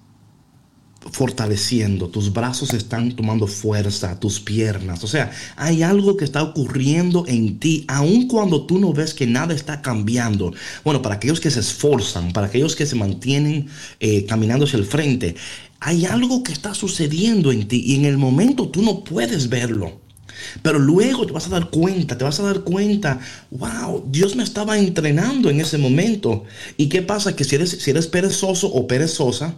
fortaleciendo, 1.10 2.08
tus 2.08 2.32
brazos 2.32 2.72
están 2.74 3.12
tomando 3.12 3.46
fuerza, 3.46 4.20
tus 4.20 4.40
piernas. 4.40 5.02
O 5.02 5.08
sea, 5.08 5.32
hay 5.56 5.82
algo 5.82 6.16
que 6.16 6.24
está 6.24 6.42
ocurriendo 6.42 7.24
en 7.26 7.58
ti, 7.58 7.84
aun 7.88 8.28
cuando 8.28 8.66
tú 8.66 8.78
no 8.78 8.92
ves 8.92 9.12
que 9.12 9.26
nada 9.26 9.54
está 9.54 9.82
cambiando. 9.82 10.54
Bueno, 10.84 11.02
para 11.02 11.16
aquellos 11.16 11.40
que 11.40 11.50
se 11.50 11.60
esforzan, 11.60 12.32
para 12.32 12.46
aquellos 12.46 12.76
que 12.76 12.86
se 12.86 12.94
mantienen 12.94 13.66
eh, 13.98 14.24
caminando 14.26 14.64
hacia 14.64 14.78
el 14.78 14.84
frente, 14.84 15.34
hay 15.80 16.06
algo 16.06 16.44
que 16.44 16.52
está 16.52 16.74
sucediendo 16.74 17.50
en 17.50 17.66
ti 17.66 17.82
y 17.84 17.96
en 17.96 18.04
el 18.04 18.16
momento 18.16 18.68
tú 18.68 18.82
no 18.82 19.02
puedes 19.02 19.48
verlo. 19.48 20.00
Pero 20.62 20.78
luego 20.78 21.26
te 21.26 21.32
vas 21.32 21.46
a 21.46 21.50
dar 21.50 21.70
cuenta, 21.70 22.16
te 22.16 22.24
vas 22.24 22.40
a 22.40 22.44
dar 22.44 22.60
cuenta, 22.60 23.20
wow, 23.50 24.04
Dios 24.10 24.36
me 24.36 24.42
estaba 24.42 24.78
entrenando 24.78 25.50
en 25.50 25.60
ese 25.60 25.78
momento. 25.78 26.44
¿Y 26.76 26.88
qué 26.88 27.02
pasa? 27.02 27.36
Que 27.36 27.44
si 27.44 27.56
eres, 27.56 27.70
si 27.70 27.90
eres 27.90 28.06
perezoso 28.06 28.68
o 28.68 28.86
perezosa, 28.86 29.54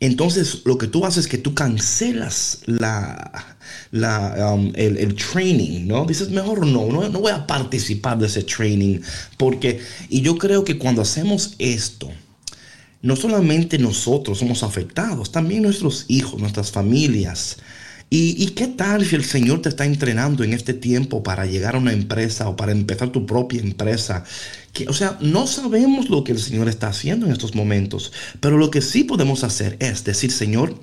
entonces 0.00 0.62
lo 0.64 0.78
que 0.78 0.86
tú 0.86 1.04
haces 1.04 1.24
es 1.24 1.30
que 1.30 1.36
tú 1.36 1.54
cancelas 1.54 2.60
la, 2.64 3.56
la, 3.90 4.54
um, 4.54 4.72
el, 4.74 5.14
training, 5.14 5.86
¿no? 5.86 6.06
Dices, 6.06 6.30
mejor 6.30 6.66
no, 6.66 6.86
no, 6.86 7.06
no 7.08 7.20
voy 7.20 7.32
a 7.32 7.46
participar 7.46 8.18
de 8.18 8.26
ese 8.26 8.42
training. 8.42 9.00
Porque, 9.36 9.80
y 10.08 10.22
yo 10.22 10.38
creo 10.38 10.64
que 10.64 10.78
cuando 10.78 11.02
hacemos 11.02 11.54
esto, 11.58 12.10
no 13.02 13.14
solamente 13.14 13.78
nosotros 13.78 14.38
somos 14.38 14.62
afectados, 14.62 15.32
también 15.32 15.62
nuestros 15.62 16.06
hijos, 16.08 16.40
nuestras 16.40 16.70
familias, 16.70 17.58
¿Y, 18.12 18.44
qué 18.56 18.66
tal 18.66 19.06
si 19.06 19.14
el 19.14 19.24
Señor 19.24 19.62
te 19.62 19.68
está 19.68 19.84
entrenando 19.84 20.42
en 20.42 20.52
este 20.52 20.74
tiempo 20.74 21.22
para 21.22 21.46
llegar 21.46 21.76
a 21.76 21.78
una 21.78 21.92
empresa 21.92 22.48
o 22.48 22.56
para 22.56 22.72
empezar 22.72 23.10
tu 23.10 23.24
propia 23.24 23.60
empresa? 23.60 24.24
Que, 24.72 24.88
o 24.88 24.92
sea, 24.92 25.16
no 25.20 25.46
sabemos 25.46 26.10
lo 26.10 26.24
que 26.24 26.32
el 26.32 26.40
Señor 26.40 26.68
está 26.68 26.88
haciendo 26.88 27.26
en 27.26 27.32
estos 27.32 27.54
momentos, 27.54 28.12
pero 28.40 28.58
lo 28.58 28.72
que 28.72 28.82
sí 28.82 29.04
podemos 29.04 29.44
hacer 29.44 29.76
es 29.78 30.02
decir, 30.02 30.32
Señor, 30.32 30.74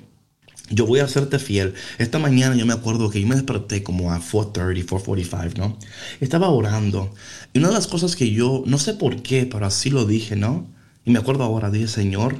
yo 0.70 0.86
voy 0.86 1.00
a 1.00 1.04
hacerte 1.04 1.38
fiel. 1.38 1.74
Esta 1.98 2.18
mañana 2.18 2.56
yo 2.56 2.64
me 2.64 2.72
acuerdo 2.72 3.10
que 3.10 3.20
yo 3.20 3.26
me 3.26 3.34
desperté 3.34 3.82
como 3.82 4.10
a 4.10 4.20
4.30, 4.20 4.86
4.45, 4.86 5.58
¿no? 5.58 5.78
Estaba 6.20 6.48
orando. 6.48 7.12
Y 7.52 7.58
una 7.58 7.68
de 7.68 7.74
las 7.74 7.86
cosas 7.86 8.16
que 8.16 8.30
yo, 8.30 8.62
no 8.66 8.78
sé 8.78 8.94
por 8.94 9.22
qué, 9.22 9.44
pero 9.44 9.66
así 9.66 9.90
lo 9.90 10.06
dije, 10.06 10.34
¿no? 10.34 10.66
Y 11.04 11.10
me 11.10 11.18
acuerdo 11.18 11.44
ahora, 11.44 11.70
dije, 11.70 11.88
Señor, 11.88 12.36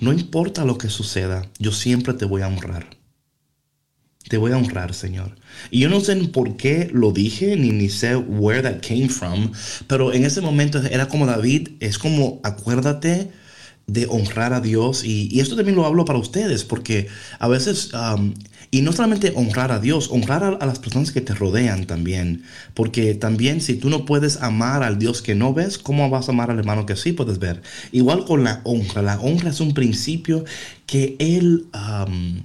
no 0.00 0.12
importa 0.12 0.64
lo 0.64 0.78
que 0.78 0.88
suceda, 0.88 1.48
yo 1.60 1.70
siempre 1.70 2.14
te 2.14 2.24
voy 2.24 2.42
a 2.42 2.48
honrar. 2.48 3.01
Te 4.28 4.36
voy 4.36 4.52
a 4.52 4.56
honrar, 4.56 4.94
Señor. 4.94 5.34
Y 5.70 5.80
yo 5.80 5.88
no 5.88 6.00
sé 6.00 6.16
por 6.28 6.56
qué 6.56 6.88
lo 6.92 7.12
dije, 7.12 7.56
ni, 7.56 7.70
ni 7.70 7.88
sé 7.88 8.16
where 8.16 8.62
that 8.62 8.80
came 8.80 9.08
from, 9.08 9.52
pero 9.86 10.12
en 10.12 10.24
ese 10.24 10.40
momento 10.40 10.80
era 10.80 11.08
como 11.08 11.26
David, 11.26 11.70
es 11.80 11.98
como 11.98 12.40
acuérdate 12.44 13.30
de 13.86 14.06
honrar 14.08 14.52
a 14.52 14.60
Dios. 14.60 15.04
Y, 15.04 15.40
esto 15.40 15.56
también 15.56 15.76
lo 15.76 15.86
hablo 15.86 16.04
para 16.04 16.18
ustedes, 16.18 16.64
porque 16.64 17.08
a 17.38 17.48
veces, 17.48 17.90
um, 17.94 18.34
y 18.70 18.82
no 18.82 18.92
solamente 18.92 19.32
honrar 19.34 19.72
a 19.72 19.80
Dios, 19.80 20.08
honrar 20.10 20.44
a, 20.44 20.48
a, 20.48 20.66
las 20.66 20.78
personas 20.78 21.12
que 21.12 21.20
te 21.20 21.34
rodean 21.34 21.86
también. 21.86 22.44
Porque 22.74 23.14
también 23.14 23.60
si 23.60 23.74
tú 23.74 23.90
no 23.90 24.04
puedes 24.04 24.40
amar 24.40 24.82
al 24.82 24.98
Dios 24.98 25.20
que 25.20 25.34
no 25.34 25.52
ves, 25.52 25.78
¿cómo 25.78 26.08
vas 26.10 26.28
a 26.28 26.32
amar 26.32 26.50
al 26.50 26.58
hermano 26.58 26.86
que 26.86 26.96
sí 26.96 27.12
puedes 27.12 27.38
ver? 27.38 27.62
Igual 27.90 28.24
con 28.24 28.44
la 28.44 28.60
honra. 28.64 29.02
La 29.02 29.20
honra 29.20 29.50
es 29.50 29.60
un 29.60 29.74
principio 29.74 30.44
que 30.86 31.16
Él... 31.18 31.66
Um, 31.74 32.42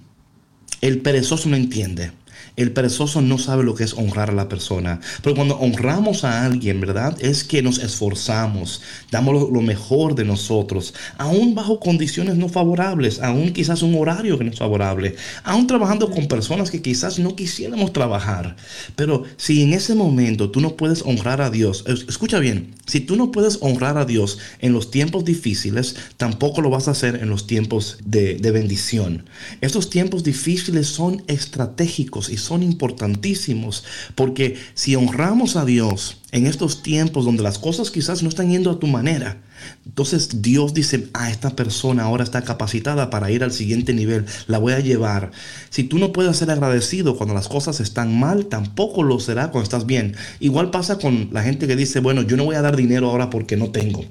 el 0.82 1.00
perezoso 1.00 1.50
no 1.50 1.56
entiende. 1.56 2.12
El 2.56 2.72
perezoso 2.72 3.22
no 3.22 3.38
sabe 3.38 3.64
lo 3.64 3.76
que 3.76 3.84
es 3.84 3.94
honrar 3.94 4.30
a 4.30 4.34
la 4.34 4.50
persona. 4.50 5.00
Pero 5.22 5.36
cuando 5.36 5.58
honramos 5.58 6.24
a 6.24 6.46
alguien, 6.46 6.80
¿verdad? 6.80 7.18
Es 7.20 7.44
que 7.44 7.62
nos 7.62 7.80
esforzamos, 7.80 8.82
damos 9.12 9.52
lo, 9.52 9.62
mejor 9.62 10.16
de 10.16 10.26
nosotros, 10.26 10.94
aún 11.18 11.56
bajo 11.56 11.80
condiciones 11.80 12.36
no 12.36 12.50
favorables, 12.50 13.20
aún 13.22 13.54
quizás 13.54 13.82
un 13.82 13.96
horario 13.96 14.38
que 14.38 14.44
no 14.44 14.52
es 14.52 14.60
favorable, 14.60 15.16
aún 15.44 15.68
trabajando 15.68 16.10
con 16.10 16.28
personas 16.28 16.72
que 16.72 16.82
quizás 16.82 17.20
no 17.20 17.36
quisiéramos 17.36 17.94
trabajar. 17.94 18.56
Pero 18.96 19.24
si 19.38 19.64
en 19.64 19.74
ese 19.74 19.96
momento 19.96 20.50
tú 20.50 20.62
no 20.62 20.76
puedes 20.76 21.02
honrar 21.04 21.42
a 21.42 21.50
Dios, 21.50 21.84
escucha 21.88 22.40
bien, 22.40 22.76
si 22.86 23.02
tú 23.02 23.16
no 23.16 23.32
puedes 23.32 23.60
honrar 23.62 23.98
a 23.98 24.06
Dios 24.06 24.40
en 24.60 24.74
los 24.74 24.92
tiempos 24.92 25.26
difíciles, 25.26 25.96
tampoco 26.18 26.62
lo 26.62 26.70
vas 26.70 26.88
a 26.88 26.92
hacer 26.92 27.18
en 27.22 27.30
los 27.30 27.46
tiempos 27.48 27.98
de, 28.04 28.38
bendición. 28.52 29.26
Estos 29.62 29.90
tiempos 29.90 30.24
difíciles 30.24 30.88
son 30.88 31.22
estratégicos 31.28 32.27
y 32.30 32.38
son 32.38 32.64
importantísimos, 32.64 33.84
porque 34.16 34.58
si 34.74 34.96
honramos 34.96 35.56
a 35.56 35.66
Dios 35.66 36.18
en 36.32 36.46
estos 36.46 36.84
tiempos 36.84 37.26
donde 37.26 37.44
las 37.44 37.60
cosas 37.60 37.92
quizás 37.92 38.24
no 38.24 38.30
están 38.30 38.50
yendo 38.50 38.72
a 38.72 38.80
tu 38.80 38.88
manera, 38.88 39.42
entonces 39.86 40.42
Dios 40.42 40.74
dice, 40.74 41.08
ah, 41.14 41.32
esta 41.32 41.56
persona 41.56 42.04
ahora 42.04 42.24
está 42.24 42.44
capacitada 42.44 43.10
para 43.10 43.32
ir 43.32 43.44
al 43.44 43.52
siguiente 43.52 43.94
nivel, 43.94 44.26
la 44.48 44.58
voy 44.58 44.74
a 44.74 44.80
llevar. 44.80 45.32
Si 45.70 45.84
tú 45.84 45.98
no 45.98 46.12
puedes 46.12 46.38
ser 46.38 46.52
agradecido 46.52 47.18
cuando 47.18 47.34
las 47.34 47.48
cosas 47.48 47.80
están 47.80 48.18
mal, 48.20 48.48
tampoco 48.48 49.04
lo 49.04 49.20
será 49.20 49.52
cuando 49.52 49.64
estás 49.64 49.86
bien. 49.86 50.16
Igual 50.40 50.72
pasa 50.72 51.00
con 51.00 51.30
la 51.32 51.44
gente 51.44 51.68
que 51.68 51.76
dice, 51.76 52.00
bueno, 52.00 52.22
yo 52.22 52.38
no 52.38 52.46
voy 52.46 52.56
a 52.56 52.62
dar 52.62 52.76
dinero 52.76 53.10
ahora 53.10 53.30
porque 53.30 53.58
no 53.58 53.72
tengo. 53.72 54.06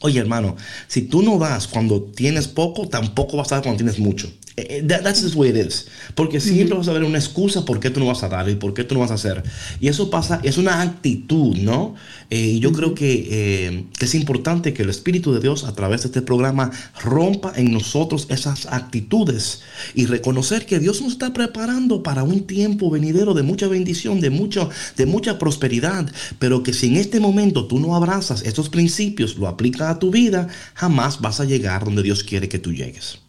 Oye, 0.00 0.20
hermano, 0.20 0.56
si 0.86 1.02
tú 1.02 1.22
no 1.22 1.38
das 1.38 1.66
cuando 1.66 2.02
tienes 2.02 2.46
poco, 2.48 2.88
tampoco 2.88 3.36
vas 3.36 3.50
a 3.52 3.56
dar 3.56 3.64
cuando 3.64 3.78
tienes 3.78 3.98
mucho. 3.98 4.30
Eh, 4.56 4.82
that- 4.88 5.02
that's 5.04 5.20
just 5.22 5.34
the 5.34 5.38
way 5.40 5.50
it 5.50 5.56
is. 5.56 5.86
Porque 6.16 6.40
siempre 6.40 6.76
vas 6.76 6.88
a 6.88 6.92
ver 6.92 7.04
una 7.04 7.18
excusa 7.18 7.64
por 7.64 7.78
qué 7.78 7.90
tú 7.90 8.00
no 8.00 8.06
vas 8.06 8.24
a 8.24 8.28
dar 8.28 8.48
y 8.48 8.56
por 8.56 8.74
qué 8.74 8.82
tú 8.82 8.94
no 8.94 9.00
vas 9.00 9.12
a 9.12 9.14
hacer. 9.14 9.42
Y 9.80 9.86
eso 9.86 10.10
pasa, 10.10 10.40
es 10.42 10.58
una 10.58 10.82
actitud, 10.82 11.56
¿no? 11.58 11.94
Eh, 12.30 12.40
y 12.54 12.58
yo 12.60 12.72
creo 12.72 12.92
que, 12.94 13.28
eh, 13.30 13.84
que 13.96 14.04
es 14.04 14.14
importante 14.16 14.72
que 14.74 14.82
el 14.82 14.90
Espíritu 14.90 15.32
de 15.32 15.38
Dios 15.40 15.62
a 15.62 15.74
través 15.76 16.02
de 16.02 16.08
este 16.08 16.22
programa 16.22 16.72
rompa 17.02 17.52
en 17.54 17.72
nosotros 17.72 18.26
esas 18.30 18.66
actitudes 18.66 19.60
y 19.94 20.06
reconocer 20.06 20.66
que 20.66 20.80
Dios 20.80 21.00
nos 21.02 21.12
está 21.12 21.32
preparando 21.32 22.02
para 22.02 22.24
un 22.24 22.46
tiempo 22.46 22.90
venidero 22.90 23.34
de 23.34 23.44
mucha 23.44 23.68
bendición, 23.68 24.20
de, 24.20 24.30
mucho, 24.30 24.70
de 24.96 25.06
mucha 25.06 25.38
prosperidad, 25.38 26.10
pero 26.40 26.64
que 26.64 26.72
si 26.72 26.88
en 26.88 26.96
este 26.96 27.20
momento 27.20 27.66
tú 27.66 27.78
no 27.78 27.94
abrazas 27.94 28.42
estos 28.42 28.68
principios, 28.68 29.36
lo 29.36 29.46
aplicas 29.46 29.87
a 29.90 29.98
tu 29.98 30.10
vida, 30.10 30.48
jamás 30.74 31.20
vas 31.20 31.40
a 31.40 31.44
llegar 31.44 31.84
donde 31.84 32.02
Dios 32.02 32.24
quiere 32.24 32.48
que 32.48 32.58
tú 32.58 32.72
llegues. 32.72 33.20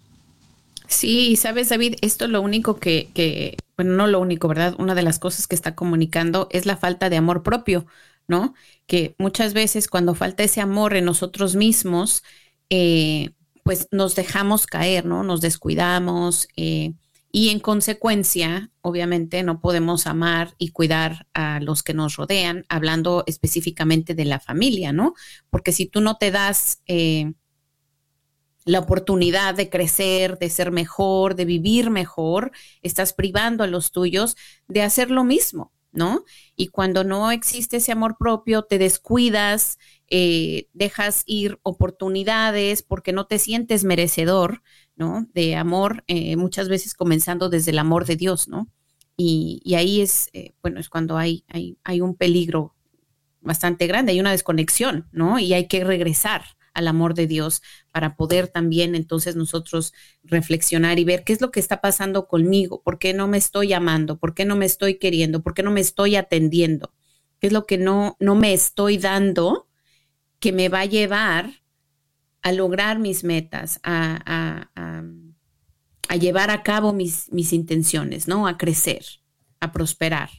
Sí, 0.87 1.35
sabes, 1.35 1.69
David, 1.69 1.95
esto 2.01 2.27
lo 2.27 2.41
único 2.41 2.79
que, 2.79 3.11
que, 3.13 3.57
bueno, 3.77 3.93
no 3.95 4.07
lo 4.07 4.19
único, 4.19 4.47
¿verdad? 4.47 4.75
Una 4.79 4.95
de 4.95 5.03
las 5.03 5.19
cosas 5.19 5.47
que 5.47 5.55
está 5.55 5.75
comunicando 5.75 6.47
es 6.51 6.65
la 6.65 6.77
falta 6.77 7.09
de 7.09 7.17
amor 7.17 7.43
propio, 7.43 7.85
¿no? 8.27 8.55
Que 8.87 9.15
muchas 9.19 9.53
veces 9.53 9.87
cuando 9.87 10.15
falta 10.15 10.43
ese 10.43 10.61
amor 10.61 10.95
en 10.95 11.05
nosotros 11.05 11.55
mismos, 11.55 12.23
eh, 12.71 13.31
pues 13.63 13.87
nos 13.91 14.15
dejamos 14.15 14.65
caer, 14.65 15.05
¿no? 15.05 15.23
Nos 15.23 15.41
descuidamos 15.41 16.47
eh, 16.55 16.93
y 17.31 17.49
en 17.49 17.59
consecuencia, 17.59 18.71
obviamente, 18.81 19.43
no 19.43 19.61
podemos 19.61 20.07
amar 20.07 20.55
y 20.57 20.69
cuidar 20.69 21.27
a 21.33 21.59
los 21.59 21.83
que 21.83 21.93
nos 21.93 22.15
rodean, 22.15 22.65
hablando 22.69 23.23
específicamente 23.27 24.15
de 24.15 24.25
la 24.25 24.39
familia, 24.39 24.91
¿no? 24.93 25.13
Porque 25.49 25.71
si 25.71 25.85
tú 25.85 26.01
no 26.01 26.17
te 26.17 26.31
das... 26.31 26.81
Eh, 26.87 27.33
la 28.65 28.79
oportunidad 28.79 29.55
de 29.55 29.69
crecer, 29.69 30.37
de 30.37 30.49
ser 30.49 30.71
mejor, 30.71 31.35
de 31.35 31.45
vivir 31.45 31.89
mejor, 31.89 32.51
estás 32.83 33.13
privando 33.13 33.63
a 33.63 33.67
los 33.67 33.91
tuyos 33.91 34.35
de 34.67 34.83
hacer 34.83 35.09
lo 35.09 35.23
mismo, 35.23 35.71
¿no? 35.91 36.23
Y 36.55 36.67
cuando 36.67 37.03
no 37.03 37.31
existe 37.31 37.77
ese 37.77 37.93
amor 37.93 38.17
propio, 38.19 38.63
te 38.63 38.77
descuidas, 38.77 39.79
eh, 40.07 40.67
dejas 40.73 41.23
ir 41.25 41.57
oportunidades 41.63 42.83
porque 42.83 43.11
no 43.11 43.25
te 43.25 43.39
sientes 43.39 43.83
merecedor, 43.85 44.61
¿no? 44.99 45.27
De 45.33 45.55
amor, 45.55 46.03
eh, 46.07 46.35
muchas 46.35 46.67
veces 46.69 46.93
comenzando 46.93 47.49
desde 47.49 47.71
el 47.71 47.79
amor 47.79 48.05
de 48.05 48.17
Dios, 48.17 48.49
¿no? 48.49 48.69
Y, 49.15 49.61
y 49.63 49.75
ahí 49.75 50.01
es, 50.01 50.29
eh, 50.33 50.53
bueno, 50.61 50.79
es 50.79 50.89
cuando 50.89 51.17
hay, 51.17 51.45
hay, 51.47 51.77
hay 51.83 52.01
un 52.01 52.15
peligro 52.15 52.75
bastante 53.41 53.87
grande, 53.87 54.11
hay 54.11 54.19
una 54.19 54.31
desconexión, 54.31 55.07
¿no? 55.11 55.39
Y 55.39 55.53
hay 55.53 55.67
que 55.67 55.85
regresar 55.85 56.43
al 56.73 56.87
amor 56.89 57.13
de 57.13 57.27
Dios 57.27 57.61
para 57.91 58.17
poder 58.17 58.49
también 58.49 58.93
entonces 58.93 59.37
nosotros 59.37 59.93
reflexionar 60.23 60.99
y 60.99 61.05
ver 61.05 61.23
qué 61.23 61.31
es 61.33 61.41
lo 61.41 61.49
que 61.49 61.61
está 61.61 61.79
pasando 61.79 62.27
conmigo, 62.27 62.81
por 62.83 62.99
qué 62.99 63.13
no 63.13 63.27
me 63.27 63.37
estoy 63.37 63.71
amando, 63.71 64.19
por 64.19 64.33
qué 64.33 64.43
no 64.43 64.57
me 64.57 64.65
estoy 64.65 64.99
queriendo, 64.99 65.41
por 65.41 65.53
qué 65.53 65.63
no 65.63 65.71
me 65.71 65.81
estoy 65.81 66.17
atendiendo, 66.17 66.93
qué 67.39 67.47
es 67.47 67.53
lo 67.53 67.65
que 67.65 67.77
no, 67.77 68.17
no 68.19 68.35
me 68.35 68.53
estoy 68.53 68.97
dando 68.97 69.69
que 70.39 70.51
me 70.51 70.67
va 70.67 70.81
a 70.81 70.85
llevar 70.85 71.58
a 72.41 72.51
lograr 72.51 72.99
mis 72.99 73.23
metas, 73.23 73.79
a, 73.83 74.19
a, 74.25 75.03
a, 76.07 76.15
llevar 76.15 76.49
a 76.49 76.63
cabo 76.63 76.93
mis, 76.93 77.31
mis 77.31 77.53
intenciones, 77.53 78.27
¿no? 78.27 78.47
A 78.47 78.57
crecer, 78.57 79.05
a 79.59 79.71
prosperar. 79.71 80.29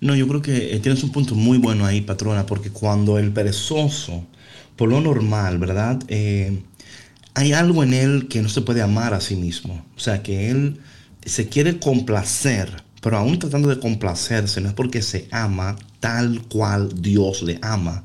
No, 0.00 0.16
yo 0.16 0.26
creo 0.26 0.42
que 0.42 0.74
eh, 0.74 0.80
tienes 0.80 1.04
un 1.04 1.12
punto 1.12 1.34
muy 1.34 1.58
bueno 1.58 1.86
ahí, 1.86 2.00
patrona, 2.00 2.46
porque 2.46 2.70
cuando 2.70 3.18
el 3.18 3.32
perezoso, 3.32 4.26
por 4.76 4.88
lo 4.88 5.00
normal, 5.00 5.58
¿verdad? 5.58 6.02
Eh, 6.08 6.62
hay 7.34 7.52
algo 7.52 7.82
en 7.82 7.94
él 7.94 8.28
que 8.28 8.42
no 8.42 8.48
se 8.48 8.62
puede 8.62 8.82
amar 8.82 9.14
a 9.14 9.20
sí 9.20 9.36
mismo. 9.36 9.84
O 9.96 10.00
sea, 10.00 10.22
que 10.22 10.50
él 10.50 10.80
se 11.24 11.48
quiere 11.48 11.78
complacer, 11.78 12.82
pero 13.00 13.16
aún 13.16 13.38
tratando 13.38 13.68
de 13.68 13.78
complacerse, 13.78 14.60
no 14.60 14.68
es 14.68 14.74
porque 14.74 15.02
se 15.02 15.28
ama 15.30 15.76
tal 16.00 16.42
cual 16.48 16.90
Dios 17.00 17.42
le 17.42 17.58
ama, 17.62 18.04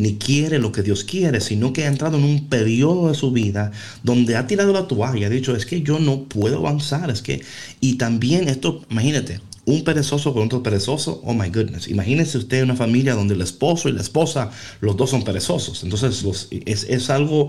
ni 0.00 0.14
quiere 0.16 0.58
lo 0.58 0.72
que 0.72 0.82
Dios 0.82 1.04
quiere, 1.04 1.40
sino 1.40 1.72
que 1.72 1.84
ha 1.84 1.88
entrado 1.88 2.16
en 2.16 2.24
un 2.24 2.48
periodo 2.48 3.08
de 3.08 3.14
su 3.14 3.32
vida 3.32 3.70
donde 4.02 4.36
ha 4.36 4.46
tirado 4.46 4.72
la 4.72 4.88
toalla, 4.88 5.26
ha 5.26 5.30
dicho, 5.30 5.54
es 5.54 5.66
que 5.66 5.82
yo 5.82 5.98
no 5.98 6.24
puedo 6.24 6.58
avanzar, 6.58 7.10
es 7.10 7.20
que... 7.20 7.42
Y 7.80 7.96
también 7.96 8.48
esto, 8.48 8.82
imagínate, 8.90 9.40
un 9.66 9.84
perezoso 9.84 10.32
con 10.32 10.44
otro 10.44 10.62
perezoso, 10.62 11.20
oh 11.22 11.34
my 11.34 11.50
goodness. 11.50 11.86
Imagínese 11.88 12.38
usted 12.38 12.62
una 12.62 12.76
familia 12.76 13.14
donde 13.14 13.34
el 13.34 13.42
esposo 13.42 13.90
y 13.90 13.92
la 13.92 14.00
esposa, 14.00 14.50
los 14.80 14.96
dos 14.96 15.10
son 15.10 15.22
perezosos. 15.22 15.84
Entonces 15.84 16.22
los, 16.22 16.48
es, 16.50 16.84
es, 16.84 17.10
algo, 17.10 17.48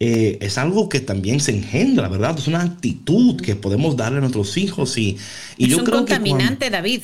eh, 0.00 0.38
es 0.40 0.56
algo 0.56 0.88
que 0.88 1.00
también 1.00 1.38
se 1.38 1.52
engendra, 1.52 2.08
¿verdad? 2.08 2.38
Es 2.38 2.48
una 2.48 2.62
actitud 2.62 3.40
que 3.40 3.56
podemos 3.56 3.94
darle 3.96 4.18
a 4.18 4.20
nuestros 4.22 4.56
hijos. 4.56 4.96
Y, 4.96 5.18
y 5.58 5.64
es 5.64 5.70
yo 5.70 5.78
un 5.78 5.84
creo 5.84 5.98
contaminante, 5.98 6.66
que 6.66 6.70
cuando, 6.70 6.76
David. 6.76 7.02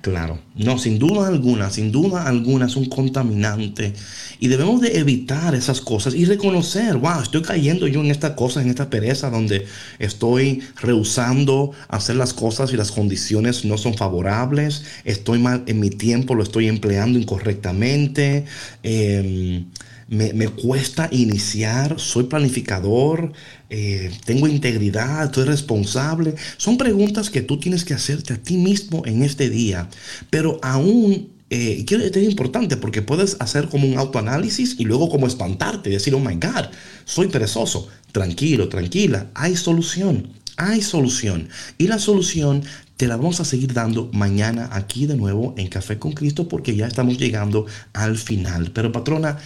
Claro, 0.00 0.38
no, 0.54 0.78
sin 0.78 0.98
duda 0.98 1.28
alguna, 1.28 1.70
sin 1.70 1.92
duda 1.92 2.26
alguna 2.26 2.66
es 2.66 2.76
un 2.76 2.86
contaminante 2.86 3.92
y 4.40 4.48
debemos 4.48 4.80
de 4.80 4.98
evitar 4.98 5.54
esas 5.54 5.80
cosas 5.82 6.14
y 6.14 6.24
reconocer, 6.24 6.96
wow, 6.96 7.20
estoy 7.22 7.42
cayendo 7.42 7.86
yo 7.86 8.00
en 8.00 8.10
esta 8.10 8.34
cosa, 8.34 8.62
en 8.62 8.70
esta 8.70 8.88
pereza 8.88 9.28
donde 9.28 9.66
estoy 9.98 10.62
rehusando 10.80 11.72
hacer 11.88 12.16
las 12.16 12.32
cosas 12.32 12.72
y 12.72 12.76
las 12.76 12.92
condiciones 12.92 13.64
no 13.66 13.76
son 13.76 13.94
favorables, 13.94 14.84
estoy 15.04 15.38
mal 15.38 15.62
en 15.66 15.80
mi 15.80 15.90
tiempo, 15.90 16.34
lo 16.34 16.42
estoy 16.42 16.68
empleando 16.68 17.18
incorrectamente, 17.18 18.46
eh, 18.82 19.64
me, 20.08 20.32
me, 20.32 20.48
cuesta 20.48 21.08
iniciar, 21.10 21.98
soy 21.98 22.24
planificador, 22.24 23.32
eh, 23.70 24.12
tengo 24.24 24.46
integridad, 24.48 25.32
soy 25.32 25.44
responsable. 25.44 26.34
Son 26.56 26.76
preguntas 26.76 27.30
que 27.30 27.42
tú 27.42 27.58
tienes 27.58 27.84
que 27.84 27.94
hacerte 27.94 28.34
a 28.34 28.36
ti 28.36 28.56
mismo 28.56 29.02
en 29.06 29.22
este 29.22 29.50
día, 29.50 29.88
pero 30.30 30.58
aún... 30.62 31.32
Eh, 31.50 31.84
es 31.88 32.16
importante 32.16 32.76
porque 32.76 33.02
puedes 33.02 33.36
hacer 33.38 33.68
como 33.68 33.86
un 33.86 33.96
autoanálisis 33.96 34.74
y 34.80 34.84
luego 34.84 35.08
como 35.08 35.28
espantarte 35.28 35.88
y 35.88 35.92
decir, 35.92 36.12
oh 36.14 36.18
my 36.18 36.34
God, 36.34 36.70
soy 37.04 37.28
perezoso. 37.28 37.86
Tranquilo, 38.10 38.68
tranquila, 38.68 39.30
hay 39.34 39.54
solución, 39.54 40.30
hay 40.56 40.82
solución. 40.82 41.48
Y 41.78 41.86
la 41.86 42.00
solución 42.00 42.64
te 42.96 43.08
la 43.08 43.16
vamos 43.16 43.40
a 43.40 43.44
seguir 43.44 43.72
dando 43.72 44.08
mañana 44.12 44.68
aquí 44.72 45.06
de 45.06 45.16
nuevo 45.16 45.54
en 45.56 45.68
Café 45.68 45.98
con 45.98 46.12
Cristo 46.12 46.48
porque 46.48 46.76
ya 46.76 46.86
estamos 46.86 47.18
llegando 47.18 47.66
al 47.92 48.16
final. 48.16 48.70
Pero 48.72 48.92
patrona, 48.92 49.38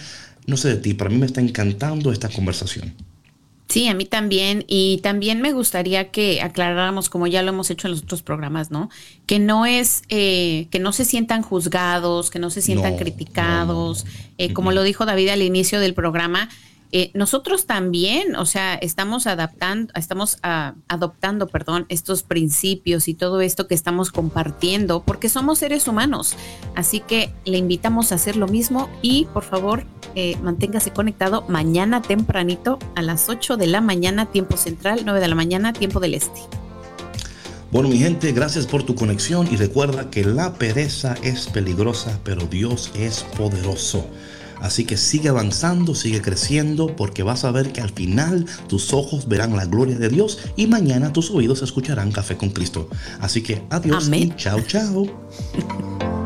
no 0.49 0.57
sé 0.57 0.69
de 0.69 0.77
ti, 0.77 0.93
para 0.93 1.09
mí 1.09 1.17
me 1.17 1.25
está 1.25 1.41
encantando 1.41 2.11
esta 2.11 2.29
conversación. 2.29 2.93
Sí, 3.67 3.87
a 3.87 3.93
mí 3.93 4.05
también. 4.05 4.65
Y 4.67 4.99
también 5.03 5.41
me 5.41 5.53
gustaría 5.53 6.09
que 6.09 6.41
aclaráramos, 6.41 7.07
como 7.07 7.27
ya 7.27 7.43
lo 7.43 7.49
hemos 7.49 7.69
hecho 7.69 7.87
en 7.87 7.91
los 7.91 8.01
otros 8.01 8.23
programas, 8.23 8.71
¿no? 8.71 8.89
Que 9.27 9.37
no 9.37 9.67
es, 9.67 10.01
eh, 10.09 10.67
que 10.71 10.79
no 10.79 10.91
se 10.91 11.05
sientan 11.05 11.43
juzgados, 11.43 12.31
que 12.31 12.39
no 12.39 12.49
se 12.49 12.63
sientan 12.63 12.93
No, 12.93 12.97
criticados. 12.97 14.05
no, 14.05 14.11
no. 14.11 14.17
Eh, 14.39 14.53
como 14.53 14.71
lo 14.71 14.81
dijo 14.81 15.05
David 15.05 15.29
al 15.29 15.43
inicio 15.43 15.79
del 15.79 15.93
programa, 15.93 16.49
eh, 16.91 17.11
nosotros 17.13 17.67
también, 17.67 18.35
o 18.35 18.45
sea, 18.45 18.73
estamos 18.75 19.27
adaptando, 19.27 19.93
estamos 19.95 20.39
ah, 20.41 20.73
adoptando, 20.87 21.47
perdón, 21.47 21.85
estos 21.89 22.23
principios 22.23 23.07
y 23.07 23.13
todo 23.13 23.41
esto 23.41 23.67
que 23.67 23.75
estamos 23.75 24.11
compartiendo, 24.11 25.03
porque 25.03 25.29
somos 25.29 25.59
seres 25.59 25.87
humanos. 25.87 26.35
Así 26.75 26.99
que 26.99 27.31
le 27.45 27.57
invitamos 27.57 28.11
a 28.11 28.15
hacer 28.15 28.35
lo 28.35 28.47
mismo 28.47 28.89
y 29.03 29.25
por 29.33 29.43
favor, 29.43 29.85
eh, 30.15 30.35
manténgase 30.41 30.91
conectado 30.91 31.45
mañana 31.47 32.01
tempranito 32.01 32.79
a 32.95 33.03
las 33.03 33.29
8 33.29 33.57
de 33.57 33.67
la 33.67 33.81
mañana, 33.81 34.25
tiempo 34.25 34.57
central, 34.57 35.01
9 35.03 35.19
de 35.19 35.27
la 35.27 35.35
mañana, 35.35 35.73
tiempo 35.73 35.99
del 35.99 36.15
este. 36.15 36.41
Bueno, 37.71 37.89
mi 37.89 37.99
gente, 37.99 38.31
gracias 38.31 38.65
por 38.65 38.81
tu 38.81 38.95
conexión 38.95 39.47
y 39.51 39.55
recuerda 39.55 40.09
que 40.09 40.25
la 40.25 40.55
pereza 40.55 41.15
es 41.21 41.45
peligrosa, 41.45 42.19
pero 42.23 42.47
Dios 42.47 42.91
es 42.95 43.21
poderoso. 43.37 44.07
Así 44.61 44.85
que 44.85 44.97
sigue 44.97 45.29
avanzando, 45.29 45.95
sigue 45.95 46.21
creciendo, 46.21 46.95
porque 46.95 47.23
vas 47.23 47.45
a 47.45 47.51
ver 47.51 47.71
que 47.71 47.81
al 47.81 47.89
final 47.91 48.45
tus 48.67 48.93
ojos 48.93 49.27
verán 49.27 49.55
la 49.55 49.65
gloria 49.65 49.97
de 49.97 50.09
Dios 50.09 50.39
y 50.55 50.67
mañana 50.67 51.13
tus 51.13 51.31
oídos 51.31 51.61
escucharán 51.61 52.11
Café 52.11 52.37
con 52.37 52.49
Cristo. 52.49 52.89
Así 53.19 53.41
que 53.41 53.63
adiós 53.69 54.07
Amén. 54.07 54.33
y 54.33 54.35
chao, 54.35 54.61
chao. 54.61 55.05